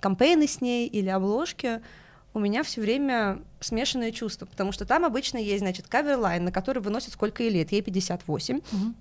кампейны 0.01 0.47
с 0.49 0.61
ней 0.61 0.89
или 0.89 1.09
обложки, 1.09 1.81
у 2.35 2.41
меня 2.41 2.63
все 2.63 2.81
время 2.81 3.43
смешанные 3.61 4.13
чувства, 4.13 4.47
потому 4.47 4.73
что 4.73 4.85
там 4.85 5.05
обычно 5.05 5.39
есть, 5.39 5.61
значит, 5.61 5.87
каверлайн, 5.89 6.45
на 6.45 6.53
который 6.53 6.83
выносит 6.83 7.13
сколько 7.13 7.43
ей 7.43 7.51
лет, 7.51 7.73
ей 7.73 7.83
58. 7.83 8.57
Угу. 8.57 8.95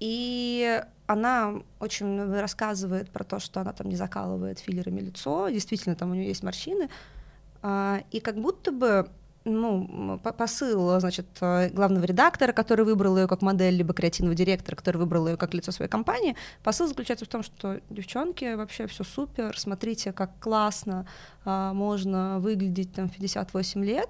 И 0.00 0.82
она 1.06 1.54
очень 1.80 2.32
рассказывает 2.32 3.10
про 3.10 3.24
то, 3.24 3.38
что 3.38 3.60
она 3.60 3.72
там 3.72 3.88
не 3.88 3.96
закалывает 3.96 4.58
филлерами 4.58 5.00
лицо, 5.00 5.48
действительно, 5.48 5.94
там 5.94 6.10
у 6.10 6.14
нее 6.14 6.28
есть 6.28 6.42
морщины, 6.42 6.88
а, 7.62 8.02
и 8.10 8.20
как 8.20 8.40
будто 8.40 8.72
бы 8.72 9.08
ну, 9.44 10.18
посыл, 10.18 10.98
значит, 11.00 11.26
главного 11.40 12.04
редактора, 12.04 12.52
который 12.52 12.84
выбрал 12.84 13.18
ее 13.18 13.26
как 13.26 13.42
модель, 13.42 13.74
либо 13.74 13.92
креативного 13.92 14.34
директора, 14.34 14.74
который 14.76 14.96
выбрал 14.96 15.28
ее 15.28 15.36
как 15.36 15.52
лицо 15.52 15.70
своей 15.70 15.90
компании, 15.90 16.36
посыл 16.62 16.88
заключается 16.88 17.26
в 17.26 17.28
том, 17.28 17.42
что 17.42 17.80
девчонки, 17.90 18.54
вообще 18.54 18.86
все 18.86 19.04
супер, 19.04 19.58
смотрите, 19.58 20.12
как 20.12 20.38
классно 20.40 21.06
а, 21.44 21.72
можно 21.74 22.38
выглядеть 22.40 22.92
там 22.94 23.08
в 23.08 23.12
58 23.12 23.84
лет. 23.84 24.08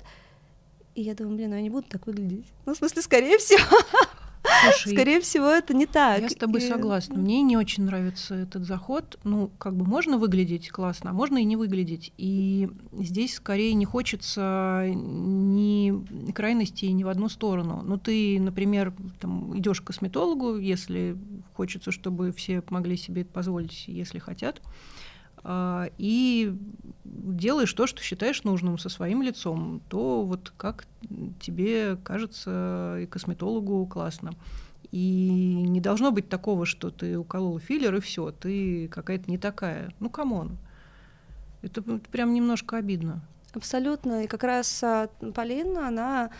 И 0.94 1.02
я 1.02 1.14
думаю, 1.14 1.36
блин, 1.36 1.50
ну 1.50 1.56
я 1.56 1.62
не 1.62 1.70
буду 1.70 1.86
так 1.88 2.06
выглядеть. 2.06 2.46
Ну, 2.66 2.74
в 2.74 2.76
смысле, 2.76 3.02
скорее 3.02 3.38
всего, 3.38 3.78
Слушай, 4.62 4.92
Скорее 4.94 5.20
всего, 5.20 5.46
это 5.46 5.74
не 5.74 5.86
так. 5.86 6.20
Я 6.20 6.28
с 6.28 6.34
тобой 6.34 6.60
и... 6.60 6.68
согласна. 6.68 7.16
Мне 7.16 7.42
не 7.42 7.56
очень 7.56 7.84
нравится 7.84 8.34
этот 8.34 8.64
заход. 8.64 9.18
Ну, 9.24 9.50
как 9.58 9.76
бы 9.76 9.84
можно 9.84 10.18
выглядеть 10.18 10.70
классно, 10.70 11.10
а 11.10 11.12
можно 11.12 11.38
и 11.38 11.44
не 11.44 11.56
выглядеть. 11.56 12.12
И 12.16 12.68
здесь 12.92 13.34
скорее 13.34 13.74
не 13.74 13.84
хочется 13.84 14.84
ни 14.94 16.32
крайности 16.32 16.86
ни 16.86 17.04
в 17.04 17.08
одну 17.08 17.28
сторону. 17.28 17.82
Ну, 17.84 17.98
ты, 17.98 18.40
например, 18.40 18.92
там, 19.20 19.58
идешь 19.58 19.80
к 19.80 19.84
косметологу, 19.84 20.56
если 20.56 21.16
хочется, 21.54 21.90
чтобы 21.90 22.32
все 22.32 22.62
могли 22.70 22.96
себе 22.96 23.22
это 23.22 23.32
позволить, 23.32 23.84
если 23.86 24.18
хотят. 24.18 24.60
А, 25.44 25.88
и 25.98 26.56
делаешь 27.04 27.72
то, 27.72 27.86
что 27.86 28.02
считаешь 28.02 28.42
нужным 28.44 28.78
со 28.78 28.88
своим 28.88 29.22
лицом, 29.22 29.82
то 29.88 30.22
вот 30.22 30.52
как 30.56 30.86
тебе 31.40 31.96
кажется 31.96 32.98
и 33.02 33.06
косметологу 33.06 33.86
классно. 33.86 34.32
И 34.90 35.64
не 35.66 35.80
должно 35.80 36.12
быть 36.12 36.28
такого, 36.28 36.66
что 36.66 36.90
ты 36.90 37.18
уколол 37.18 37.58
филлер 37.58 37.94
и 37.96 38.00
все, 38.00 38.30
ты 38.30 38.88
какая-то 38.88 39.30
не 39.30 39.38
такая. 39.38 39.92
Ну, 40.00 40.08
come 40.08 40.36
on. 40.36 40.56
Это 41.62 41.82
прям 41.82 42.32
немножко 42.32 42.76
обидно. 42.76 43.20
Абсолютно. 43.54 44.24
И 44.24 44.26
как 44.26 44.44
раз 44.44 44.82
а, 44.82 45.08
Полина, 45.34 45.88
она 45.88 46.30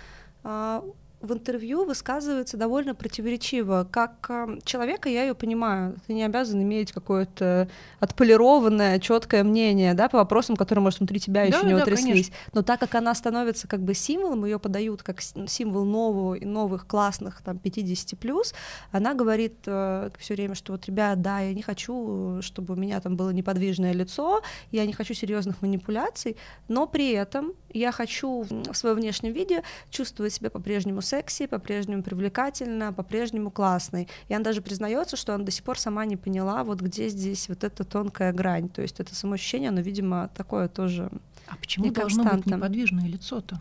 а, 0.43 0.85
в 1.25 1.33
интервью 1.33 1.85
высказывается 1.85 2.57
довольно 2.57 2.95
противоречиво. 2.95 3.87
Как 3.91 4.27
э, 4.29 4.59
человека 4.65 5.09
я 5.09 5.23
ее 5.23 5.35
понимаю. 5.35 5.97
Ты 6.07 6.15
не 6.15 6.23
обязан 6.23 6.63
иметь 6.63 6.93
какое-то 6.93 7.69
отполированное, 8.01 8.99
четкое 8.99 9.45
мнение 9.45 9.95
да, 9.95 10.09
по 10.09 10.19
вопросам, 10.19 10.57
которые, 10.57 10.83
может, 10.83 11.01
внутри 11.01 11.21
тебя 11.21 11.49
да, 11.49 11.57
еще 11.57 11.67
не 11.67 11.75
да, 11.75 11.83
утряслись. 11.83 12.29
Конечно. 12.29 12.51
Но 12.53 12.63
так 12.63 12.81
как 12.81 12.95
она 12.95 13.15
становится 13.15 13.67
как 13.67 13.81
бы 13.81 13.95
символом, 13.95 14.45
ее 14.45 14.59
подают 14.59 15.03
как 15.03 15.21
символ 15.21 15.85
нового 15.85 16.35
и 16.35 16.45
новых 16.45 16.87
классных 16.87 17.43
там 17.43 17.59
50 17.59 18.19
плюс, 18.19 18.55
она 18.93 19.15
говорит 19.15 19.57
э, 19.67 20.11
все 20.19 20.35
время, 20.35 20.55
что 20.55 20.73
вот, 20.73 20.87
ребят, 20.87 21.21
да, 21.23 21.41
я 21.41 21.55
не 21.55 21.63
хочу, 21.63 22.39
чтобы 22.43 22.75
у 22.75 22.77
меня 22.77 23.01
там 23.01 23.17
было 23.17 23.31
неподвижное 23.31 23.93
лицо, 23.93 24.43
я 24.71 24.87
не 24.87 24.93
хочу 24.93 25.15
серьезных 25.15 25.63
манипуляций, 25.63 26.37
но 26.69 26.87
при 26.87 27.13
этом 27.13 27.53
я 27.79 27.93
хочу 27.93 28.47
в 28.49 28.75
своем 28.75 28.97
внешнем 28.97 29.33
виде 29.33 29.63
чувствовать 29.91 30.33
себя 30.33 30.51
по-прежнему 30.51 31.03
секси, 31.03 31.47
по-прежнему 31.47 32.03
привлекательно, 32.03 32.93
по-прежнему 32.93 33.51
классной. 33.51 34.09
И 34.29 34.35
она 34.35 34.45
даже 34.45 34.63
признается, 34.63 35.17
что 35.17 35.35
она 35.35 35.45
до 35.45 35.51
сих 35.51 35.65
пор 35.65 35.79
сама 35.79 36.05
не 36.07 36.17
поняла, 36.17 36.65
вот 36.65 36.81
где 36.81 37.09
здесь 37.09 37.49
вот 37.49 37.65
эта 37.65 37.85
тонкая 37.85 38.33
грань. 38.33 38.69
То 38.69 38.83
есть 38.83 39.01
это 39.01 39.15
самоощущение, 39.15 39.69
оно, 39.69 39.81
видимо, 39.81 40.31
такое 40.37 40.69
тоже. 40.69 41.11
А 41.49 41.57
почему 41.57 41.91
должно 41.91 42.25
быть 42.25 42.47
неподвижное 42.47 43.07
лицо-то? 43.07 43.61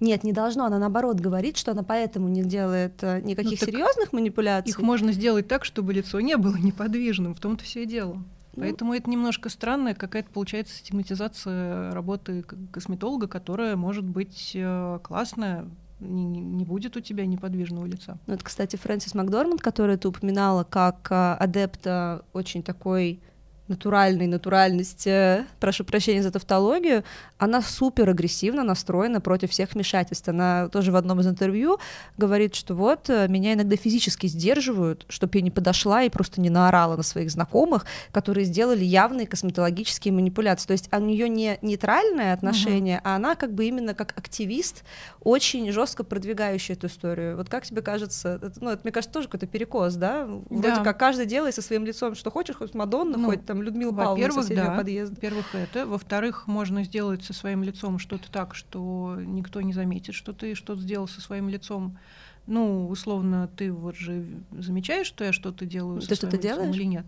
Нет, 0.00 0.24
не 0.24 0.32
должно. 0.32 0.64
Она 0.64 0.80
наоборот 0.80 1.20
говорит, 1.20 1.56
что 1.56 1.70
она 1.70 1.84
поэтому 1.84 2.28
не 2.28 2.42
делает 2.42 2.94
э, 3.02 3.20
никаких 3.20 3.60
ну, 3.60 3.66
серьезных 3.68 4.12
манипуляций. 4.12 4.70
Их 4.70 4.80
можно 4.80 5.12
сделать 5.12 5.46
так, 5.46 5.64
чтобы 5.64 5.92
лицо 5.92 6.20
не 6.20 6.36
было 6.36 6.56
неподвижным. 6.58 7.34
В 7.34 7.40
том-то 7.40 7.62
все 7.62 7.84
и 7.84 7.86
дело. 7.86 8.20
Ну, 8.54 8.62
Поэтому 8.62 8.94
это 8.94 9.08
немножко 9.08 9.48
странная 9.48 9.94
какая-то 9.94 10.30
получается 10.30 10.76
стигматизация 10.76 11.92
работы 11.92 12.44
косметолога, 12.70 13.26
которая 13.26 13.76
может 13.76 14.04
быть 14.04 14.52
э, 14.54 14.98
классная, 15.02 15.66
не, 16.00 16.24
не 16.24 16.64
будет 16.64 16.96
у 16.96 17.00
тебя 17.00 17.24
неподвижного 17.24 17.86
лица. 17.86 18.18
Ну, 18.26 18.34
вот, 18.34 18.42
кстати, 18.42 18.76
Фрэнсис 18.76 19.14
Макдорманд, 19.14 19.62
которую 19.62 19.98
ты 19.98 20.08
упоминала 20.08 20.64
как 20.64 21.08
э, 21.10 21.34
адепта 21.34 22.24
очень 22.34 22.62
такой 22.62 23.20
натуральной 23.68 24.26
натуральности, 24.26 25.46
прошу 25.60 25.84
прощения 25.84 26.22
за 26.22 26.30
тавтологию, 26.30 27.04
она 27.38 27.62
супер 27.62 28.10
агрессивно 28.10 28.64
настроена 28.64 29.20
против 29.20 29.50
всех 29.50 29.72
вмешательств. 29.72 30.28
Она 30.28 30.68
тоже 30.68 30.92
в 30.92 30.96
одном 30.96 31.20
из 31.20 31.26
интервью 31.26 31.78
говорит, 32.16 32.54
что 32.54 32.74
вот 32.74 33.08
э, 33.08 33.26
меня 33.28 33.54
иногда 33.54 33.76
физически 33.76 34.26
сдерживают, 34.26 35.06
чтобы 35.08 35.38
я 35.38 35.42
не 35.42 35.50
подошла 35.50 36.02
и 36.02 36.08
просто 36.08 36.40
не 36.40 36.50
наорала 36.50 36.96
на 36.96 37.02
своих 37.02 37.30
знакомых, 37.30 37.86
которые 38.12 38.44
сделали 38.44 38.84
явные 38.84 39.26
косметологические 39.26 40.12
манипуляции. 40.12 40.66
То 40.66 40.72
есть 40.72 40.92
у 40.92 40.98
нее 41.00 41.28
не 41.28 41.58
нейтральное 41.62 42.34
отношение, 42.34 42.98
угу. 42.98 43.08
а 43.08 43.16
она 43.16 43.34
как 43.34 43.52
бы 43.52 43.64
именно 43.64 43.94
как 43.94 44.16
активист 44.16 44.84
очень 45.20 45.70
жестко 45.72 46.04
продвигающий 46.04 46.74
эту 46.74 46.88
историю. 46.88 47.36
Вот 47.36 47.48
как 47.48 47.64
тебе 47.64 47.82
кажется, 47.82 48.40
это, 48.42 48.52
ну, 48.60 48.70
это, 48.70 48.80
мне 48.84 48.92
кажется, 48.92 49.12
тоже 49.12 49.28
какой-то 49.28 49.46
перекос, 49.46 49.94
да? 49.94 50.26
Вроде 50.50 50.76
да. 50.76 50.84
как 50.84 50.98
каждый 50.98 51.26
делает 51.26 51.54
со 51.54 51.62
своим 51.62 51.84
лицом, 51.84 52.14
что 52.14 52.30
хочешь, 52.30 52.56
хоть 52.56 52.74
Мадонна, 52.74 53.18
ну, 53.18 53.26
хоть 53.26 53.44
там 53.52 53.62
Людмила 53.62 53.92
Павловна 53.92 54.28
во-первых, 54.28 54.48
да, 54.48 54.76
подъезда. 54.76 55.14
Во-первых, 55.14 55.54
это. 55.54 55.86
Во-вторых, 55.86 56.46
можно 56.46 56.84
сделать 56.84 57.22
со 57.22 57.34
своим 57.34 57.62
лицом 57.62 57.98
что-то 57.98 58.30
так, 58.32 58.54
что 58.54 59.16
никто 59.18 59.60
не 59.60 59.74
заметит, 59.74 60.14
что 60.14 60.32
ты 60.32 60.54
что-то 60.54 60.80
сделал 60.80 61.06
со 61.06 61.20
своим 61.20 61.50
лицом. 61.50 61.98
Ну, 62.46 62.88
условно, 62.88 63.50
ты 63.54 63.70
вот 63.70 63.94
же 63.94 64.26
замечаешь, 64.52 65.06
что 65.06 65.24
я 65.24 65.32
что-то 65.32 65.66
делаю 65.66 66.00
ты 66.00 66.06
со 66.06 66.14
что-то 66.14 66.30
своим 66.30 66.42
делаешь? 66.42 66.68
лицом 66.68 66.80
или 66.80 66.84
нет? 66.84 67.06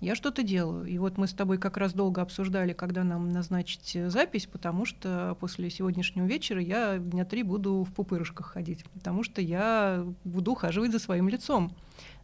Я 0.00 0.16
что-то 0.16 0.42
делаю. 0.42 0.86
И 0.86 0.98
вот 0.98 1.18
мы 1.18 1.28
с 1.28 1.32
тобой 1.32 1.56
как 1.56 1.76
раз 1.76 1.94
долго 1.94 2.20
обсуждали, 2.20 2.72
когда 2.72 3.04
нам 3.04 3.30
назначить 3.30 3.96
запись, 4.10 4.46
потому 4.46 4.84
что 4.84 5.36
после 5.38 5.70
сегодняшнего 5.70 6.26
вечера 6.26 6.60
я 6.60 6.98
дня 6.98 7.24
три 7.24 7.44
буду 7.44 7.86
в 7.88 7.94
пупырышках 7.94 8.46
ходить, 8.46 8.84
потому 8.92 9.22
что 9.22 9.40
я 9.40 10.04
буду 10.24 10.52
ухаживать 10.52 10.90
за 10.90 10.98
своим 10.98 11.28
лицом. 11.28 11.72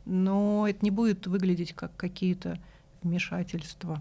Но 0.05 0.67
это 0.69 0.81
не 0.83 0.91
будет 0.91 1.29
выглядеть 1.29 1.75
как 1.75 1.95
какие-то 1.97 2.59
вмешательства. 3.03 4.01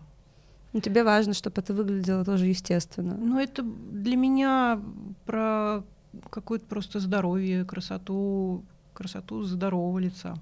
Ну, 0.73 0.79
тебе 0.79 1.03
важно, 1.03 1.33
чтобы 1.33 1.61
это 1.61 1.73
выглядело 1.73 2.23
тоже 2.23 2.45
естественно. 2.47 3.15
Ну, 3.15 3.39
это 3.39 3.61
для 3.63 4.15
меня 4.15 4.81
про 5.25 5.83
какое-то 6.29 6.65
просто 6.65 6.99
здоровье, 6.99 7.65
красоту, 7.65 8.63
красоту 8.93 9.43
здорового 9.43 9.99
лица. 9.99 10.35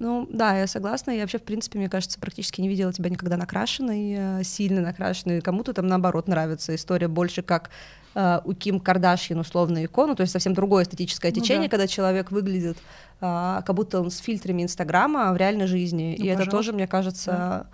Ну, 0.00 0.28
да, 0.30 0.58
я 0.58 0.66
согласна. 0.66 1.12
Я 1.12 1.20
вообще, 1.20 1.38
в 1.38 1.44
принципе, 1.44 1.78
мне 1.78 1.88
кажется, 1.88 2.18
практически 2.18 2.60
не 2.60 2.68
видела 2.68 2.92
тебя 2.92 3.10
никогда 3.10 3.36
накрашенной, 3.36 4.40
э, 4.40 4.44
сильно 4.44 4.80
накрашенной. 4.80 5.40
Кому-то 5.40 5.72
там, 5.72 5.86
наоборот, 5.86 6.26
нравится 6.26 6.74
история 6.74 7.06
больше 7.06 7.42
как 7.42 7.70
э, 8.14 8.40
у 8.44 8.54
Ким 8.54 8.80
Кардашьян 8.80 9.38
условно 9.38 9.84
икону, 9.84 10.14
то 10.14 10.22
есть 10.22 10.32
совсем 10.32 10.54
другое 10.54 10.84
эстетическое 10.84 11.32
ну, 11.34 11.40
течение, 11.40 11.68
да. 11.68 11.70
когда 11.70 11.86
человек 11.86 12.30
выглядит 12.30 12.78
э, 13.20 13.62
как 13.64 13.74
будто 13.74 14.00
он 14.00 14.10
с 14.10 14.18
фильтрами 14.18 14.62
Инстаграма 14.62 15.32
в 15.32 15.36
реальной 15.36 15.66
жизни. 15.66 16.14
Ну, 16.18 16.24
И 16.24 16.28
пожалуйста. 16.28 16.42
это 16.42 16.50
тоже, 16.50 16.72
мне 16.72 16.86
кажется, 16.86 17.30
да. 17.30 17.66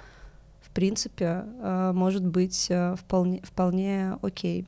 в 0.62 0.70
принципе, 0.70 1.44
э, 1.60 1.92
может 1.94 2.24
быть 2.24 2.66
э, 2.70 2.96
вполне, 2.96 3.40
вполне 3.42 4.18
окей. 4.22 4.66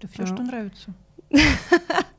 Это 0.00 0.12
все, 0.12 0.22
а. 0.24 0.26
что 0.26 0.42
нравится. 0.42 0.94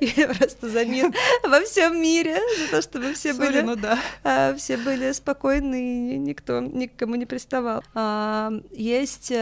Я 0.00 0.28
просто 0.28 0.68
за 0.68 0.84
мир 0.84 1.12
во 1.48 1.60
всем 1.60 2.00
мире, 2.00 2.36
за 2.58 2.70
то, 2.70 2.82
чтобы 2.82 3.14
все 3.14 3.32
были, 3.34 3.60
ну 3.60 3.76
да. 3.76 3.98
А, 4.24 4.54
все 4.54 4.76
были 4.76 5.12
спокойны 5.12 6.14
и 6.14 6.18
никто 6.18 6.60
никому 6.60 7.14
не 7.14 7.26
приставал. 7.26 7.82
А, 7.94 8.52
есть 8.70 9.32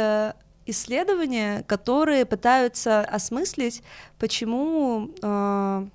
исследования, 0.71 1.65
которые 1.67 2.25
пытаются 2.25 3.01
осмыслить, 3.01 3.83
почему 4.19 5.11
э, 5.23 5.87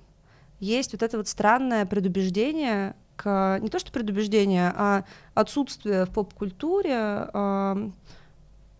есть 0.60 0.92
вот 0.92 1.02
это 1.02 1.16
вот 1.16 1.28
странное 1.28 1.86
предубеждение 1.86 2.94
к 3.16 3.58
не 3.60 3.68
то 3.68 3.78
что 3.78 3.90
предубеждение, 3.92 4.72
а 4.76 5.04
отсутствие 5.34 6.04
в 6.04 6.10
поп-культуре 6.10 7.28
э, 7.32 7.90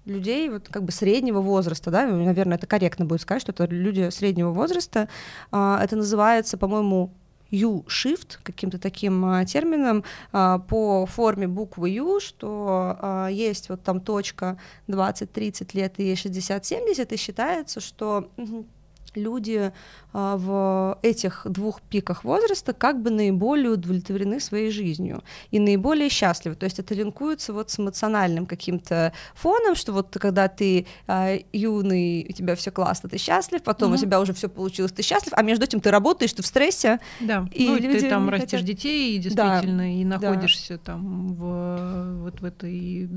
людей 0.06 0.48
вот 0.48 0.68
как 0.68 0.84
бы 0.84 0.92
среднего 0.92 1.40
возраста, 1.40 1.90
да, 1.90 2.06
наверное, 2.06 2.56
это 2.56 2.66
корректно 2.66 3.04
будет 3.04 3.20
сказать, 3.20 3.42
что 3.42 3.52
это 3.52 3.66
люди 3.66 4.08
среднего 4.10 4.50
возраста. 4.50 5.08
А, 5.50 5.80
это 5.82 5.96
называется, 5.96 6.56
по-моему, 6.56 7.10
U-shift, 7.50 8.38
каким-то 8.42 8.78
таким 8.78 9.24
а, 9.24 9.44
термином, 9.44 10.04
а, 10.32 10.58
по 10.58 11.06
форме 11.06 11.46
буквы 11.46 11.90
U, 11.90 12.20
что 12.20 12.96
а, 12.98 13.28
есть 13.28 13.68
вот 13.68 13.82
там 13.82 14.00
точка 14.00 14.58
20-30 14.88 15.70
лет 15.74 15.94
и 15.98 16.12
60-70, 16.12 17.14
и 17.14 17.16
считается, 17.16 17.80
что 17.80 18.30
люди 19.16 19.72
а, 20.12 20.36
в 20.36 20.98
этих 21.02 21.42
двух 21.44 21.82
пиках 21.82 22.24
возраста 22.24 22.72
как 22.72 23.02
бы 23.02 23.10
наиболее 23.10 23.72
удовлетворены 23.72 24.40
своей 24.40 24.70
жизнью 24.70 25.22
и 25.50 25.58
наиболее 25.58 26.08
счастливы. 26.08 26.56
То 26.56 26.64
есть 26.64 26.78
это 26.78 26.94
линкуется 26.94 27.52
вот 27.52 27.70
с 27.70 27.78
эмоциональным 27.78 28.46
каким-то 28.46 29.12
фоном, 29.34 29.74
что 29.74 29.92
вот 29.92 30.16
когда 30.18 30.48
ты 30.48 30.86
а, 31.06 31.36
юный, 31.52 32.26
у 32.28 32.32
тебя 32.32 32.56
все 32.56 32.70
классно, 32.70 33.08
ты 33.08 33.18
счастлив, 33.18 33.62
потом 33.62 33.90
угу. 33.90 33.98
у 33.98 34.00
тебя 34.00 34.20
уже 34.20 34.32
все 34.32 34.48
получилось, 34.48 34.92
ты 34.92 35.02
счастлив, 35.02 35.32
а 35.36 35.42
между 35.42 35.64
этим 35.64 35.80
ты 35.80 35.90
работаешь, 35.90 36.32
ты 36.32 36.42
в 36.42 36.46
стрессе. 36.46 36.98
Да, 37.20 37.46
и 37.52 37.66
ну, 37.66 37.76
люди 37.76 38.00
ты 38.00 38.08
там 38.08 38.30
растешь 38.30 38.50
хотят... 38.52 38.64
детей, 38.64 39.18
действительно, 39.18 39.82
да. 39.82 39.86
и 39.86 40.04
находишься 40.04 40.74
да. 40.74 40.92
там 40.92 41.34
в, 41.34 42.22
вот 42.22 42.40
в 42.40 42.44
этой 42.44 43.08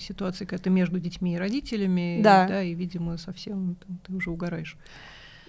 ситуации, 0.00 0.46
когда 0.46 0.64
ты 0.64 0.70
между 0.70 0.98
детьми 0.98 1.34
и 1.34 1.36
родителями, 1.36 2.20
да, 2.22 2.46
да 2.48 2.62
и, 2.62 2.74
видимо, 2.74 3.18
совсем 3.18 3.76
там, 3.76 3.98
ты 4.06 4.14
уже 4.14 4.30
угораешь. 4.30 4.76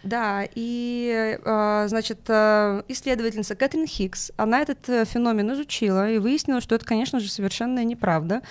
Да, 0.04 0.46
и, 0.54 1.40
а, 1.46 1.88
значит, 1.88 2.20
а, 2.28 2.84
исследовательница 2.90 3.56
Кэтрин 3.56 3.88
Хикс, 3.88 4.32
она 4.36 4.60
этот 4.60 4.90
э, 4.90 5.06
феномен 5.06 5.54
изучила 5.54 6.12
и 6.12 6.18
выяснила, 6.18 6.60
что 6.60 6.76
это, 6.76 6.86
конечно 6.86 7.22
же, 7.22 7.30
совершенно 7.30 7.86
неправда, 7.86 8.42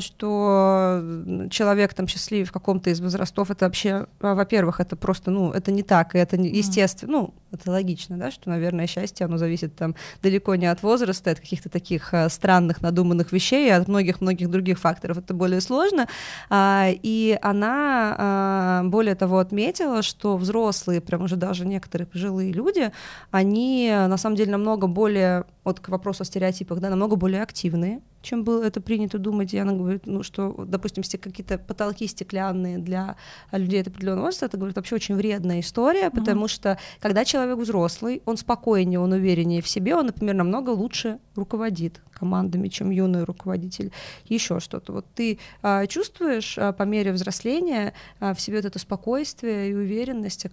что 0.00 1.02
человек 1.50 1.94
там 1.94 2.06
счастлив 2.06 2.48
в 2.48 2.52
каком-то 2.52 2.90
из 2.90 3.00
возрастов, 3.00 3.50
это 3.50 3.64
вообще, 3.64 4.06
во-первых, 4.20 4.80
это 4.80 4.96
просто, 4.96 5.30
ну, 5.30 5.50
это 5.50 5.72
не 5.72 5.82
так, 5.82 6.14
и 6.14 6.18
это 6.18 6.36
естественно, 6.36 7.12
ну, 7.12 7.34
это 7.52 7.70
логично, 7.70 8.16
да, 8.16 8.30
что, 8.30 8.50
наверное, 8.50 8.86
счастье, 8.86 9.26
оно 9.26 9.38
зависит 9.38 9.74
там 9.74 9.94
далеко 10.22 10.54
не 10.54 10.66
от 10.66 10.82
возраста, 10.82 11.30
от 11.30 11.40
каких-то 11.40 11.68
таких 11.68 12.12
странных, 12.28 12.82
надуманных 12.82 13.32
вещей, 13.32 13.70
а 13.72 13.78
от 13.78 13.88
многих-многих 13.88 14.50
других 14.50 14.78
факторов, 14.78 15.18
это 15.18 15.34
более 15.34 15.60
сложно, 15.60 16.06
и 16.50 17.38
она, 17.42 18.82
более 18.84 19.14
того, 19.14 19.38
отметила, 19.38 20.02
что 20.02 20.36
взрослые, 20.36 21.00
прям 21.00 21.22
уже 21.22 21.36
даже 21.36 21.66
некоторые 21.66 22.06
пожилые 22.06 22.52
люди, 22.52 22.92
они 23.30 23.90
на 23.90 24.16
самом 24.16 24.36
деле 24.36 24.52
намного 24.52 24.86
более, 24.86 25.44
вот 25.64 25.80
к 25.80 25.88
вопросу 25.88 26.22
о 26.22 26.26
стереотипах, 26.26 26.80
да, 26.80 26.90
намного 26.90 27.16
более 27.16 27.42
активные, 27.42 28.00
чем 28.20 28.44
было 28.44 28.64
это 28.64 28.80
принято 28.80 29.18
думать. 29.18 29.54
И 29.54 29.58
она 29.58 29.72
говорит, 29.72 30.06
ну, 30.06 30.22
что, 30.22 30.64
допустим, 30.66 31.02
какие-то 31.02 31.58
потолки 31.58 32.06
стеклянные 32.06 32.78
для 32.78 33.16
людей 33.52 33.80
от 33.80 33.88
определенного 33.88 34.26
возраста, 34.26 34.46
это, 34.46 34.56
говорит, 34.56 34.76
вообще 34.76 34.96
очень 34.96 35.14
вредная 35.14 35.60
история, 35.60 36.06
mm-hmm. 36.06 36.18
потому 36.18 36.48
что 36.48 36.78
когда 37.00 37.24
человек 37.24 37.58
взрослый, 37.58 38.22
он 38.24 38.36
спокойнее, 38.36 38.98
он 38.98 39.12
увереннее 39.12 39.62
в 39.62 39.68
себе, 39.68 39.94
он, 39.94 40.06
например, 40.06 40.34
намного 40.34 40.70
лучше 40.70 41.18
руководит 41.36 42.00
командами, 42.12 42.68
чем 42.68 42.90
юный 42.90 43.24
руководитель, 43.24 43.92
еще 44.26 44.60
что-то. 44.60 44.92
Вот 44.92 45.06
ты 45.14 45.38
а, 45.62 45.86
чувствуешь 45.86 46.56
а, 46.58 46.72
по 46.72 46.84
мере 46.84 47.12
взросления 47.12 47.94
а, 48.20 48.34
в 48.34 48.40
себе 48.40 48.58
вот 48.58 48.66
это 48.66 48.78
спокойствие 48.78 49.70
и 49.70 49.74
уверенность, 49.74 50.46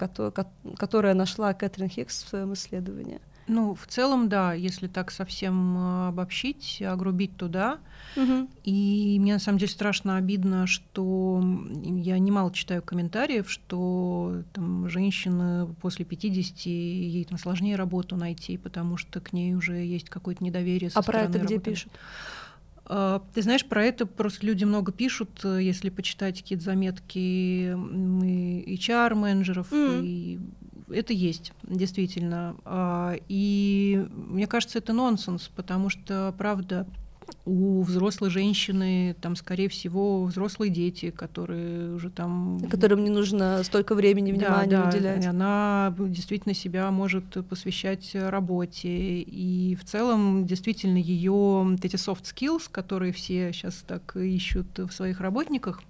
которая 0.77 1.13
нашла 1.13 1.53
Кэтрин 1.53 1.89
Хикс 1.89 2.23
в 2.23 2.29
своем 2.29 2.53
исследовании? 2.53 3.19
Ну, 3.49 3.73
в 3.73 3.87
целом, 3.87 4.29
да, 4.29 4.53
если 4.53 4.87
так 4.87 5.09
совсем 5.09 5.75
э, 5.75 6.09
обобщить, 6.09 6.83
огрубить 6.85 7.35
туда. 7.35 7.79
Угу. 8.15 8.47
И 8.63 9.17
мне 9.19 9.33
на 9.33 9.39
самом 9.39 9.57
деле 9.57 9.71
страшно 9.71 10.17
обидно, 10.17 10.67
что 10.67 11.43
я 11.83 12.19
немало 12.19 12.53
читаю 12.53 12.83
комментариев, 12.83 13.49
что 13.49 14.43
там 14.53 14.87
женщины 14.87 15.65
после 15.81 16.05
50 16.05 16.57
ей 16.67 17.25
там 17.25 17.39
сложнее 17.39 17.75
работу 17.75 18.15
найти, 18.15 18.55
потому 18.57 18.97
что 18.97 19.19
к 19.19 19.33
ней 19.33 19.55
уже 19.55 19.77
есть 19.77 20.11
какое-то 20.11 20.43
недоверие. 20.43 20.91
Со 20.91 20.99
а 20.99 21.01
про 21.01 21.21
это 21.21 21.39
где 21.39 21.57
пишут? 21.57 21.91
А, 22.85 23.23
ты 23.33 23.41
знаешь, 23.41 23.65
про 23.65 23.83
это 23.83 24.05
просто 24.05 24.45
люди 24.45 24.63
много 24.63 24.91
пишут, 24.91 25.39
э, 25.43 25.57
если 25.61 25.89
почитать 25.89 26.41
какие-то 26.41 26.65
заметки 26.65 27.71
HR-менеджеров 27.71 29.71
mm. 29.71 30.05
и 30.05 30.39
это 30.91 31.13
есть, 31.13 31.53
действительно. 31.63 32.55
А, 32.65 33.15
и 33.27 34.07
мне 34.11 34.47
кажется, 34.47 34.77
это 34.77 34.93
нонсенс, 34.93 35.49
потому 35.55 35.89
что, 35.89 36.33
правда, 36.37 36.87
у 37.45 37.81
взрослой 37.83 38.29
женщины 38.29 39.15
там, 39.21 39.35
скорее 39.35 39.69
всего, 39.69 40.23
взрослые 40.25 40.71
дети, 40.71 41.11
которые 41.11 41.93
уже 41.93 42.09
там... 42.09 42.59
Которым 42.69 43.03
не 43.03 43.09
нужно 43.09 43.63
столько 43.63 43.95
времени, 43.95 44.31
внимания 44.31 44.69
да, 44.69 44.83
да, 44.83 44.89
уделять. 44.89 45.25
Она 45.25 45.93
действительно 45.97 46.53
себя 46.53 46.89
может 46.91 47.25
посвящать 47.47 48.11
работе. 48.13 49.21
И 49.21 49.75
в 49.75 49.85
целом, 49.85 50.45
действительно, 50.45 50.97
ее 50.97 51.77
эти 51.81 51.95
soft 51.95 52.23
skills, 52.23 52.63
которые 52.71 53.13
все 53.13 53.51
сейчас 53.53 53.83
так 53.87 54.15
ищут 54.15 54.77
в 54.77 54.91
своих 54.91 55.19
работниках, 55.19 55.81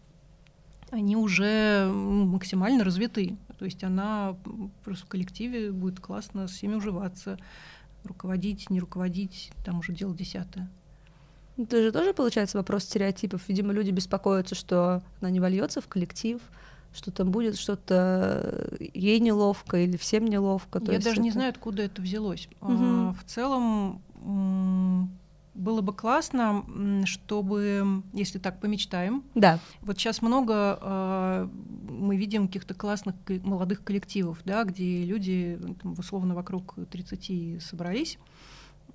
они 0.92 1.16
уже 1.16 1.90
максимально 1.92 2.84
развиты. 2.84 3.38
То 3.58 3.66
есть 3.66 3.84
она 3.84 4.36
просто 4.84 5.06
в 5.06 5.10
коллективе 5.10 5.72
будет 5.72 6.00
классно 6.00 6.48
с 6.48 6.52
всеми 6.52 6.76
уживаться, 6.76 7.38
руководить, 8.04 8.70
не 8.70 8.80
руководить, 8.80 9.52
там 9.66 9.80
уже 9.80 9.94
дело 9.94 10.16
десятое. 10.16 10.70
Это 11.58 11.84
же 11.84 11.92
тоже 11.92 12.14
получается 12.14 12.58
вопрос 12.58 12.86
стереотипов. 12.86 13.42
Видимо, 13.50 13.74
люди 13.74 13.92
беспокоятся, 13.92 14.56
что 14.56 15.04
она 15.20 15.30
не 15.30 15.42
вольется 15.42 15.82
в 15.82 15.88
коллектив, 15.88 16.40
что 16.94 17.12
там 17.12 17.32
будет 17.32 17.58
что-то 17.58 18.70
ей 18.80 19.20
неловко 19.20 19.78
или 19.78 19.98
всем 19.98 20.26
неловко. 20.26 20.80
Я 20.80 21.00
даже 21.00 21.12
это... 21.12 21.22
не 21.22 21.32
знаю, 21.32 21.50
откуда 21.50 21.84
это 21.84 22.02
взялось. 22.02 22.48
Угу. 22.62 23.12
В 23.12 23.24
целом 23.26 24.02
было 25.60 25.82
бы 25.82 25.93
классно, 25.93 26.66
чтобы, 27.05 28.03
если 28.14 28.39
так 28.39 28.60
помечтаем, 28.60 29.24
да. 29.36 29.60
вот 29.82 29.97
сейчас 29.97 30.22
много 30.22 30.80
э, 30.82 31.49
мы 31.89 32.16
видим 32.16 32.47
каких-то 32.47 32.74
классных 32.74 33.16
молодых 33.43 33.84
коллективов, 33.84 34.39
да, 34.45 34.64
где 34.64 35.03
люди 35.03 35.60
там, 35.82 35.93
условно 35.97 36.34
вокруг 36.34 36.76
30 36.89 37.62
собрались. 37.62 38.18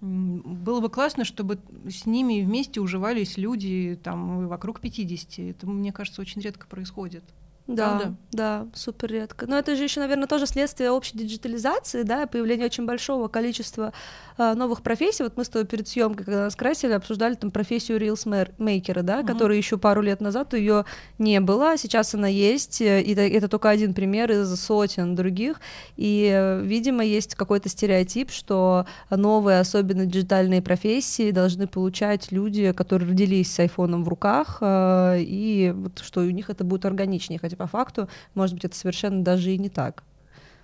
Было 0.01 0.81
бы 0.81 0.91
классно, 0.91 1.25
чтобы 1.25 1.61
с 1.89 2.07
ними 2.07 2.43
вместе 2.43 2.81
уживались 2.81 3.39
люди 3.39 3.99
там 4.03 4.49
вокруг 4.49 4.81
50. 4.81 5.39
Это, 5.39 5.67
мне 5.67 5.93
кажется, 5.93 6.21
очень 6.21 6.41
редко 6.41 6.67
происходит. 6.67 7.25
Да, 7.67 7.97
Правда? 7.97 8.15
да, 8.33 8.67
супер 8.75 9.11
редко. 9.11 9.47
Но 9.47 9.57
это 9.57 9.75
же 9.75 9.85
еще, 9.85 10.01
наверное, 10.01 10.27
тоже 10.27 10.47
следствие 10.47 10.91
общей 10.91 11.17
диджитализации, 11.17 12.03
да, 12.03 12.27
появления 12.27 12.67
очень 12.67 12.85
большого 12.85 13.29
количества 13.29 13.95
э, 14.37 14.53
новых 14.53 14.83
профессий. 14.83 15.23
Вот 15.23 15.39
мы 15.39 15.45
с 15.45 15.49
тобой 15.49 15.67
перед 15.67 15.89
съемкой, 15.89 16.27
когда 16.27 16.43
нас 16.43 16.57
красили, 16.57 16.93
обсуждали 16.93 17.35
там 17.35 17.51
профессию 17.51 17.99
рилсмейкера, 17.99 19.01
да, 19.01 19.21
угу. 19.21 19.29
которая 19.29 19.57
еще 19.57 19.79
пару 19.79 20.03
лет 20.03 20.21
назад 20.21 20.53
ее 20.53 20.85
не 21.19 21.41
было, 21.41 21.73
а 21.73 21.77
сейчас 21.79 22.15
она 22.15 22.29
есть, 22.29 22.83
и 22.83 22.85
это, 22.85 23.23
это 23.23 23.49
только 23.49 23.71
один 23.71 23.95
пример 23.95 24.31
из 24.31 24.55
сотен 24.61 25.15
других. 25.15 25.59
И, 25.97 26.61
видимо, 26.63 27.03
есть 27.03 27.35
какой-то 27.35 27.71
стереотип, 27.71 28.31
что 28.31 28.85
новые, 29.09 29.61
особенно 29.61 30.05
диджитальные 30.05 30.61
профессии 30.61 31.31
должны 31.31 31.67
получать 31.67 32.31
люди, 32.31 32.73
которые 32.73 33.09
родились 33.09 33.51
с 33.51 33.59
айфоном 33.59 34.05
в 34.05 34.09
руках, 34.09 34.59
э, 34.61 35.21
и 35.21 35.73
вот, 35.75 36.01
что 36.01 36.21
у 36.21 36.31
них 36.31 36.51
это 36.51 36.63
будет 36.63 36.85
органичнее, 36.85 37.39
хотя 37.39 37.54
по 37.57 37.67
факту, 37.67 38.09
может 38.35 38.55
быть, 38.55 38.65
это 38.65 38.77
совершенно 38.77 39.23
даже 39.23 39.53
и 39.53 39.59
не 39.59 39.69
так. 39.69 40.03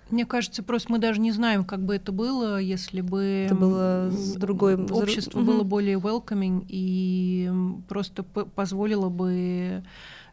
Мне 0.09 0.25
кажется, 0.25 0.61
просто 0.61 0.91
мы 0.91 0.99
даже 0.99 1.21
не 1.21 1.31
знаем, 1.31 1.63
как 1.63 1.81
бы 1.81 1.95
это 1.95 2.11
было, 2.11 2.59
если 2.59 2.99
бы 2.99 3.45
это 3.45 3.55
было 3.55 4.09
с 4.11 4.33
другой 4.33 4.75
общество 4.75 5.39
было 5.39 5.63
более 5.63 5.97
welcoming 5.97 6.65
и 6.67 7.49
просто 7.87 8.23
позволило 8.23 9.07
бы 9.07 9.83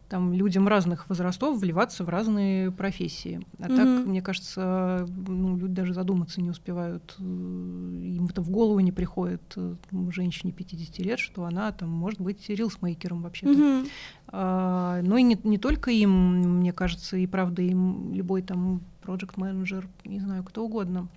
там, 0.08 0.32
людям 0.32 0.66
разных 0.66 1.08
возрастов 1.08 1.58
вливаться 1.58 2.04
в 2.04 2.08
разные 2.08 2.70
профессии. 2.70 3.40
А 3.58 3.66
mm-hmm. 3.66 3.76
так, 3.76 4.06
мне 4.06 4.22
кажется, 4.22 5.06
ну, 5.26 5.56
люди 5.56 5.74
даже 5.74 5.92
задуматься 5.92 6.40
не 6.40 6.50
успевают. 6.50 7.14
Э, 7.18 7.22
им 7.22 8.26
это 8.26 8.40
в 8.40 8.50
голову 8.50 8.80
не 8.80 8.92
приходит 8.92 9.42
э, 9.56 9.74
женщине 10.10 10.52
50 10.52 10.98
лет, 11.00 11.18
что 11.18 11.44
она 11.44 11.70
там 11.72 11.90
может 11.90 12.20
быть 12.20 12.48
рилсмейкером 12.48 13.22
вообще-то. 13.22 13.52
Mm-hmm. 13.52 13.88
А, 14.28 15.02
но 15.02 15.18
и 15.18 15.22
не, 15.22 15.38
не 15.44 15.58
только 15.58 15.90
им, 15.90 16.58
мне 16.58 16.72
кажется, 16.72 17.16
и 17.16 17.26
правда 17.26 17.62
им 17.62 18.12
любой 18.14 18.42
там 18.42 18.80
проект-менеджер, 19.02 19.88
не 20.04 20.20
знаю, 20.20 20.42
кто 20.42 20.64
угодно. 20.64 21.08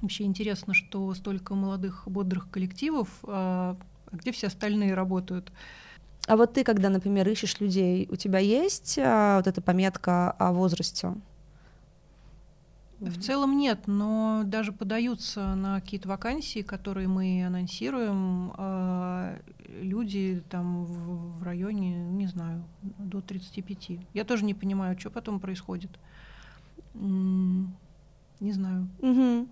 Вообще 0.00 0.24
интересно, 0.24 0.74
что 0.74 1.12
столько 1.14 1.54
молодых, 1.54 2.04
бодрых 2.06 2.48
коллективов, 2.50 3.08
а 3.24 3.76
где 4.12 4.32
все 4.32 4.46
остальные 4.46 4.94
работают? 4.94 5.52
А 6.28 6.36
вот 6.36 6.52
ты, 6.52 6.62
когда, 6.62 6.90
например, 6.90 7.26
ищешь 7.26 7.58
людей, 7.58 8.06
у 8.10 8.16
тебя 8.16 8.38
есть 8.38 8.98
а, 9.02 9.38
вот 9.38 9.46
эта 9.46 9.62
пометка 9.62 10.30
о 10.32 10.52
возрасте? 10.52 11.14
В 13.00 13.18
целом 13.22 13.56
нет, 13.56 13.86
но 13.86 14.42
даже 14.44 14.72
подаются 14.72 15.54
на 15.54 15.80
какие-то 15.80 16.08
вакансии, 16.08 16.60
которые 16.60 17.08
мы 17.08 17.46
анонсируем, 17.46 18.52
а 18.58 19.38
люди 19.80 20.42
там 20.50 20.84
в, 20.84 21.38
в 21.38 21.42
районе, 21.44 21.96
не 21.96 22.26
знаю, 22.26 22.62
до 22.98 23.22
35. 23.22 23.98
Я 24.12 24.24
тоже 24.24 24.44
не 24.44 24.52
понимаю, 24.52 24.98
что 25.00 25.08
потом 25.08 25.40
происходит. 25.40 25.90
Не 26.94 27.72
знаю. 28.40 28.88
Угу. 29.00 29.48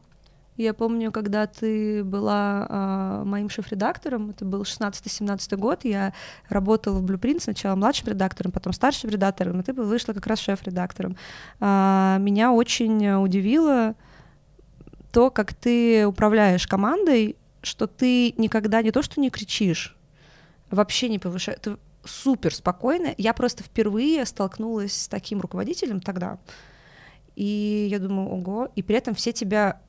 Я 0.56 0.72
помню, 0.72 1.12
когда 1.12 1.46
ты 1.46 2.02
была 2.02 2.66
э, 2.68 3.24
моим 3.24 3.50
шеф-редактором, 3.50 4.30
это 4.30 4.46
был 4.46 4.62
16-17 4.62 5.56
год, 5.56 5.84
я 5.84 6.14
работала 6.48 6.98
в 6.98 7.04
Blueprint 7.04 7.40
сначала 7.40 7.76
младшим 7.76 8.08
редактором, 8.08 8.52
потом 8.52 8.72
старшим 8.72 9.10
редактором, 9.10 9.60
и 9.60 9.62
ты 9.62 9.74
вышла 9.74 10.14
как 10.14 10.26
раз 10.26 10.40
шеф-редактором. 10.40 11.16
Э, 11.60 12.16
меня 12.20 12.52
очень 12.52 13.06
удивило 13.16 13.94
то, 15.12 15.30
как 15.30 15.52
ты 15.52 16.06
управляешь 16.06 16.66
командой, 16.66 17.36
что 17.62 17.86
ты 17.86 18.32
никогда 18.38 18.80
не 18.80 18.92
то, 18.92 19.02
что 19.02 19.20
не 19.20 19.28
кричишь, 19.28 19.94
вообще 20.70 21.10
не 21.10 21.18
повышаешь, 21.18 21.58
ты 21.60 21.76
супер 22.04 22.54
спокойно. 22.54 23.14
Я 23.18 23.34
просто 23.34 23.62
впервые 23.62 24.24
столкнулась 24.24 25.02
с 25.02 25.08
таким 25.08 25.40
руководителем 25.40 26.00
тогда, 26.00 26.38
и 27.34 27.88
я 27.90 27.98
думаю, 27.98 28.28
ого, 28.28 28.70
и 28.74 28.82
при 28.82 28.96
этом 28.96 29.14
все 29.14 29.32
тебя 29.32 29.80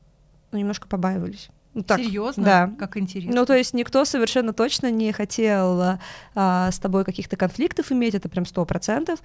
ну, 0.52 0.60
немножко 0.60 0.88
побаивались. 0.88 1.50
Ну, 1.78 1.84
так, 1.84 2.00
Серьезно? 2.00 2.43
Да. 2.43 2.72
Как 2.80 2.98
интересно. 2.98 3.36
Ну, 3.36 3.45
то 3.45 3.56
есть 3.56 3.76
никто 3.76 4.04
совершенно 4.04 4.52
точно 4.52 4.89
не 4.89 5.12
хотел 5.12 6.00
а, 6.34 6.72
с 6.72 6.80
тобой 6.80 7.06
каких-то 7.06 7.36
конфликтов 7.38 7.91
иметь, 7.91 8.16
это 8.16 8.30
прям 8.30 8.48
сто 8.48 8.66
процентов. 8.66 9.20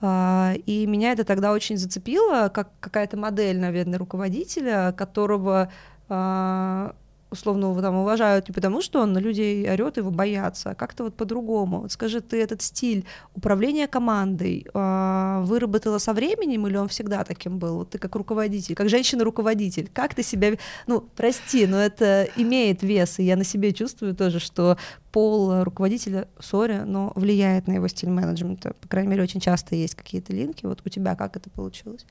А, 0.00 0.54
и 0.64 0.86
меня 0.86 1.12
это 1.12 1.24
тогда 1.24 1.52
очень 1.52 1.76
зацепило, 1.76 2.48
как 2.48 2.70
какая-то 2.80 3.18
модель, 3.18 3.58
наверное, 3.58 3.98
руководителя, 3.98 4.92
которого 4.96 5.70
а, 6.08 6.94
условно 7.30 7.80
там 7.80 7.96
уважают 7.96 8.48
не 8.48 8.52
потому, 8.52 8.80
что 8.80 9.00
он 9.00 9.12
на 9.12 9.18
людей 9.18 9.70
орет, 9.70 9.96
его 9.96 10.10
боятся, 10.10 10.70
а 10.70 10.74
как-то 10.74 11.04
вот 11.04 11.14
по-другому. 11.14 11.80
Вот 11.80 11.92
скажи, 11.92 12.20
ты 12.20 12.42
этот 12.42 12.62
стиль 12.62 13.04
управления 13.34 13.86
командой 13.86 14.66
э, 14.72 15.42
выработала 15.44 15.98
со 15.98 16.12
временем 16.12 16.66
или 16.66 16.76
он 16.76 16.88
всегда 16.88 17.24
таким 17.24 17.58
был? 17.58 17.78
Вот 17.78 17.90
ты 17.90 17.98
как 17.98 18.14
руководитель, 18.16 18.74
как 18.74 18.88
женщина-руководитель, 18.88 19.90
как 19.92 20.14
ты 20.14 20.22
себя... 20.22 20.56
Ну, 20.86 21.00
прости, 21.16 21.66
но 21.66 21.78
это 21.78 22.28
имеет 22.36 22.82
вес, 22.82 23.18
и 23.18 23.24
я 23.24 23.36
на 23.36 23.44
себе 23.44 23.72
чувствую 23.72 24.14
тоже, 24.14 24.38
что 24.38 24.76
пол 25.12 25.64
руководителя, 25.64 26.28
сори, 26.38 26.82
но 26.84 27.12
влияет 27.14 27.66
на 27.66 27.72
его 27.72 27.88
стиль 27.88 28.10
менеджмента. 28.10 28.74
По 28.80 28.88
крайней 28.88 29.10
мере, 29.10 29.22
очень 29.22 29.40
часто 29.40 29.74
есть 29.74 29.94
какие-то 29.94 30.32
линки. 30.32 30.66
Вот 30.66 30.80
у 30.84 30.88
тебя 30.88 31.16
как 31.16 31.36
это 31.36 31.50
получилось? 31.50 32.06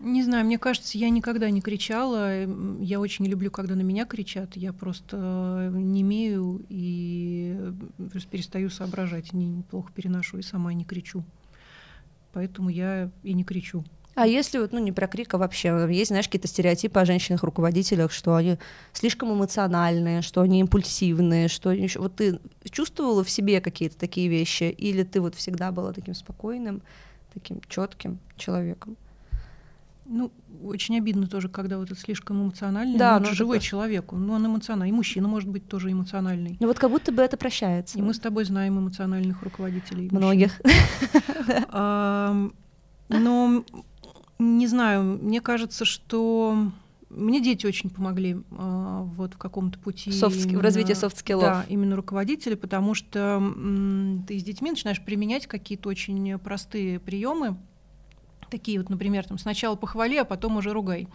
Не 0.00 0.22
знаю, 0.22 0.44
мне 0.44 0.58
кажется, 0.58 0.96
я 0.96 1.10
никогда 1.10 1.50
не 1.50 1.60
кричала. 1.60 2.46
Я 2.80 3.00
очень 3.00 3.24
не 3.24 3.30
люблю, 3.30 3.50
когда 3.50 3.74
на 3.74 3.80
меня 3.82 4.06
кричат. 4.06 4.56
Я 4.56 4.72
просто 4.72 5.70
не 5.74 6.02
имею 6.02 6.64
и 6.68 7.72
просто 8.10 8.28
перестаю 8.28 8.70
соображать. 8.70 9.32
Не, 9.32 9.62
плохо 9.70 9.92
переношу 9.92 10.38
и 10.38 10.42
сама 10.42 10.72
не 10.72 10.84
кричу. 10.84 11.24
Поэтому 12.32 12.68
я 12.68 13.10
и 13.24 13.32
не 13.32 13.42
кричу. 13.42 13.84
А 14.14 14.26
если 14.26 14.58
вот, 14.58 14.72
ну, 14.72 14.80
не 14.80 14.90
про 14.90 15.06
крик, 15.06 15.34
а 15.34 15.38
вообще, 15.38 15.86
есть, 15.90 16.08
знаешь, 16.08 16.26
какие-то 16.26 16.48
стереотипы 16.48 16.98
о 16.98 17.04
женщинах-руководителях, 17.04 18.10
что 18.10 18.34
они 18.34 18.58
слишком 18.92 19.32
эмоциональные, 19.32 20.22
что 20.22 20.40
они 20.40 20.58
импульсивные, 20.60 21.46
что 21.46 21.70
они... 21.70 21.88
Вот 21.94 22.16
ты 22.16 22.40
чувствовала 22.68 23.22
в 23.22 23.30
себе 23.30 23.60
какие-то 23.60 23.96
такие 23.96 24.28
вещи, 24.28 24.64
или 24.64 25.04
ты 25.04 25.20
вот 25.20 25.36
всегда 25.36 25.70
была 25.70 25.92
таким 25.92 26.14
спокойным, 26.14 26.82
таким 27.32 27.60
четким 27.68 28.18
человеком? 28.36 28.96
Ну, 30.10 30.32
очень 30.64 30.96
обидно 30.96 31.26
тоже, 31.26 31.48
когда 31.50 31.76
вот 31.76 31.90
это 31.90 32.00
слишком 32.00 32.42
эмоциональный. 32.42 32.98
Да, 32.98 33.20
но 33.20 33.26
живой 33.26 33.58
такой... 33.58 33.66
человек, 33.66 34.12
ну 34.12 34.32
он 34.32 34.46
эмоциональный. 34.46 34.88
И 34.88 34.92
мужчина 34.92 35.28
может 35.28 35.50
быть 35.50 35.68
тоже 35.68 35.92
эмоциональный. 35.92 36.56
Ну 36.60 36.66
вот 36.66 36.78
как 36.78 36.90
будто 36.90 37.12
бы 37.12 37.22
это 37.22 37.36
прощается. 37.36 37.98
И 37.98 38.02
мы 38.02 38.14
с 38.14 38.18
тобой 38.18 38.44
знаем 38.44 38.78
эмоциональных 38.78 39.42
руководителей. 39.42 40.08
Многих. 40.10 40.60
Но 43.10 43.64
не 44.38 44.66
знаю, 44.66 45.18
мне 45.22 45.40
кажется, 45.40 45.84
что 45.84 46.70
мне 47.10 47.40
дети 47.42 47.66
очень 47.66 47.90
помогли 47.90 48.34
э, 48.34 49.00
вот 49.02 49.34
в 49.34 49.38
каком-то 49.38 49.78
пути 49.78 50.10
именно, 50.10 50.58
в 50.58 50.62
развитии 50.62 50.92
soft 50.92 51.09
skill 51.09 51.31
ов. 51.31 51.44
Да, 51.44 51.66
именно 51.68 51.96
руководители, 51.96 52.54
потому 52.54 52.94
что 52.94 53.42
ты 54.26 54.38
с 54.38 54.42
детьми 54.42 54.70
начинаешь 54.70 55.02
применять 55.02 55.46
какие-то 55.46 55.88
очень 55.88 56.38
простые 56.38 57.00
приемы, 57.00 57.56
такие 58.48 58.78
вот, 58.78 58.90
например, 58.90 59.26
там 59.26 59.38
сначала 59.38 59.76
похвали, 59.76 60.16
а 60.16 60.24
потом 60.24 60.56
уже 60.56 60.72
ругай. 60.72 61.08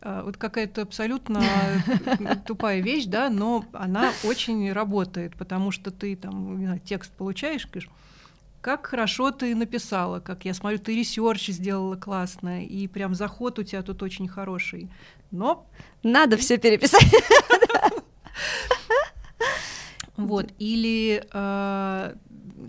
А, 0.00 0.22
вот 0.22 0.36
какая-то 0.36 0.82
абсолютно 0.82 1.42
тупая 2.46 2.80
вещь, 2.80 3.06
да, 3.06 3.28
но 3.28 3.64
она 3.72 4.12
очень 4.24 4.72
работает, 4.72 5.34
потому 5.36 5.70
что 5.70 5.90
ты 5.90 6.16
там 6.16 6.56
знаю, 6.58 6.80
текст 6.80 7.12
получаешь, 7.12 7.66
говоришь, 7.66 7.90
как 8.60 8.86
хорошо 8.86 9.30
ты 9.30 9.54
написала, 9.54 10.20
как 10.20 10.44
я 10.44 10.52
смотрю, 10.52 10.78
ты 10.78 10.96
research 10.96 11.48
сделала 11.48 11.96
классно, 11.96 12.64
и 12.64 12.88
прям 12.88 13.14
заход 13.14 13.58
у 13.58 13.62
тебя 13.62 13.82
тут 13.82 14.02
очень 14.02 14.26
хороший. 14.28 14.90
Но 15.30 15.66
надо 16.02 16.36
все 16.36 16.58
переписать. 16.58 17.06
Вот, 20.16 20.46
или 20.58 21.22
э, 21.30 22.14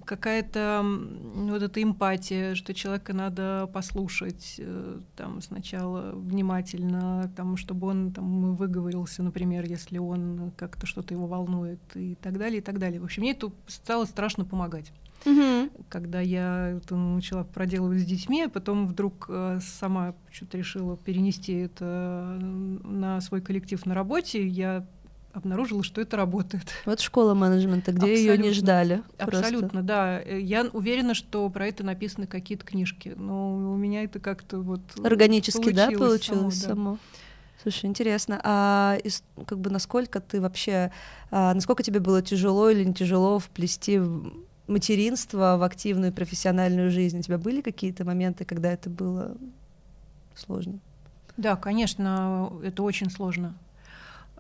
какая-то 0.06 0.84
вот 0.84 1.62
эта 1.62 1.82
эмпатия, 1.82 2.56
что 2.56 2.74
человека 2.74 3.14
надо 3.14 3.70
послушать 3.74 4.56
э, 4.60 5.00
там 5.16 5.42
сначала 5.42 6.12
внимательно, 6.14 7.32
там, 7.36 7.58
чтобы 7.58 7.88
он 7.88 8.12
там 8.12 8.56
выговорился, 8.56 9.24
например, 9.24 9.66
если 9.66 9.98
он 9.98 10.52
как-то 10.58 10.86
что-то 10.86 11.14
его 11.14 11.28
волнует 11.28 11.80
и 11.96 12.16
так 12.16 12.38
далее, 12.38 12.60
и 12.60 12.62
так 12.62 12.80
далее. 12.80 13.00
В 13.00 13.06
общем, 13.06 13.22
мне 13.22 13.32
это 13.32 13.52
стало 13.68 14.06
страшно 14.06 14.46
помогать. 14.46 14.92
Угу. 15.26 15.86
Когда 15.90 16.22
я 16.22 16.78
это 16.78 16.96
начала 16.96 17.44
проделывать 17.44 18.02
с 18.02 18.06
детьми, 18.06 18.44
а 18.44 18.50
потом 18.50 18.88
вдруг 18.88 19.26
э, 19.30 19.60
сама 19.62 20.14
что-то 20.32 20.58
решила 20.58 20.96
перенести 20.96 21.54
это 21.54 22.38
на 22.40 23.20
свой 23.22 23.42
коллектив 23.42 23.84
на 23.86 23.94
работе, 23.96 24.46
я 24.46 24.86
обнаружила, 25.38 25.84
что 25.84 26.02
это 26.02 26.18
работает. 26.18 26.64
Вот 26.86 27.00
школа 27.00 27.34
менеджмента, 27.34 27.92
где 27.92 28.16
ее 28.16 28.38
не 28.38 28.52
ждали. 28.52 29.04
Абсолютно, 29.18 29.70
просто. 29.70 29.84
да. 29.84 30.20
Я 30.22 30.66
уверена, 30.74 31.14
что 31.14 31.50
про 31.50 31.68
это 31.68 31.84
написаны 31.84 32.28
какие-то 32.28 32.66
книжки, 32.66 33.14
но 33.16 33.56
у 33.56 33.76
меня 33.76 34.04
это 34.04 34.20
как-то 34.20 34.60
вот 34.60 34.82
органически, 35.04 35.72
да, 35.72 35.90
получилось 35.92 36.60
само. 36.60 36.74
само. 36.76 36.92
Да. 36.94 37.00
Слушай, 37.62 37.88
интересно, 37.88 38.40
а 38.44 38.98
как 39.46 39.60
бы 39.60 39.70
насколько 39.70 40.22
ты 40.22 40.40
вообще, 40.40 40.92
а, 41.32 41.54
насколько 41.54 41.84
тебе 41.84 42.00
было 42.00 42.22
тяжело 42.22 42.70
или 42.70 42.84
не 42.84 42.94
тяжело 42.94 43.40
вплести 43.40 44.00
материнство 44.68 45.58
в 45.58 45.64
активную 45.64 46.14
профессиональную 46.14 46.92
жизнь? 46.92 47.20
У 47.20 47.22
тебя 47.22 47.38
были 47.38 47.62
какие-то 47.62 48.06
моменты, 48.06 48.46
когда 48.46 48.72
это 48.72 48.90
было 48.90 49.36
сложно? 50.36 50.80
Да, 51.36 51.56
конечно, 51.56 52.54
это 52.64 52.84
очень 52.84 53.10
сложно. 53.10 53.56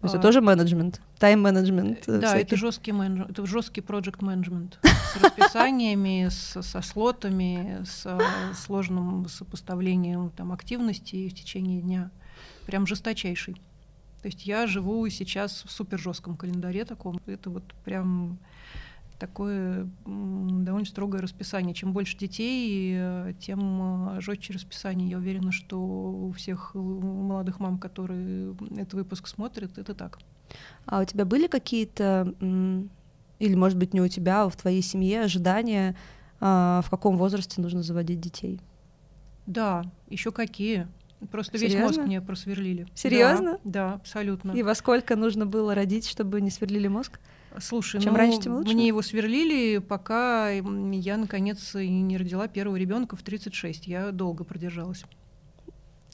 Это 0.02 0.20
тоже 0.20 0.42
менеджмент, 0.42 1.02
тайм-менеджмент. 1.20 2.08
Э, 2.08 2.20
да, 2.20 2.28
всяких. 2.28 2.48
это 2.48 2.58
жесткий 2.58 2.92
менеджмент, 2.92 3.32
это 3.32 3.46
жесткий 3.46 3.82
project 3.82 4.24
менеджмент 4.24 4.80
с 4.84 5.22
расписаниями, 5.22 6.28
с, 6.30 6.62
со 6.62 6.82
слотами, 6.82 7.84
с 7.84 8.06
сложным 8.56 9.28
сопоставлением 9.28 10.30
там, 10.30 10.52
активности 10.52 11.30
в 11.30 11.34
течение 11.34 11.82
дня. 11.82 12.12
Прям 12.68 12.86
жесточайший. 12.86 13.56
То 14.22 14.28
есть 14.28 14.46
я 14.46 14.68
живу 14.68 15.08
сейчас 15.10 15.64
в 15.66 15.72
супер 15.72 16.00
жестком 16.00 16.36
календаре 16.38 16.86
таком. 16.86 17.20
Это 17.26 17.50
вот 17.50 17.64
прям 17.84 18.40
такое 19.20 19.88
довольно 20.06 20.86
строгое 20.86 21.22
расписание. 21.22 21.74
Чем 21.74 21.94
больше 21.94 22.18
детей, 22.18 22.96
э, 22.98 23.34
тем 23.40 24.18
э, 24.18 24.22
жестче 24.22 24.54
расписание. 24.54 25.10
Я 25.10 25.18
уверена, 25.18 25.52
что 25.52 25.80
у 25.80 26.32
всех 26.32 26.72
молодых 26.76 27.60
мам, 27.60 27.78
которые 27.80 28.56
этот 28.72 28.94
выпуск 28.94 29.28
смотрят, 29.28 29.78
это 29.78 29.94
так. 29.94 30.20
А 30.86 31.02
у 31.02 31.06
тебя 31.06 31.26
были 31.26 31.48
какие-то, 31.48 32.34
или, 33.40 33.56
может 33.56 33.78
быть, 33.78 33.94
не 33.94 34.02
у 34.02 34.08
тебя, 34.08 34.44
а 34.44 34.50
в 34.50 34.56
твоей 34.56 34.82
семье 34.82 35.24
ожидания, 35.24 35.96
а, 36.40 36.82
в 36.84 36.90
каком 36.90 37.18
возрасте 37.18 37.62
нужно 37.62 37.84
заводить 37.84 38.20
детей? 38.20 38.62
Да, 39.46 39.84
еще 40.10 40.32
какие. 40.32 40.88
Просто 41.32 41.58
Серьезно? 41.58 41.78
весь 41.78 41.88
мозг 41.88 42.00
мне 42.08 42.22
просверлили. 42.22 42.88
Серьезно? 42.94 43.54
Да, 43.64 43.90
да, 43.90 43.94
абсолютно. 43.94 44.52
И 44.52 44.62
во 44.62 44.76
сколько 44.76 45.16
нужно 45.16 45.46
было 45.46 45.74
родить, 45.74 46.08
чтобы 46.08 46.42
не 46.42 46.52
сверлили 46.52 46.88
мозг? 46.88 47.20
Слушай, 47.60 48.02
Чем 48.02 48.14
ну, 48.14 48.20
раньше, 48.20 48.40
тем 48.40 48.56
лучше. 48.56 48.74
Мне 48.74 48.88
его 48.88 49.02
сверлили, 49.02 49.80
пока 49.80 50.50
я, 50.50 51.18
наконец, 51.18 51.74
не 51.74 52.18
родила 52.18 52.48
первого 52.48 52.76
ребенка 52.76 53.16
в 53.16 53.24
36. 53.24 53.88
Я 53.88 54.12
долго 54.12 54.44
продержалась 54.44 55.04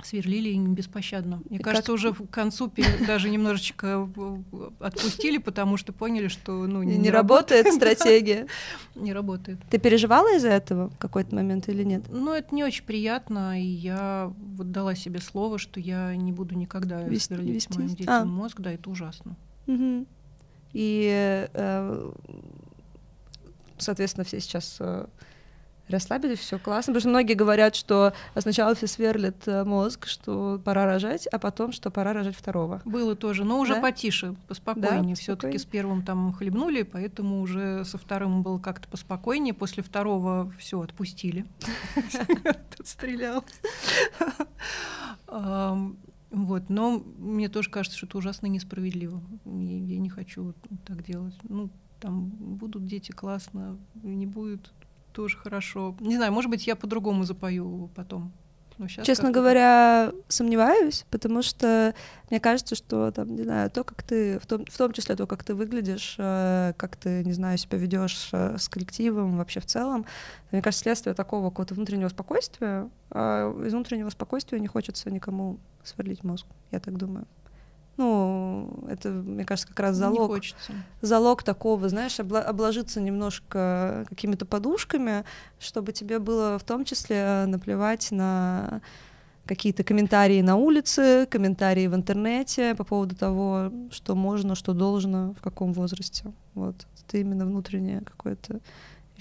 сверлили 0.05 0.55
беспощадно. 0.57 1.41
Мне 1.49 1.59
и 1.59 1.61
кажется, 1.61 1.91
как... 1.91 1.95
уже 1.95 2.13
к 2.13 2.29
концу 2.29 2.71
даже 3.07 3.29
немножечко 3.29 4.09
отпустили, 4.79 5.37
потому 5.37 5.77
что 5.77 5.93
поняли, 5.93 6.27
что 6.27 6.65
ну, 6.65 6.83
не, 6.83 6.97
не 6.97 7.09
работает 7.09 7.67
стратегия. 7.73 8.47
Не 8.95 9.13
работает. 9.13 9.59
Ты 9.69 9.79
переживала 9.79 10.35
из-за 10.35 10.49
этого 10.49 10.89
в 10.89 10.97
какой-то 10.97 11.35
момент 11.35 11.69
или 11.69 11.83
нет? 11.83 12.03
Ну, 12.09 12.33
это 12.33 12.53
не 12.53 12.63
очень 12.63 12.83
приятно, 12.83 13.59
и 13.59 13.65
я 13.65 14.33
вот 14.37 14.71
дала 14.71 14.95
себе 14.95 15.19
слово, 15.19 15.57
что 15.57 15.79
я 15.79 16.15
не 16.15 16.31
буду 16.31 16.55
никогда 16.55 16.99
сверлить 17.17 17.75
моим 17.75 17.89
детям 17.89 18.13
а. 18.13 18.25
мозг, 18.25 18.59
да, 18.59 18.71
это 18.71 18.89
ужасно. 18.89 19.35
И, 20.73 21.47
э, 21.53 22.11
соответственно, 23.77 24.25
все 24.25 24.39
сейчас 24.39 24.77
э, 24.79 25.05
расслабились, 25.87 26.39
все 26.39 26.57
классно. 26.59 26.93
Потому 26.93 27.01
что 27.01 27.09
многие 27.09 27.33
говорят, 27.33 27.75
что 27.75 28.13
сначала 28.37 28.75
все 28.75 28.87
сверлят 28.87 29.47
э, 29.47 29.63
мозг, 29.63 30.07
что 30.07 30.59
пора 30.63 30.85
рожать, 30.85 31.27
а 31.27 31.39
потом, 31.39 31.71
что 31.71 31.91
пора 31.91 32.13
рожать 32.13 32.35
второго. 32.35 32.81
Было 32.85 33.15
тоже, 33.15 33.43
но 33.43 33.59
уже 33.59 33.75
да? 33.75 33.81
потише, 33.81 34.35
поспокойнее. 34.47 35.15
Да, 35.15 35.21
Все-таки 35.21 35.57
с 35.57 35.65
первым 35.65 36.03
там 36.03 36.33
хлебнули, 36.33 36.83
поэтому 36.83 37.41
уже 37.41 37.85
со 37.85 37.97
вторым 37.97 38.43
было 38.43 38.59
как-то 38.59 38.87
поспокойнее. 38.87 39.53
После 39.53 39.83
второго 39.83 40.51
все 40.57 40.81
отпустили. 40.81 41.45
Тут 42.77 42.87
стрелял. 42.87 43.43
Вот, 46.33 46.63
но 46.67 47.03
мне 47.19 47.47
тоже 47.47 47.69
кажется, 47.69 47.95
что 47.95 48.07
это 48.07 48.17
ужасно 48.17 48.47
несправедливо. 48.47 49.21
Я, 49.45 49.99
не 49.99 50.09
хочу 50.09 50.55
так 50.83 51.03
делать. 51.03 51.35
Ну, 51.43 51.69
там 51.99 52.25
будут 52.25 52.87
дети 52.87 53.11
классно, 53.11 53.77
не 54.01 54.25
будет 54.25 54.73
тоже 55.13 55.37
хорошо. 55.37 55.95
Не 55.99 56.15
знаю, 56.15 56.33
может 56.33 56.49
быть, 56.49 56.65
я 56.65 56.75
по-другому 56.75 57.23
запою 57.23 57.91
потом. 57.95 58.33
Но 58.79 58.87
Честно 58.87 59.29
говоря, 59.29 60.11
сомневаюсь, 60.27 61.05
потому 61.11 61.43
что 61.43 61.93
мне 62.31 62.39
кажется, 62.39 62.73
что 62.73 63.11
там, 63.11 63.35
не 63.35 63.43
знаю, 63.43 63.69
то, 63.69 63.83
как 63.83 64.01
ты, 64.01 64.39
в 64.39 64.47
том, 64.47 64.65
в 64.65 64.75
том 64.75 64.91
числе 64.93 65.15
то, 65.15 65.27
как 65.27 65.43
ты 65.43 65.53
выглядишь, 65.53 66.15
э, 66.17 66.73
как 66.75 66.95
ты, 66.95 67.23
не 67.23 67.33
знаю, 67.33 67.59
себя 67.59 67.77
ведешь 67.77 68.29
э, 68.31 68.57
с 68.57 68.67
коллективом, 68.69 69.37
вообще 69.37 69.59
в 69.59 69.67
целом, 69.67 70.07
мне 70.51 70.63
кажется, 70.63 70.81
следствие 70.83 71.13
такого 71.13 71.51
какого-то 71.51 71.75
внутреннего 71.75 72.09
спокойствия, 72.09 72.89
а 73.11 73.51
из 73.63 73.73
внутреннего 73.73 74.09
спокойствия 74.09 74.59
не 74.59 74.67
хочется 74.67 75.11
никому 75.11 75.59
сверлить 75.83 76.23
мозг, 76.23 76.45
я 76.71 76.79
так 76.79 76.97
думаю. 76.97 77.25
Ну, 77.97 78.85
это, 78.89 79.09
мне 79.09 79.45
кажется, 79.45 79.67
как 79.67 79.79
раз 79.79 79.95
залог, 79.95 80.41
залог 81.01 81.43
такого, 81.43 81.89
знаешь, 81.89 82.19
обложиться 82.19 82.99
немножко 82.99 84.05
какими-то 84.09 84.45
подушками, 84.47 85.25
чтобы 85.59 85.91
тебе 85.91 86.17
было 86.17 86.57
в 86.57 86.63
том 86.63 86.85
числе 86.85 87.45
наплевать 87.45 88.11
на 88.11 88.81
какие-то 89.45 89.83
комментарии 89.83 90.41
на 90.41 90.55
улице, 90.55 91.27
комментарии 91.29 91.87
в 91.87 91.93
интернете 91.93 92.73
по 92.75 92.83
поводу 92.83 93.15
того, 93.15 93.71
что 93.91 94.15
можно, 94.15 94.55
что 94.55 94.73
должно, 94.73 95.33
в 95.33 95.41
каком 95.41 95.73
возрасте. 95.73 96.31
Вот. 96.55 96.75
Это 97.05 97.17
именно 97.17 97.45
внутреннее 97.45 98.01
какое-то 98.01 98.59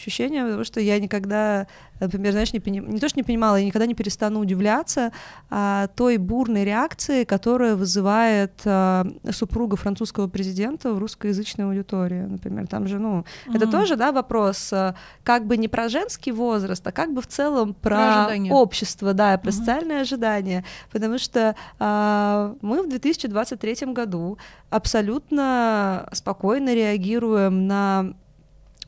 ощущение, 0.03 0.45
потому 0.45 0.65
что 0.65 0.81
я 0.81 0.99
никогда, 0.99 1.67
например, 2.01 2.33
знаешь, 2.33 2.53
не, 2.53 2.61
поним... 2.61 2.91
не 2.91 2.99
то, 2.99 3.09
что 3.09 3.19
не 3.19 3.23
понимала, 3.23 3.57
я 3.57 3.65
никогда 3.65 3.87
не 3.87 3.95
перестану 3.95 4.41
удивляться 4.41 5.13
а, 5.51 5.87
той 5.89 6.17
бурной 6.17 6.65
реакции, 6.65 7.25
которая 7.25 7.77
вызывает 7.77 8.53
а, 8.65 9.07
супруга 9.31 9.77
французского 9.77 10.29
президента 10.29 10.93
в 10.93 10.99
русскоязычной 10.99 11.67
аудитории, 11.67 12.23
например. 12.23 12.67
Там 12.67 12.89
же, 12.89 12.99
ну, 12.99 13.21
mm-hmm. 13.21 13.57
это 13.57 13.67
тоже, 13.67 13.97
да, 13.97 14.13
вопрос 14.13 14.73
а, 14.73 14.95
как 15.23 15.47
бы 15.47 15.57
не 15.57 15.69
про 15.69 15.89
женский 15.89 16.33
возраст, 16.33 16.87
а 16.87 16.93
как 16.93 17.13
бы 17.13 17.23
в 17.23 17.27
целом 17.27 17.75
про, 17.75 18.27
про 18.27 18.55
общество, 18.55 19.15
да, 19.15 19.39
про 19.39 19.51
mm-hmm. 19.51 19.53
социальное 19.53 20.01
ожидание, 20.03 20.65
потому 20.91 21.19
что 21.19 21.55
а, 21.79 22.57
мы 22.61 22.83
в 22.83 22.89
2023 22.89 23.93
году 23.93 24.39
абсолютно 24.71 26.09
спокойно 26.13 26.75
реагируем 26.75 27.67
на 27.67 28.15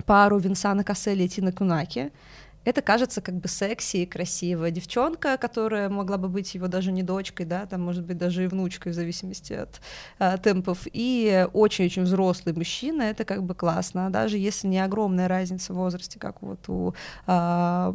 пару 0.07 0.39
Винсана 0.39 0.85
Касселя 0.85 1.25
и 1.25 1.29
Тина 1.29 1.53
Кунаки. 1.53 2.13
Это 2.65 2.81
кажется 2.81 3.21
как 3.21 3.35
бы 3.35 3.47
секси 3.47 3.99
и 3.99 4.07
красиво. 4.07 4.71
Девчонка, 4.71 5.37
которая 5.37 5.91
могла 5.91 6.17
бы 6.17 6.29
быть 6.29 6.55
его 6.55 6.67
даже 6.67 6.93
не 6.93 7.03
дочкой, 7.03 7.45
да, 7.45 7.67
там 7.67 7.83
может 7.83 8.05
быть 8.05 8.17
даже 8.17 8.45
и 8.45 8.47
внучкой 8.47 8.93
в 8.93 8.95
зависимости 8.95 9.53
от 9.53 9.81
э, 10.19 10.39
темпов, 10.39 10.87
и 10.91 11.47
очень-очень 11.53 12.05
взрослый 12.05 12.55
мужчина, 12.55 13.03
это 13.03 13.27
как 13.27 13.43
бы 13.43 13.55
классно, 13.55 14.11
даже 14.11 14.39
если 14.39 14.67
не 14.67 14.81
огромная 14.81 15.29
разница 15.29 15.75
в 15.75 15.77
возрасте, 15.77 16.19
как 16.19 16.41
вот 16.41 16.67
у 16.69 16.95
э, 17.27 17.95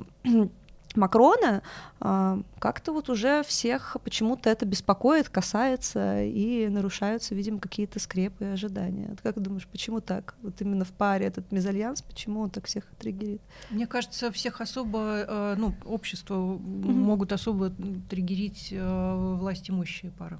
Макрона, 0.95 1.61
а, 1.99 2.41
как-то 2.57 2.93
вот 2.93 3.09
уже 3.09 3.43
всех 3.43 3.97
почему-то 4.03 4.49
это 4.49 4.65
беспокоит, 4.65 5.29
касается 5.29 6.23
и 6.23 6.67
нарушаются, 6.67 7.35
видимо, 7.35 7.59
какие-то 7.59 7.99
скрепы 7.99 8.45
и 8.45 8.47
ожидания. 8.47 9.15
Как 9.21 9.39
думаешь, 9.39 9.67
почему 9.67 10.01
так? 10.01 10.35
Вот 10.41 10.59
именно 10.61 10.85
в 10.85 10.91
паре 10.91 11.27
этот 11.27 11.51
мезальянс, 11.51 12.01
почему 12.01 12.41
он 12.41 12.49
так 12.49 12.65
всех 12.65 12.85
триггерит? 12.97 13.41
Мне 13.69 13.85
кажется, 13.85 14.31
всех 14.31 14.61
особо, 14.61 15.25
э, 15.27 15.55
ну, 15.57 15.75
общество 15.85 16.35
mm-hmm. 16.35 16.91
могут 16.91 17.33
особо 17.33 17.71
триггерить 18.09 18.69
э, 18.71 19.35
власть 19.39 19.69
имущие 19.69 20.11
пары. 20.11 20.39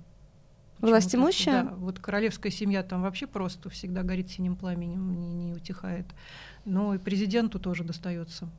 Власть 0.80 1.14
имущая? 1.14 1.64
Да, 1.64 1.76
вот 1.76 2.00
королевская 2.00 2.52
семья 2.52 2.84
там 2.84 3.02
вообще 3.02 3.28
просто 3.28 3.70
всегда 3.70 4.02
горит 4.02 4.30
синим 4.30 4.56
пламенем, 4.56 5.14
не, 5.14 5.34
не 5.34 5.54
утихает. 5.54 6.06
Но 6.66 6.96
и 6.96 6.98
президенту 6.98 7.60
тоже 7.60 7.84
достается. 7.84 8.50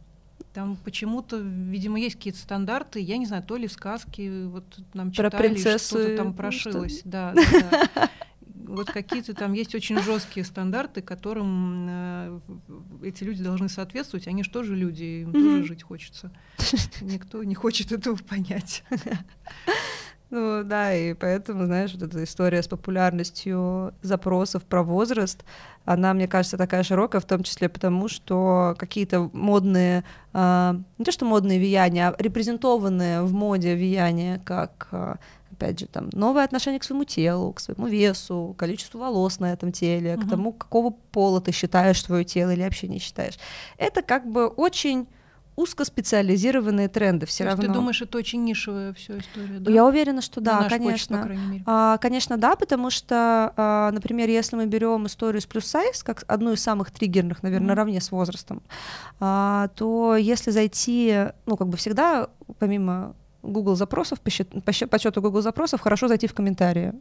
Там 0.52 0.76
почему-то, 0.76 1.38
видимо, 1.38 1.98
есть 1.98 2.16
какие-то 2.16 2.38
стандарты, 2.38 3.00
я 3.00 3.16
не 3.16 3.26
знаю, 3.26 3.42
то 3.42 3.56
ли 3.56 3.68
сказки, 3.68 4.46
вот 4.46 4.64
нам 4.94 5.12
читали, 5.12 5.30
Про 5.30 5.38
принцессу 5.38 5.98
что-то 5.98 6.16
там 6.16 6.34
прошилось. 6.34 7.00
Что 7.00 7.08
да, 7.08 7.34
да, 7.52 7.88
да. 7.94 8.10
Вот 8.70 8.90
какие-то 8.90 9.34
там 9.34 9.52
есть 9.52 9.74
очень 9.74 10.00
жесткие 10.00 10.44
стандарты, 10.44 11.02
которым 11.02 11.86
э, 11.88 12.40
эти 13.02 13.24
люди 13.24 13.42
должны 13.42 13.68
соответствовать. 13.68 14.28
Они 14.28 14.44
же 14.44 14.50
тоже 14.50 14.76
люди, 14.76 15.22
им 15.22 15.30
mm-hmm. 15.30 15.32
тоже 15.32 15.64
жить 15.64 15.82
хочется. 15.82 16.30
Никто 17.00 17.42
не 17.42 17.54
хочет 17.56 17.90
этого 17.90 18.16
понять. 18.16 18.84
Ну 20.30 20.62
да, 20.62 20.94
и 20.94 21.12
поэтому, 21.14 21.66
знаешь, 21.66 21.92
вот 21.92 22.04
эта 22.04 22.22
история 22.22 22.62
с 22.62 22.68
популярностью 22.68 23.92
запросов 24.00 24.62
про 24.62 24.84
возраст, 24.84 25.44
она, 25.84 26.14
мне 26.14 26.28
кажется, 26.28 26.56
такая 26.56 26.84
широкая, 26.84 27.20
в 27.20 27.24
том 27.24 27.42
числе 27.42 27.68
потому, 27.68 28.08
что 28.08 28.76
какие-то 28.78 29.28
модные, 29.32 30.04
э, 30.32 30.74
не 30.98 31.04
то 31.04 31.10
что 31.10 31.24
модные 31.24 31.58
влияния, 31.58 32.08
а 32.08 32.22
репрезентованные 32.22 33.22
в 33.22 33.32
моде 33.32 33.74
влияния, 33.74 34.40
как 34.44 34.88
э, 34.92 35.16
опять 35.50 35.80
же, 35.80 35.86
там, 35.86 36.08
новое 36.12 36.44
отношение 36.44 36.78
к 36.78 36.84
своему 36.84 37.04
телу, 37.04 37.52
к 37.52 37.58
своему 37.58 37.88
весу, 37.88 38.54
количеству 38.56 39.00
волос 39.00 39.40
на 39.40 39.52
этом 39.52 39.72
теле, 39.72 40.14
uh-huh. 40.14 40.26
к 40.26 40.30
тому, 40.30 40.52
какого 40.52 40.90
пола 41.10 41.40
ты 41.40 41.50
считаешь 41.50 42.02
свое 42.02 42.24
тело 42.24 42.50
или 42.50 42.62
вообще 42.62 42.86
не 42.86 43.00
считаешь. 43.00 43.34
Это 43.78 44.02
как 44.02 44.30
бы 44.30 44.46
очень 44.46 45.08
узкоспециализированные 45.60 46.88
тренды 46.88 47.26
все 47.26 47.44
равно. 47.44 47.62
Ты 47.62 47.68
думаешь, 47.68 48.00
это 48.02 48.18
очень 48.18 48.44
нишевая 48.44 48.92
вся 48.94 49.18
история, 49.18 49.58
да? 49.58 49.70
Я 49.70 49.84
уверена, 49.84 50.22
что 50.22 50.40
да, 50.40 50.68
конечно. 50.68 51.22
Почте, 51.22 51.62
а, 51.66 51.98
конечно, 51.98 52.36
да, 52.36 52.56
потому 52.56 52.90
что, 52.90 53.52
а, 53.56 53.90
например, 53.92 54.28
если 54.28 54.56
мы 54.56 54.66
берем 54.66 55.06
историю 55.06 55.40
с 55.40 55.46
плюс 55.46 55.66
сайз 55.66 56.02
как 56.02 56.24
одну 56.26 56.52
из 56.52 56.62
самых 56.62 56.90
триггерных, 56.90 57.42
наверное, 57.42 57.66
mm-hmm. 57.66 57.68
наравне 57.68 58.00
с 58.00 58.10
возрастом, 58.10 58.62
а, 59.20 59.68
то 59.74 60.16
если 60.16 60.50
зайти, 60.50 61.26
ну, 61.46 61.56
как 61.56 61.68
бы 61.68 61.76
всегда, 61.76 62.28
помимо 62.58 63.14
Google 63.42 63.74
запросов, 63.74 64.20
по, 64.20 64.30
счет, 64.30 64.48
по, 64.64 64.72
счет, 64.72 64.90
по 64.90 64.98
счету 64.98 65.22
Google 65.22 65.42
запросов, 65.42 65.80
хорошо 65.80 66.08
зайти 66.08 66.26
в 66.26 66.34
комментарии. 66.34 66.92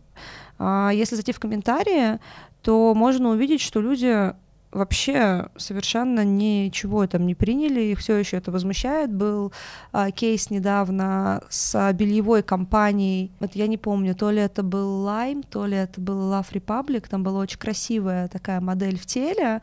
А 0.57 0.91
если 0.93 1.15
зайти 1.15 1.31
в 1.31 1.39
комментарии, 1.39 2.19
то 2.61 2.93
можно 2.95 3.29
увидеть, 3.29 3.61
что 3.61 3.81
люди 3.81 4.33
вообще 4.71 5.49
совершенно 5.57 6.23
ничего 6.23 7.07
там 7.07 7.25
не 7.25 7.35
приняли, 7.35 7.81
их 7.81 7.99
все 7.99 8.17
еще 8.17 8.37
это 8.37 8.51
возмущает. 8.51 9.11
Был 9.11 9.51
а, 9.91 10.11
кейс 10.11 10.49
недавно 10.49 11.41
с 11.49 11.93
бельевой 11.93 12.43
компанией, 12.43 13.31
вот 13.39 13.55
я 13.55 13.67
не 13.67 13.77
помню, 13.77 14.15
то 14.15 14.29
ли 14.31 14.39
это 14.39 14.61
был 14.63 15.05
Lime, 15.07 15.43
то 15.49 15.65
ли 15.65 15.77
это 15.77 15.99
был 15.99 16.31
Love 16.31 16.51
Republic, 16.51 17.07
там 17.09 17.23
была 17.23 17.39
очень 17.39 17.57
красивая 17.57 18.27
такая 18.27 18.61
модель 18.61 18.99
в 18.99 19.05
теле, 19.05 19.61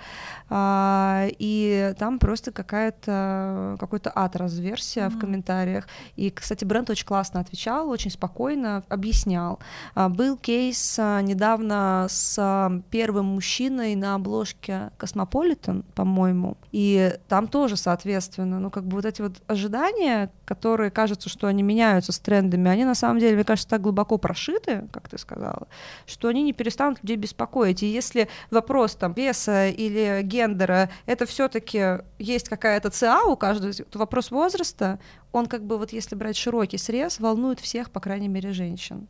а, 0.49 1.27
и 1.39 1.95
там 1.99 2.19
просто 2.19 2.51
какая-то 2.51 3.77
какой-то 3.79 4.11
ад 4.15 4.37
разверсия 4.37 5.07
mm-hmm. 5.07 5.11
в 5.11 5.19
комментариях. 5.19 5.89
И, 6.17 6.31
кстати, 6.31 6.65
бренд 6.65 6.91
очень 6.91 7.07
классно 7.07 7.41
отвечал, 7.41 7.89
очень 7.91 8.11
спокойно 8.11 8.83
объяснял. 8.89 9.61
А, 9.95 10.09
был 10.09 10.37
кейс 10.37 10.97
а, 10.99 11.21
недавно 11.21 12.07
с 12.09 12.37
а, 12.39 12.81
первым 12.91 13.27
мужчиной 13.27 13.95
на 13.95 14.17
обложке 14.17 14.91
Космополитен, 14.97 15.85
по-моему, 15.95 16.57
и 16.73 17.13
там 17.29 17.49
тоже, 17.49 17.77
соответственно, 17.77 18.59
ну, 18.61 18.71
как 18.71 18.85
бы 18.85 18.97
вот 18.97 19.05
эти 19.05 19.23
вот 19.23 19.35
ожидания, 19.47 20.31
которые 20.45 20.91
кажется, 20.91 21.29
что 21.29 21.47
они 21.47 21.63
меняются 21.63 22.13
с 22.13 22.19
трендами, 22.19 22.71
они 22.71 22.85
на 22.85 22.95
самом 22.95 23.19
деле, 23.19 23.35
мне 23.35 23.45
кажется, 23.45 23.69
так 23.69 23.83
глубоко 23.83 24.17
прошиты, 24.19 24.89
как 24.93 25.09
ты 25.09 25.19
сказала, 25.19 25.69
что 26.07 26.29
они 26.29 26.43
не 26.43 26.53
перестанут 26.53 27.03
людей 27.03 27.17
беспокоить. 27.17 27.83
И 27.83 27.87
если 27.87 28.29
вопрос 28.51 28.95
там 28.95 29.13
веса 29.13 29.69
или 29.69 30.21
гендера, 30.23 30.89
это 31.05 31.27
все 31.27 31.49
таки 31.49 31.99
есть 32.19 32.49
какая-то 32.49 32.91
ЦА 32.91 33.25
у 33.25 33.37
каждого, 33.37 33.73
то 33.73 33.99
вопрос 33.99 34.31
возраста, 34.31 34.99
он 35.33 35.47
как 35.47 35.65
бы 35.65 35.77
вот 35.77 35.93
если 35.93 36.15
брать 36.15 36.37
широкий 36.37 36.79
срез, 36.79 37.21
волнует 37.21 37.61
всех, 37.61 37.91
по 37.91 38.01
крайней 38.01 38.29
мере, 38.29 38.53
женщин 38.53 39.09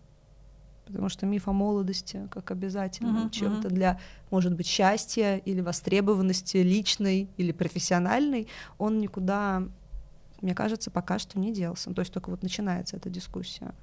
потому 0.87 1.09
что 1.09 1.27
миф 1.27 1.49
о 1.49 1.53
молодости 1.53 2.29
как 2.31 2.51
обязательно 2.51 3.27
uh-huh, 3.27 3.31
чем-то 3.31 3.69
для, 3.69 4.01
может 4.31 4.55
быть, 4.55 4.67
счастья 4.67 5.37
или 5.37 5.61
востребованности 5.61 6.59
личной 6.59 7.29
или 7.37 7.53
профессиональной, 7.53 8.49
он 8.79 8.99
никуда, 8.99 9.65
мне 10.41 10.55
кажется, 10.55 10.91
пока 10.91 11.19
что 11.19 11.39
не 11.39 11.53
делся. 11.53 11.93
То 11.93 12.01
есть 12.01 12.13
только 12.13 12.31
вот 12.31 12.43
начинается 12.43 12.97
эта 12.97 13.11
дискуссия. 13.11 13.75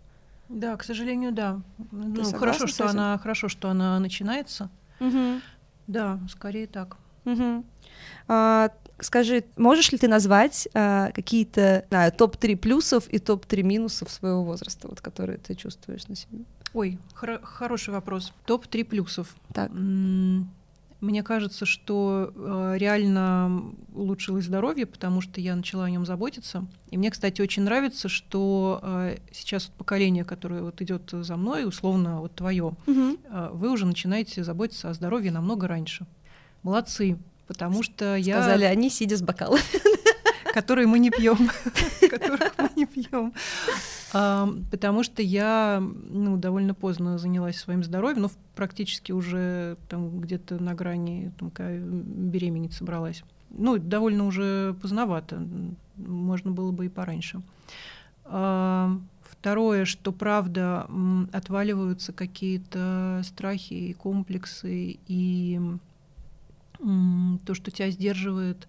Да, 0.49 0.77
к 0.77 0.83
сожалению, 0.83 1.31
да. 1.31 1.61
ну, 1.91 2.23
хорошо, 2.33 2.67
что 2.67 2.89
она, 2.89 3.17
хорошо, 3.17 3.49
что 3.49 3.69
она 3.69 3.99
начинается. 3.99 4.69
Угу. 4.99 5.41
Да, 5.87 6.19
скорее 6.29 6.67
так. 6.67 6.97
Угу. 7.25 7.65
А, 8.27 8.69
скажи, 8.99 9.43
можешь 9.57 9.91
ли 9.91 9.97
ты 9.97 10.07
назвать 10.07 10.67
а, 10.73 11.11
какие-то 11.11 11.85
топ-3 12.17 12.55
плюсов 12.57 13.07
и 13.07 13.19
топ-3 13.19 13.63
минусов 13.63 14.09
своего 14.09 14.43
возраста, 14.43 14.87
вот, 14.87 15.01
которые 15.01 15.37
ты 15.37 15.55
чувствуешь 15.55 16.07
на 16.07 16.15
себе? 16.15 16.45
Ой, 16.73 16.97
хор- 17.13 17.41
хороший 17.43 17.93
вопрос. 17.93 18.33
Топ-3 18.45 18.83
плюсов. 18.85 19.35
Так. 19.53 19.71
Мне 21.03 21.21
кажется, 21.21 21.65
что 21.65 22.31
э, 22.33 22.75
реально 22.77 23.73
улучшилось 23.93 24.45
здоровье, 24.45 24.85
потому 24.85 25.19
что 25.19 25.41
я 25.41 25.53
начала 25.53 25.83
о 25.83 25.89
нем 25.89 26.05
заботиться. 26.05 26.65
И 26.91 26.97
мне, 26.97 27.11
кстати, 27.11 27.41
очень 27.41 27.63
нравится, 27.63 28.07
что 28.07 28.79
э, 28.81 29.17
сейчас 29.33 29.65
поколение, 29.65 30.23
которое 30.23 30.61
вот 30.61 30.81
идет 30.81 31.09
за 31.11 31.35
мной, 31.35 31.67
условно 31.67 32.21
вот 32.21 32.35
твое, 32.35 32.77
угу. 32.87 33.17
э, 33.25 33.49
вы 33.51 33.71
уже 33.71 33.85
начинаете 33.85 34.45
заботиться 34.45 34.89
о 34.89 34.93
здоровье 34.93 35.31
намного 35.31 35.67
раньше. 35.67 36.05
Молодцы, 36.61 37.17
потому 37.47 37.83
что 37.83 38.15
я... 38.15 38.41
Сказали 38.41 38.63
они, 38.63 38.89
сидя 38.89 39.17
с 39.17 39.21
бокалом. 39.21 39.59
Которые 40.53 40.87
мы 40.87 40.99
не 40.99 41.11
пьем. 41.11 41.49
Которых 42.09 42.53
мы 42.57 42.69
не 42.77 42.85
пьем. 42.85 43.33
Потому 44.13 45.03
что 45.03 45.21
я 45.23 45.81
ну, 45.81 46.37
довольно 46.37 46.75
поздно 46.75 47.17
занялась 47.17 47.57
своим 47.57 47.83
здоровьем, 47.83 48.21
но 48.21 48.31
практически 48.55 49.11
уже 49.11 49.77
там 49.89 50.19
где-то 50.19 50.61
на 50.61 50.75
грани 50.75 51.31
там, 51.39 51.51
беременеть 51.51 52.73
собралась. 52.73 53.23
Ну, 53.49 53.77
довольно 53.79 54.25
уже 54.25 54.75
поздновато. 54.81 55.45
Можно 55.97 56.51
было 56.51 56.71
бы 56.71 56.85
и 56.85 56.89
пораньше. 56.89 57.41
Второе, 58.23 59.85
что 59.85 60.11
правда 60.11 60.87
отваливаются 61.31 62.13
какие-то 62.13 63.21
страхи 63.23 63.73
и 63.73 63.93
комплексы, 63.93 64.99
и 65.07 65.59
то, 66.77 67.53
что 67.53 67.71
тебя 67.71 67.89
сдерживает 67.89 68.67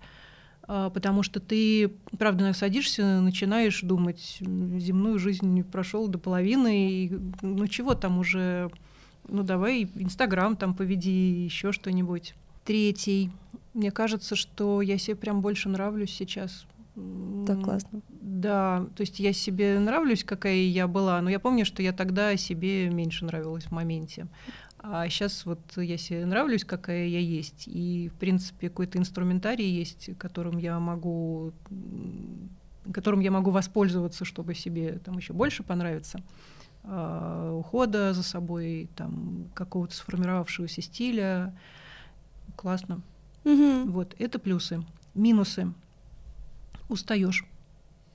потому 0.67 1.23
что 1.23 1.41
ты, 1.41 1.93
правда, 2.19 2.53
садишься, 2.53 3.21
начинаешь 3.21 3.81
думать, 3.83 4.39
земную 4.41 5.19
жизнь 5.19 5.63
прошел 5.65 6.09
до 6.09 6.19
половины, 6.19 6.91
и 6.91 7.19
ну 7.43 7.67
чего 7.67 7.95
там 7.95 8.19
уже, 8.19 8.71
ну 9.29 9.43
давай 9.43 9.89
Инстаграм 9.95 10.57
там 10.57 10.75
поведи, 10.75 11.45
еще 11.45 11.73
что-нибудь. 11.73 12.35
Третий. 12.65 13.31
Мне 13.75 13.91
кажется, 13.91 14.37
что 14.37 14.81
я 14.81 14.99
себе 14.99 15.17
прям 15.17 15.41
больше 15.41 15.69
нравлюсь 15.69 16.15
сейчас. 16.15 16.67
Так 17.47 17.61
классно. 17.63 18.01
Да, 18.21 18.87
то 18.95 19.01
есть 19.01 19.19
я 19.19 19.33
себе 19.33 19.81
нравлюсь, 19.81 20.23
какая 20.23 20.55
я 20.55 20.87
была, 20.87 21.21
но 21.23 21.29
я 21.29 21.41
помню, 21.41 21.65
что 21.65 21.83
я 21.83 21.93
тогда 21.93 22.37
себе 22.37 22.89
меньше 22.89 23.25
нравилась 23.25 23.65
в 23.65 23.73
моменте. 23.73 24.29
А 24.87 25.09
сейчас 25.09 25.47
вот 25.47 25.61
я 25.77 25.97
себе 25.97 26.27
нравлюсь, 26.27 26.63
какая 26.63 27.07
я 27.07 27.19
есть, 27.19 27.67
и, 27.67 28.11
в 28.15 28.19
принципе, 28.19 28.69
какой-то 28.69 28.99
инструментарий 28.99 29.67
есть, 29.67 30.11
которым 30.19 30.59
я 30.59 30.79
могу 30.79 31.55
которым 32.93 33.21
я 33.21 33.31
могу 33.31 33.51
воспользоваться, 33.51 34.27
чтобы 34.27 34.55
себе 34.55 34.99
там 35.03 35.17
еще 35.17 35.33
больше 35.33 35.63
понравиться. 35.63 36.21
Uh, 36.83 37.59
ухода 37.59 38.13
за 38.13 38.23
собой, 38.23 38.91
там, 38.95 39.47
какого-то 39.55 39.95
сформировавшегося 39.95 40.83
стиля. 40.83 41.59
Классно. 42.55 43.01
Угу. 43.45 43.91
Вот, 43.91 44.15
это 44.19 44.39
плюсы. 44.39 44.85
Минусы. 45.15 45.73
Устаешь. 46.91 47.47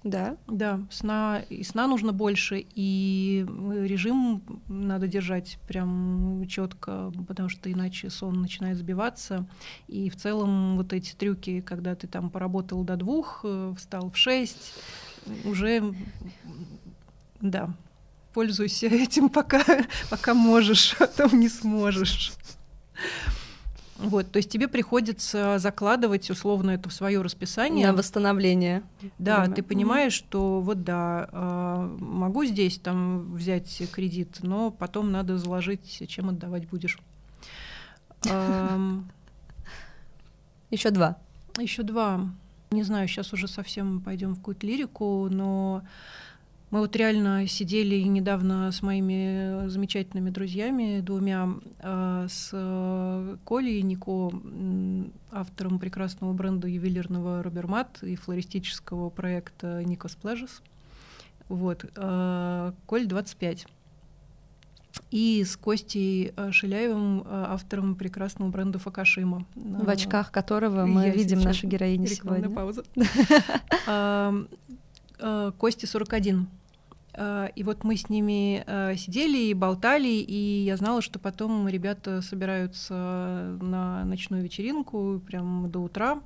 Да. 0.04 0.38
Да, 0.48 0.80
сна, 0.90 1.42
и 1.50 1.62
сна 1.64 1.88
нужно 1.88 2.14
больше, 2.14 2.66
и 2.74 3.46
режим 3.84 4.42
надо 4.68 5.08
держать 5.08 5.58
прям 5.68 6.46
четко, 6.48 7.12
потому 7.28 7.50
что 7.50 7.70
иначе 7.72 8.10
сон 8.10 8.42
начинает 8.42 8.78
сбиваться. 8.78 9.46
И 9.88 10.10
в 10.10 10.16
целом 10.16 10.78
вот 10.78 10.94
эти 10.94 11.14
трюки, 11.16 11.60
когда 11.60 11.96
ты 11.96 12.08
там 12.08 12.30
поработал 12.30 12.84
до 12.84 12.96
двух, 12.96 13.42
э, 13.44 13.74
встал 13.78 14.10
в 14.10 14.16
шесть, 14.16 14.74
уже, 15.44 15.94
да, 17.42 17.76
пользуйся 18.34 18.88
этим 18.92 19.28
пока, 19.28 19.64
пока 20.10 20.34
можешь, 20.34 20.96
а 21.00 21.08
то 21.08 21.28
не 21.36 21.50
сможешь. 21.50 22.32
Вот, 24.00 24.32
то 24.32 24.38
есть 24.38 24.50
тебе 24.50 24.70
приходится 24.70 25.60
закладывать 25.60 26.30
условно 26.30 26.72
это 26.72 26.88
в 26.90 26.94
свое 26.94 27.22
расписание. 27.22 27.88
На 27.88 27.94
восстановление. 27.94 28.82
Да, 29.18 29.42
время. 29.42 29.56
ты 29.56 29.62
понимаешь, 29.62 30.14
что 30.14 30.62
вот 30.62 30.84
да, 30.84 31.28
а, 31.32 31.98
могу 32.00 32.46
здесь 32.46 32.80
там 32.80 33.34
взять 33.34 33.82
кредит, 33.92 34.38
но 34.42 34.72
потом 34.72 35.12
надо 35.12 35.38
заложить, 35.38 36.04
чем 36.08 36.30
отдавать 36.30 36.68
будешь. 36.70 36.98
Еще 40.72 40.92
два. 40.92 41.18
Еще 41.58 41.84
два. 41.84 42.30
Не 42.72 42.84
знаю, 42.84 43.08
сейчас 43.08 43.34
уже 43.34 43.48
совсем 43.48 44.00
пойдем 44.00 44.36
в 44.36 44.38
какую-то 44.38 44.66
лирику, 44.66 45.28
но 45.30 45.82
мы 46.72 46.82
вот 46.82 46.96
реально 46.96 47.48
сидели 47.48 48.00
недавно 48.02 48.72
с 48.72 48.84
моими 48.84 49.68
замечательными 49.70 50.30
друзьями, 50.30 51.00
двумя, 51.00 51.50
а, 51.80 52.28
с 52.30 53.38
Колей 53.46 53.82
Нико, 53.82 54.32
автором 55.32 55.80
прекрасного 55.80 56.34
бренда 56.34 56.68
ювелирного 56.68 57.42
Робермат 57.42 58.04
и 58.04 58.16
флористического 58.16 59.10
проекта 59.10 59.84
Никос 59.84 60.18
Pleasures. 60.22 60.62
Вот. 61.48 61.86
А, 61.98 62.76
Коль 62.86 63.08
25. 63.08 63.66
И 65.10 65.44
с 65.44 65.58
Костей 65.58 66.34
а, 66.36 66.52
Шиляевым, 66.52 67.24
автором 67.28 67.96
прекрасного 67.96 68.50
бренда 68.50 68.78
Факашима. 68.78 69.44
В 69.56 69.90
очках 69.90 70.32
которого 70.32 70.86
мы 70.86 71.08
Я 71.08 71.10
видим 71.10 71.40
нашу 71.40 71.66
героиню 71.66 72.06
сегодня. 72.06 72.48
пауза. 72.52 72.84
Кости 75.58 75.86
41. 75.86 76.48
А, 77.14 77.48
и 77.56 77.64
вот 77.64 77.84
мы 77.84 77.98
с 77.98 78.10
ними 78.10 78.64
а, 78.66 78.96
сидели 78.96 79.38
и 79.38 79.54
болтали, 79.54 80.08
и 80.08 80.64
я 80.64 80.78
знала, 80.78 81.02
что 81.02 81.20
потом 81.20 81.68
ребята 81.68 82.22
собираются 82.22 83.58
на 83.62 84.06
ночную 84.06 84.44
вечеринку 84.44 85.22
прям 85.26 85.70
до 85.70 85.80
утра. 85.80 86.22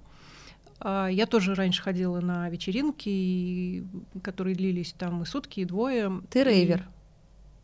А, 0.79 1.07
я 1.07 1.25
тоже 1.25 1.55
раньше 1.55 1.81
ходила 1.81 2.19
на 2.19 2.49
вечеринки, 2.49 3.85
которые 4.21 4.55
длились 4.55 4.93
там 4.93 5.23
и 5.23 5.25
сутки, 5.25 5.61
и 5.61 5.65
двое. 5.65 6.21
Ты 6.29 6.43
рейвер? 6.43 6.87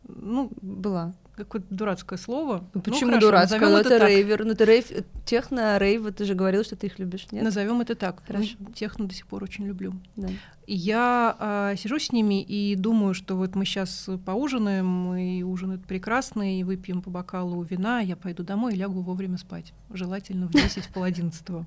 Ну, 0.08 0.50
была 0.60 1.14
какое-то 1.44 1.66
дурацкое 1.74 2.18
слово. 2.18 2.58
Ну, 2.58 2.68
ну 2.74 2.80
почему 2.80 3.12
ну, 3.12 3.20
дурацкое? 3.20 3.60
Ну, 3.60 3.76
это, 3.76 3.94
это 3.94 4.06
рейвер. 4.06 4.44
Ну, 4.44 4.54
ты 4.54 4.64
рейв, 4.64 4.86
техно, 5.24 5.78
рейв, 5.78 6.14
ты 6.14 6.24
же 6.24 6.34
говорил, 6.34 6.64
что 6.64 6.76
ты 6.76 6.86
их 6.86 6.98
любишь, 6.98 7.26
нет? 7.32 7.44
Назовем 7.44 7.80
это 7.80 7.94
так. 7.94 8.22
Хорошо. 8.26 8.54
Ну, 8.58 8.72
техно 8.72 9.06
до 9.06 9.14
сих 9.14 9.26
пор 9.26 9.42
очень 9.42 9.66
люблю. 9.66 9.94
Да. 10.16 10.28
И 10.66 10.74
я 10.76 11.34
а, 11.38 11.74
сижу 11.76 11.98
с 11.98 12.12
ними 12.12 12.42
и 12.42 12.76
думаю, 12.76 13.12
что 13.14 13.36
вот 13.36 13.56
мы 13.56 13.64
сейчас 13.64 14.08
поужинаем, 14.24 15.16
и 15.16 15.42
ужин 15.42 15.72
это 15.72 15.86
прекрасный, 15.86 16.60
и 16.60 16.64
выпьем 16.64 17.02
по 17.02 17.10
бокалу 17.10 17.62
вина, 17.62 18.00
я 18.00 18.16
пойду 18.16 18.44
домой 18.44 18.74
и 18.74 18.76
лягу 18.76 19.00
вовремя 19.00 19.36
спать. 19.36 19.72
Желательно 19.92 20.46
в 20.46 20.52
10, 20.52 20.84
в 20.84 20.92
пол 20.92 21.02
одиннадцатого. 21.02 21.66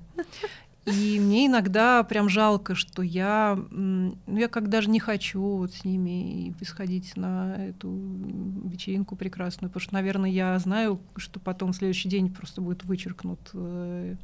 И 0.86 1.18
мне 1.18 1.46
иногда 1.46 2.02
прям 2.02 2.28
жалко, 2.28 2.74
что 2.74 3.02
я, 3.02 3.58
ну, 3.70 4.16
я 4.26 4.48
как 4.48 4.68
даже 4.68 4.90
не 4.90 5.00
хочу 5.00 5.40
вот 5.40 5.72
с 5.72 5.84
ними 5.84 6.54
исходить 6.60 7.16
на 7.16 7.56
эту 7.56 7.90
вечеринку 8.64 9.16
прекрасную, 9.16 9.70
потому 9.70 9.82
что, 9.82 9.94
наверное, 9.94 10.30
я 10.30 10.58
знаю, 10.58 11.00
что 11.16 11.40
потом 11.40 11.72
в 11.72 11.76
следующий 11.76 12.10
день 12.10 12.32
просто 12.32 12.60
будет 12.60 12.84
вычеркнут 12.84 13.40
э, 13.54 14.16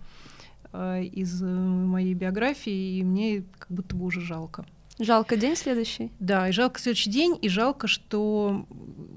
э, 0.73 1.05
из 1.05 1.41
моей 1.41 2.13
биографии, 2.13 2.99
и 2.99 3.05
мне 3.05 3.45
как 3.59 3.71
будто 3.71 3.97
бы 3.97 4.05
уже 4.05 4.21
жалко. 4.21 4.67
Жалко 4.99 5.39
день 5.39 5.57
следующий? 5.57 6.13
Да, 6.21 6.47
и 6.47 6.53
жалко 6.53 6.79
следующий 6.79 7.11
день, 7.11 7.39
и 7.41 7.49
жалко, 7.49 7.87
что 7.87 8.67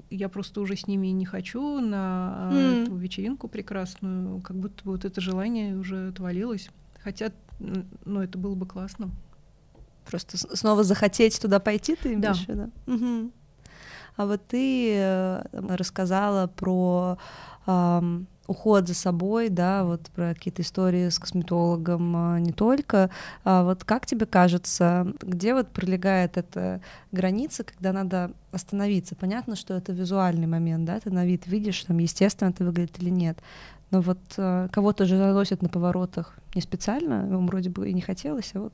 я 0.08 0.30
просто 0.30 0.62
уже 0.62 0.76
с 0.76 0.86
ними 0.86 1.08
не 1.08 1.26
хочу 1.26 1.78
на 1.80 2.48
mm. 2.50 2.82
эту 2.84 2.96
вечеринку 2.96 3.48
прекрасную, 3.48 4.40
как 4.40 4.56
будто 4.56 4.82
бы 4.82 4.92
вот 4.92 5.04
это 5.04 5.20
желание 5.20 5.76
уже 5.76 6.08
отвалилось. 6.08 6.70
Хотя, 7.04 7.30
ну, 7.58 8.22
это 8.22 8.38
было 8.38 8.54
бы 8.54 8.66
классно. 8.66 9.10
Просто 10.06 10.36
снова 10.56 10.82
захотеть 10.82 11.40
туда 11.40 11.60
пойти, 11.60 11.96
ты 11.96 12.14
имеешь 12.14 12.46
да. 12.46 12.70
в 12.86 12.92
Угу. 12.94 13.30
А 14.16 14.26
вот 14.26 14.46
ты 14.46 14.94
э, 14.96 15.42
рассказала 15.52 16.46
про 16.46 17.18
эм, 17.66 18.26
уход 18.46 18.86
за 18.86 18.94
собой, 18.94 19.48
да, 19.48 19.84
вот 19.84 20.02
про 20.14 20.34
какие-то 20.34 20.62
истории 20.62 21.08
с 21.08 21.18
косметологом 21.18 22.16
а, 22.16 22.38
не 22.38 22.52
только. 22.52 23.10
А 23.44 23.64
вот 23.64 23.84
как 23.84 24.06
тебе 24.06 24.26
кажется, 24.26 25.06
где 25.20 25.54
вот 25.54 25.68
пролегает 25.68 26.36
эта 26.36 26.80
граница, 27.12 27.64
когда 27.64 27.92
надо 27.92 28.32
остановиться? 28.52 29.16
Понятно, 29.16 29.56
что 29.56 29.74
это 29.74 29.92
визуальный 29.92 30.46
момент, 30.46 30.84
да, 30.84 31.00
ты 31.00 31.10
на 31.10 31.24
вид 31.24 31.46
видишь, 31.46 31.82
там, 31.84 31.98
естественно, 31.98 32.50
это 32.50 32.64
выглядит 32.64 33.00
или 33.00 33.10
нет. 33.10 33.38
Но 33.94 34.00
вот 34.00 34.18
э, 34.38 34.68
кого-то 34.72 35.04
же 35.06 35.16
заносят 35.16 35.62
на 35.62 35.68
поворотах 35.68 36.34
не 36.56 36.60
специально, 36.60 37.28
ему 37.28 37.46
вроде 37.46 37.70
бы 37.70 37.88
и 37.88 37.92
не 37.92 38.00
хотелось, 38.00 38.50
а 38.54 38.62
вот 38.62 38.72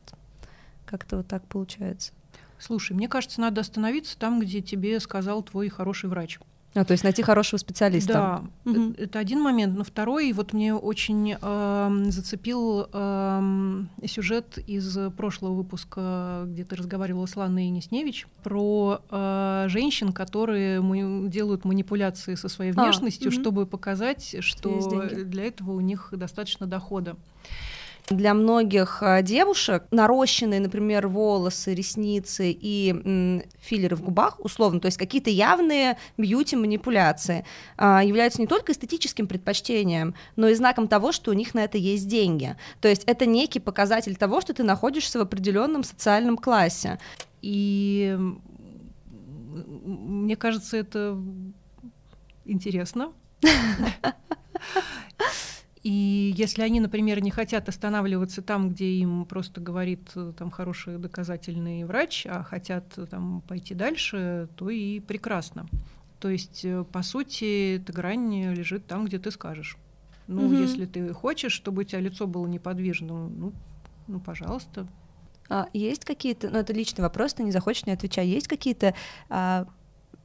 как-то 0.86 1.18
вот 1.18 1.26
так 1.26 1.46
получается. 1.46 2.12
Слушай, 2.58 2.96
мне 2.96 3.06
кажется, 3.06 3.38
надо 3.38 3.60
остановиться 3.60 4.18
там, 4.18 4.40
где 4.40 4.62
тебе 4.62 4.98
сказал 4.98 5.42
твой 5.42 5.68
хороший 5.68 6.08
врач. 6.08 6.38
А, 6.74 6.84
то 6.84 6.92
есть 6.92 7.02
найти 7.02 7.22
хорошего 7.22 7.58
специалиста. 7.58 8.12
Да, 8.12 8.42
Мгм. 8.64 8.94
это, 8.96 9.18
один 9.18 9.40
момент. 9.40 9.76
Но 9.76 9.82
второй, 9.82 10.32
вот 10.32 10.52
мне 10.52 10.72
очень 10.72 11.32
эм, 11.40 12.10
зацепил 12.12 12.86
эм, 12.92 13.88
сюжет 14.06 14.56
из 14.58 14.96
прошлого 15.16 15.54
выпуска, 15.54 16.44
где 16.46 16.64
ты 16.64 16.76
разговаривала 16.76 17.26
с 17.26 17.34
Ланой 17.34 17.68
Несневич, 17.70 18.28
про 18.44 19.00
э, 19.10 19.64
женщин, 19.68 20.12
которые 20.12 20.80
делают 21.28 21.64
манипуляции 21.64 22.36
со 22.36 22.48
своей 22.48 22.70
А, 22.70 22.74
внешностью, 22.74 23.32
мгм. 23.32 23.40
чтобы 23.40 23.66
показать, 23.66 24.36
что 24.38 25.08
для 25.24 25.44
этого 25.44 25.72
у 25.72 25.80
них 25.80 26.10
достаточно 26.12 26.66
дохода. 26.66 27.16
Для 28.10 28.34
многих 28.34 29.04
а, 29.04 29.22
девушек 29.22 29.84
нарощенные, 29.92 30.58
например, 30.58 31.06
волосы, 31.06 31.74
ресницы 31.74 32.50
и 32.50 33.40
филлеры 33.60 33.94
в 33.94 34.02
губах, 34.02 34.40
условно, 34.40 34.80
то 34.80 34.86
есть 34.86 34.98
какие-то 34.98 35.30
явные 35.30 35.96
бьюти-манипуляции, 36.18 37.46
а, 37.76 38.02
являются 38.02 38.40
не 38.40 38.48
только 38.48 38.72
эстетическим 38.72 39.28
предпочтением, 39.28 40.16
но 40.34 40.48
и 40.48 40.54
знаком 40.54 40.88
того, 40.88 41.12
что 41.12 41.30
у 41.30 41.34
них 41.34 41.54
на 41.54 41.60
это 41.60 41.78
есть 41.78 42.08
деньги. 42.08 42.56
То 42.80 42.88
есть 42.88 43.04
это 43.04 43.26
некий 43.26 43.60
показатель 43.60 44.16
того, 44.16 44.40
что 44.40 44.54
ты 44.54 44.64
находишься 44.64 45.20
в 45.20 45.22
определенном 45.22 45.84
социальном 45.84 46.36
классе. 46.36 46.98
И 47.42 48.18
мне 49.84 50.34
кажется, 50.34 50.78
это 50.78 51.16
интересно. 52.44 53.12
И 55.82 56.34
если 56.36 56.62
они, 56.62 56.78
например, 56.78 57.22
не 57.22 57.30
хотят 57.30 57.68
останавливаться 57.68 58.42
там, 58.42 58.68
где 58.70 58.86
им 58.96 59.24
просто 59.24 59.60
говорит 59.62 60.10
э, 60.14 60.32
там 60.36 60.50
хороший 60.50 60.98
доказательный 60.98 61.84
врач, 61.84 62.26
а 62.28 62.42
хотят 62.42 62.98
э, 62.98 63.06
там 63.06 63.40
пойти 63.48 63.74
дальше, 63.74 64.48
то 64.56 64.68
и 64.68 65.00
прекрасно. 65.00 65.66
То 66.18 66.28
есть, 66.28 66.66
э, 66.66 66.84
по 66.84 67.02
сути, 67.02 67.76
эта 67.76 67.94
грань 67.94 68.52
лежит 68.52 68.86
там, 68.86 69.06
где 69.06 69.18
ты 69.18 69.30
скажешь. 69.30 69.78
Ну, 70.26 70.42
Мгм. 70.44 70.54
если 70.54 70.84
ты 70.84 71.14
хочешь, 71.14 71.52
чтобы 71.52 71.80
у 71.80 71.84
тебя 71.84 72.00
лицо 72.00 72.26
было 72.26 72.46
неподвижным, 72.46 73.38
ну, 73.40 73.52
ну, 74.06 74.20
пожалуйста, 74.20 74.86
А 75.48 75.68
есть 75.72 76.04
какие-то, 76.04 76.48
ну 76.50 76.58
это 76.58 76.72
личный 76.72 77.02
вопрос, 77.02 77.34
ты 77.34 77.42
не 77.42 77.50
захочешь, 77.50 77.86
не 77.86 77.92
отвечай, 77.92 78.26
есть 78.28 78.46
какие-то 78.46 78.94
а, 79.28 79.66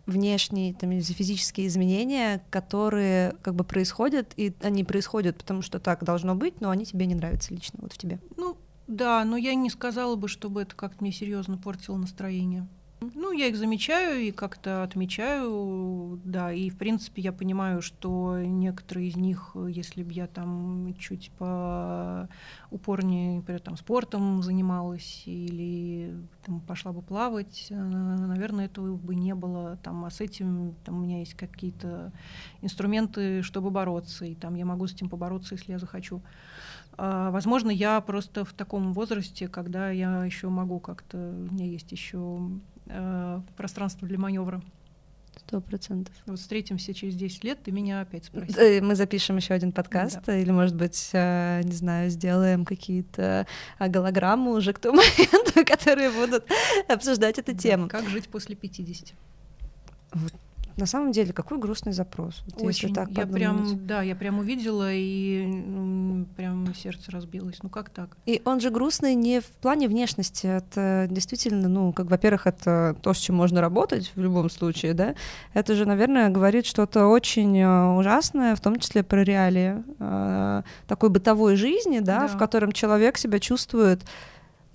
внешние 0.06 0.74
там, 0.74 0.92
физические 1.02 1.68
изменения, 1.68 2.44
которые 2.50 3.34
как 3.42 3.56
бы 3.56 3.64
происходят, 3.64 4.34
и 4.38 4.54
они 4.62 4.84
происходят, 4.84 5.38
потому 5.38 5.62
что 5.62 5.80
так 5.80 6.04
должно 6.04 6.36
быть, 6.36 6.62
но 6.62 6.70
они 6.70 6.86
тебе 6.86 7.06
не 7.06 7.16
нравятся 7.16 7.54
лично, 7.54 7.80
вот 7.82 7.94
в 7.94 7.98
тебе. 7.98 8.20
Ну, 8.38 8.58
да, 8.88 9.24
но 9.26 9.36
я 9.36 9.56
не 9.56 9.70
сказала 9.70 10.16
бы, 10.16 10.28
чтобы 10.28 10.62
это 10.62 10.76
как-то 10.76 10.98
мне 11.02 11.12
серьезно 11.12 11.58
портило 11.58 11.98
настроение. 11.98 12.68
Ну, 13.14 13.32
я 13.32 13.48
их 13.48 13.58
замечаю 13.58 14.22
и 14.22 14.32
как-то 14.32 14.84
отмечаю, 14.84 16.20
да, 16.24 16.52
и, 16.52 16.70
в 16.70 16.78
принципе, 16.78 17.22
я 17.22 17.32
понимаю, 17.32 17.82
что 17.82 18.40
некоторые 18.40 19.10
из 19.10 19.16
них, 19.16 19.56
если 19.68 20.04
бы 20.04 20.12
я 20.12 20.28
там 20.28 20.96
чуть 20.98 21.32
по 21.38 22.28
упорнее, 22.72 23.38
например, 23.38 23.62
там, 23.62 23.78
спортом 23.78 24.42
занималась 24.42 25.24
или 25.26 26.16
там, 26.46 26.62
пошла 26.62 26.92
бы 26.92 27.02
плавать, 27.02 27.68
э, 27.70 27.76
наверное, 27.76 28.66
этого 28.66 28.96
бы 28.96 29.16
не 29.16 29.36
было, 29.36 29.78
там, 29.84 30.06
а 30.06 30.10
с 30.10 30.22
этим 30.22 30.76
там, 30.84 30.98
у 30.98 31.02
меня 31.02 31.20
есть 31.20 31.34
какие-то 31.34 32.12
инструменты, 32.62 33.42
чтобы 33.42 33.72
бороться, 33.72 34.26
и 34.26 34.36
там 34.36 34.56
я 34.56 34.66
могу 34.66 34.88
с 34.88 34.94
этим 34.94 35.10
побороться, 35.10 35.56
если 35.56 35.74
я 35.74 35.80
захочу. 35.80 36.22
А, 36.98 37.32
Возможно, 37.32 37.70
я 37.72 38.00
просто 38.02 38.46
в 38.46 38.54
таком 38.54 38.94
возрасте, 38.94 39.48
когда 39.48 39.90
я 39.92 40.24
еще 40.26 40.50
могу 40.50 40.80
как-то, 40.80 41.18
у 41.18 41.54
меня 41.54 41.66
есть 41.66 41.92
еще 41.92 42.50
э, 42.88 43.42
пространство 43.58 44.08
для 44.08 44.18
маневра. 44.20 44.62
Сто 45.38 45.60
процентов. 45.62 46.16
Вот 46.26 46.40
встретимся 46.40 46.94
через 46.94 47.16
10 47.16 47.44
лет, 47.44 47.60
ты 47.62 47.72
меня 47.72 48.02
опять 48.02 48.26
спроси. 48.26 48.56
Э, 48.58 48.82
Мы 48.82 48.96
запишем 48.96 49.36
еще 49.38 49.54
один 49.54 49.72
подкаст, 49.74 50.28
или, 50.30 50.50
может 50.50 50.76
быть, 50.76 51.10
э, 51.14 51.62
не 51.64 51.74
знаю, 51.74 52.10
сделаем 52.10 52.64
какие-то 52.66 53.46
а, 53.78 53.88
голограммы 53.90 54.54
уже 54.54 54.72
к 54.74 54.80
тому 54.80 54.98
моменту, 55.18 55.66
которые 55.66 56.10
будут 56.12 56.46
обсуждать 56.88 57.38
эту 57.38 57.52
Да, 57.52 57.58
тему. 57.58 57.90
Как 57.90 58.08
жить 58.08 58.30
после 58.30 58.56
50? 58.56 59.14
На 60.78 60.86
самом 60.86 61.12
деле, 61.14 61.32
какой 61.32 61.58
грустный 61.58 61.94
запрос. 61.94 62.44
вот 62.46 62.62
если 62.62 62.88
Очень. 62.88 62.96
так 62.96 63.10
я 63.10 63.22
подумать. 63.22 63.34
прям, 63.36 63.88
да, 63.88 64.02
я 64.02 64.16
прям 64.16 64.40
увидела 64.40 64.90
и 64.92 66.26
прям 66.36 66.74
сердце 66.76 67.12
разбилось. 67.12 67.58
Ну 67.64 67.70
как 67.70 67.90
так? 67.90 68.18
И 68.26 68.42
он 68.44 68.60
же 68.60 68.70
грустный 68.72 69.16
не 69.16 69.40
в 69.40 69.46
плане 69.46 69.88
внешности, 69.88 70.48
это 70.48 71.08
действительно, 71.10 71.70
ну, 71.70 71.94
как, 71.94 72.08
во-первых, 72.10 72.46
это 72.48 72.96
то, 73.02 73.14
с 73.14 73.18
чем 73.18 73.36
можно 73.38 73.62
работать 73.62 74.12
в 74.16 74.22
любом 74.22 74.50
случае, 74.50 74.94
да, 74.94 75.16
это 75.54 75.76
же, 75.76 75.86
наверное, 75.86 76.30
говорит 76.30 76.66
что-то 76.66 77.08
очень 77.08 77.58
э, 77.58 77.96
ужасное, 77.98 78.56
в 78.56 78.62
том 78.62 78.78
числе 78.80 79.04
про 79.04 79.24
реалии 79.24 79.84
э, 80.00 80.62
такой 80.88 81.10
бытовой 81.10 81.56
жизни, 81.56 82.00
да, 82.00 82.22
Да. 82.22 82.28
в 82.28 82.38
котором 82.38 82.72
человек 82.74 83.18
себя 83.18 83.40
чувствует 83.40 84.02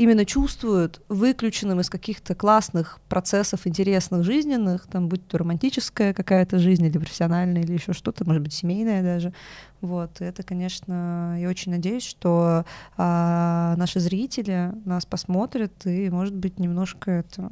именно 0.00 0.24
чувствует 0.24 1.02
выключенным 1.10 1.80
из 1.80 1.90
каких-то 1.90 2.34
классных 2.34 3.00
процессов, 3.10 3.66
интересных, 3.66 4.24
жизненных, 4.24 4.86
там, 4.86 5.10
будь 5.10 5.28
то 5.28 5.36
романтическая 5.36 6.14
какая-то 6.14 6.58
жизнь 6.58 6.86
или 6.86 6.96
профессиональная, 6.96 7.60
или 7.60 7.74
еще 7.74 7.92
что-то, 7.92 8.24
может 8.24 8.42
быть, 8.42 8.54
семейная 8.54 9.02
даже. 9.02 9.34
Вот, 9.82 10.22
это, 10.22 10.42
конечно, 10.42 11.36
я 11.38 11.50
очень 11.50 11.72
надеюсь, 11.72 12.06
что 12.06 12.64
а, 12.96 13.74
наши 13.76 14.00
зрители 14.00 14.72
нас 14.86 15.04
посмотрят 15.04 15.84
и, 15.84 16.08
может 16.08 16.34
быть, 16.34 16.58
немножко 16.58 17.10
это 17.10 17.50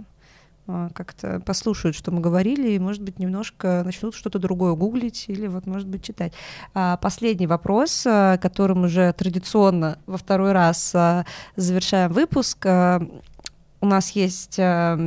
как-то 0.94 1.40
послушают, 1.40 1.96
что 1.96 2.10
мы 2.10 2.20
говорили, 2.20 2.70
и, 2.70 2.78
может 2.78 3.02
быть, 3.02 3.18
немножко 3.18 3.82
начнут 3.84 4.14
что-то 4.14 4.38
другое 4.38 4.74
гуглить 4.74 5.24
или, 5.28 5.46
вот, 5.46 5.66
может 5.66 5.88
быть, 5.88 6.02
читать. 6.04 6.32
А, 6.74 6.96
Последний 6.98 7.46
вопрос, 7.46 8.04
а, 8.06 8.36
которым 8.38 8.84
уже 8.84 9.12
традиционно 9.12 9.98
во 10.06 10.18
второй 10.18 10.52
раз 10.52 10.92
а, 10.94 11.24
завершаем 11.56 12.12
выпуск. 12.12 12.64
А, 12.66 13.00
У 13.80 13.86
нас 13.86 14.10
есть 14.10 14.56
а, 14.58 14.98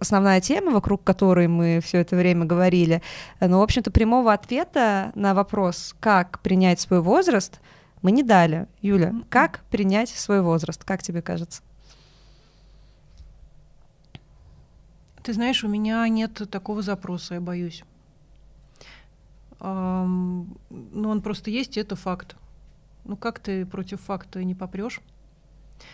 основная 0.00 0.40
тема, 0.40 0.70
вокруг 0.72 1.04
которой 1.04 1.48
мы 1.48 1.80
все 1.84 1.98
это 1.98 2.16
время 2.16 2.46
говорили. 2.46 3.02
Но, 3.40 3.60
в 3.60 3.62
общем-то, 3.62 3.90
прямого 3.90 4.32
ответа 4.32 5.12
на 5.14 5.34
вопрос, 5.34 5.94
как 6.00 6.40
принять 6.40 6.80
свой 6.80 7.00
возраст, 7.02 7.60
мы 8.00 8.10
не 8.12 8.22
дали. 8.22 8.66
Юля, 8.80 9.08
Мгм. 9.12 9.24
как 9.28 9.60
принять 9.70 10.08
свой 10.08 10.40
возраст? 10.40 10.82
Как 10.84 11.02
тебе 11.02 11.20
кажется? 11.20 11.62
Ты 15.28 15.34
знаешь, 15.34 15.62
у 15.62 15.68
меня 15.68 16.08
нет 16.08 16.40
такого 16.50 16.80
запроса, 16.80 17.34
я 17.34 17.42
боюсь. 17.42 17.84
Ам, 19.60 20.56
ну, 20.70 21.10
он 21.10 21.20
просто 21.20 21.50
есть, 21.50 21.76
и 21.76 21.80
это 21.80 21.96
факт. 21.96 22.34
Ну, 23.04 23.14
как 23.14 23.38
ты 23.38 23.66
против 23.66 24.00
факта 24.00 24.42
не 24.42 24.54
попрешь? 24.54 25.02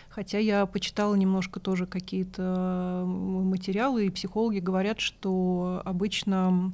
Хотя 0.07 0.37
я 0.37 0.65
почитала 0.65 1.15
немножко 1.15 1.59
тоже 1.59 1.85
какие-то 1.85 3.03
материалы, 3.05 4.05
и 4.05 4.09
психологи 4.09 4.59
говорят, 4.59 5.01
что 5.01 5.81
обычно 5.83 6.71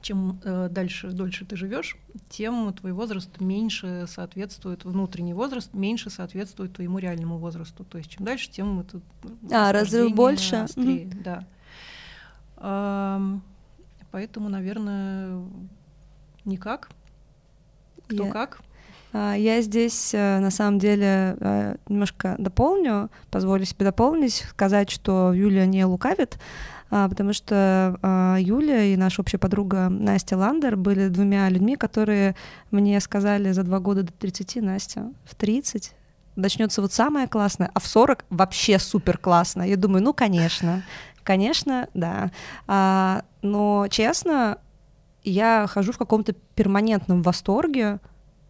чем 0.00 0.38
э, 0.44 0.68
дальше, 0.70 1.10
дольше 1.10 1.44
ты 1.44 1.56
живешь, 1.56 1.96
тем 2.28 2.72
твой 2.72 2.92
возраст 2.92 3.40
меньше 3.40 4.04
соответствует, 4.06 4.84
внутренний 4.84 5.34
возраст 5.34 5.74
меньше 5.74 6.08
соответствует 6.08 6.72
твоему 6.72 6.98
реальному 6.98 7.38
возрасту. 7.38 7.82
То 7.82 7.98
есть 7.98 8.10
чем 8.10 8.24
дальше, 8.24 8.48
тем 8.48 8.78
это 8.78 9.00
А, 9.50 9.72
разрыв 9.72 10.14
больше? 10.14 10.54
острее, 10.54 11.10
да. 11.24 11.44
Поэтому, 12.60 14.48
наверное, 14.48 15.42
никак. 16.44 16.90
Кто 18.06 18.26
Я- 18.26 18.30
как? 18.32 18.60
А, 19.12 19.34
Я 19.34 19.60
здесь 19.62 20.14
э, 20.14 20.38
на 20.38 20.50
самом 20.50 20.78
деле 20.78 21.36
э, 21.40 21.76
немножко 21.88 22.36
дополню, 22.38 23.10
позволю 23.30 23.64
себе 23.64 23.86
дополнить, 23.86 24.44
сказать, 24.50 24.90
что 24.90 25.32
Юлия 25.32 25.66
не 25.66 25.84
лукавит, 25.84 26.38
а, 26.90 27.08
потому 27.08 27.32
что 27.32 27.98
а, 28.02 28.36
Юля 28.38 28.84
и 28.84 28.96
наша 28.96 29.22
общая 29.22 29.38
подруга 29.38 29.88
Настя 29.88 30.36
Ландер 30.36 30.76
были 30.76 31.08
двумя 31.08 31.48
людьми, 31.48 31.76
которые 31.76 32.36
мне 32.70 33.00
сказали 33.00 33.52
за 33.52 33.62
два 33.62 33.78
года 33.80 34.02
до 34.02 34.12
30, 34.12 34.60
Настя, 34.60 35.12
в 35.24 35.34
30 35.34 35.94
начнется 36.36 36.82
вот 36.82 36.92
самое 36.92 37.28
классное, 37.28 37.70
а 37.74 37.80
в 37.80 37.86
40 37.86 38.24
вообще 38.30 38.78
супер 38.78 39.18
классно. 39.18 39.62
Я 39.62 39.76
думаю, 39.76 40.02
ну, 40.02 40.12
конечно, 40.12 40.82
конечно, 41.30 41.88
да. 41.94 42.32
А, 42.66 43.22
но, 43.40 43.86
честно, 43.88 44.58
я 45.22 45.68
хожу 45.68 45.92
в 45.92 45.98
каком-то 45.98 46.32
перманентном 46.56 47.22
восторге, 47.22 48.00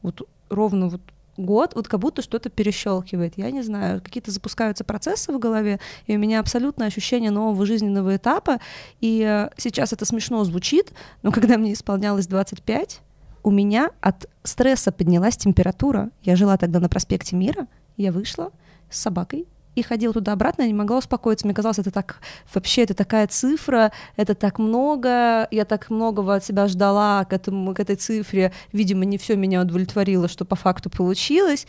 вот 0.00 0.26
ровно 0.48 0.88
вот 0.88 1.02
год, 1.36 1.74
вот 1.74 1.88
как 1.88 2.00
будто 2.00 2.22
что-то 2.22 2.48
перещелкивает. 2.48 3.34
Я 3.36 3.50
не 3.50 3.60
знаю, 3.60 4.00
какие-то 4.00 4.30
запускаются 4.30 4.82
процессы 4.82 5.30
в 5.30 5.38
голове, 5.38 5.78
и 6.06 6.16
у 6.16 6.18
меня 6.18 6.40
абсолютно 6.40 6.86
ощущение 6.86 7.30
нового 7.30 7.66
жизненного 7.66 8.16
этапа. 8.16 8.60
И 9.02 9.46
сейчас 9.58 9.92
это 9.92 10.06
смешно 10.06 10.42
звучит, 10.44 10.94
но 11.22 11.32
когда 11.32 11.58
мне 11.58 11.74
исполнялось 11.74 12.26
25, 12.28 13.02
у 13.42 13.50
меня 13.50 13.90
от 14.00 14.26
стресса 14.42 14.90
поднялась 14.90 15.36
температура. 15.36 16.08
Я 16.22 16.34
жила 16.34 16.56
тогда 16.56 16.80
на 16.80 16.88
проспекте 16.88 17.36
Мира, 17.36 17.66
я 17.98 18.10
вышла 18.10 18.52
с 18.88 18.98
собакой 18.98 19.46
и 19.74 19.82
ходила 19.82 20.12
туда-обратно, 20.12 20.66
не 20.66 20.74
могла 20.74 20.98
успокоиться. 20.98 21.46
Мне 21.46 21.54
казалось, 21.54 21.78
это 21.78 21.90
так, 21.90 22.20
вообще, 22.52 22.82
это 22.82 22.94
такая 22.94 23.26
цифра, 23.26 23.92
это 24.16 24.34
так 24.34 24.58
много, 24.58 25.46
я 25.50 25.64
так 25.64 25.90
многого 25.90 26.34
от 26.34 26.44
себя 26.44 26.66
ждала 26.66 27.24
к, 27.24 27.32
этому, 27.32 27.74
к 27.74 27.80
этой 27.80 27.96
цифре. 27.96 28.52
Видимо, 28.72 29.04
не 29.04 29.18
все 29.18 29.36
меня 29.36 29.62
удовлетворило, 29.62 30.28
что 30.28 30.44
по 30.44 30.56
факту 30.56 30.90
получилось. 30.90 31.66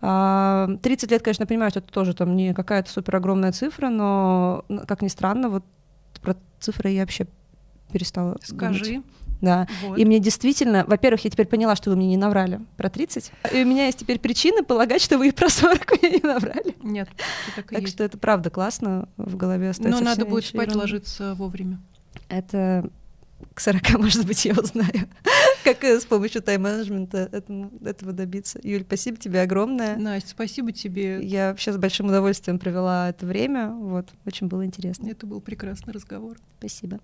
30 0.00 0.02
а, 0.02 0.66
лет, 1.10 1.22
конечно, 1.22 1.46
понимаю, 1.46 1.70
что 1.70 1.80
это 1.80 1.92
тоже 1.92 2.14
там 2.14 2.34
не 2.34 2.54
какая-то 2.54 2.90
супер 2.90 3.16
огромная 3.16 3.52
цифра, 3.52 3.90
но, 3.90 4.64
как 4.86 5.02
ни 5.02 5.08
странно, 5.08 5.50
вот 5.50 5.64
про 6.22 6.36
цифры 6.58 6.90
я 6.90 7.02
вообще 7.02 7.26
перестала 7.92 8.36
Скажи. 8.42 8.84
Думать. 8.84 9.04
Да. 9.40 9.66
Вот. 9.82 9.98
И 9.98 10.04
мне 10.04 10.18
действительно, 10.18 10.84
во-первых, 10.86 11.24
я 11.24 11.30
теперь 11.30 11.46
поняла, 11.46 11.76
что 11.76 11.90
вы 11.90 11.96
мне 11.96 12.08
не 12.08 12.16
наврали 12.16 12.60
про 12.76 12.90
30. 12.90 13.32
И 13.52 13.62
у 13.62 13.66
меня 13.66 13.86
есть 13.86 13.98
теперь 13.98 14.18
причины 14.18 14.62
полагать, 14.62 15.02
что 15.02 15.18
вы 15.18 15.28
и 15.28 15.32
про 15.32 15.48
40 15.48 16.02
мне 16.02 16.10
не 16.12 16.20
наврали. 16.20 16.76
Нет, 16.82 17.08
так, 17.56 17.70
так 17.70 17.86
что 17.86 18.04
это 18.04 18.18
правда 18.18 18.50
классно 18.50 19.08
в 19.16 19.36
голове 19.36 19.70
остается. 19.70 20.02
Но 20.02 20.04
надо 20.04 20.26
будет 20.26 20.44
спать, 20.44 20.68
ерунда. 20.68 20.80
ложиться 20.80 21.34
вовремя. 21.34 21.80
Это 22.28 22.90
к 23.54 23.60
40, 23.60 23.90
может 23.98 24.26
быть, 24.26 24.44
я 24.44 24.52
узнаю, 24.52 25.08
как 25.64 25.82
с 25.84 26.04
помощью 26.04 26.42
тайм-менеджмента 26.42 27.28
этому, 27.32 27.70
этого 27.84 28.12
добиться. 28.12 28.60
Юль, 28.62 28.82
спасибо 28.82 29.16
тебе 29.16 29.40
огромное. 29.42 29.96
Настя, 29.96 30.30
спасибо 30.30 30.72
тебе. 30.72 31.22
Я 31.22 31.50
вообще 31.50 31.72
с 31.72 31.76
большим 31.76 32.06
удовольствием 32.06 32.58
провела 32.58 33.08
это 33.08 33.26
время. 33.26 33.70
Вот, 33.70 34.08
очень 34.26 34.48
было 34.48 34.64
интересно. 34.64 35.08
Это 35.08 35.26
был 35.26 35.40
прекрасный 35.40 35.92
разговор. 35.92 36.36
Спасибо. 36.58 37.00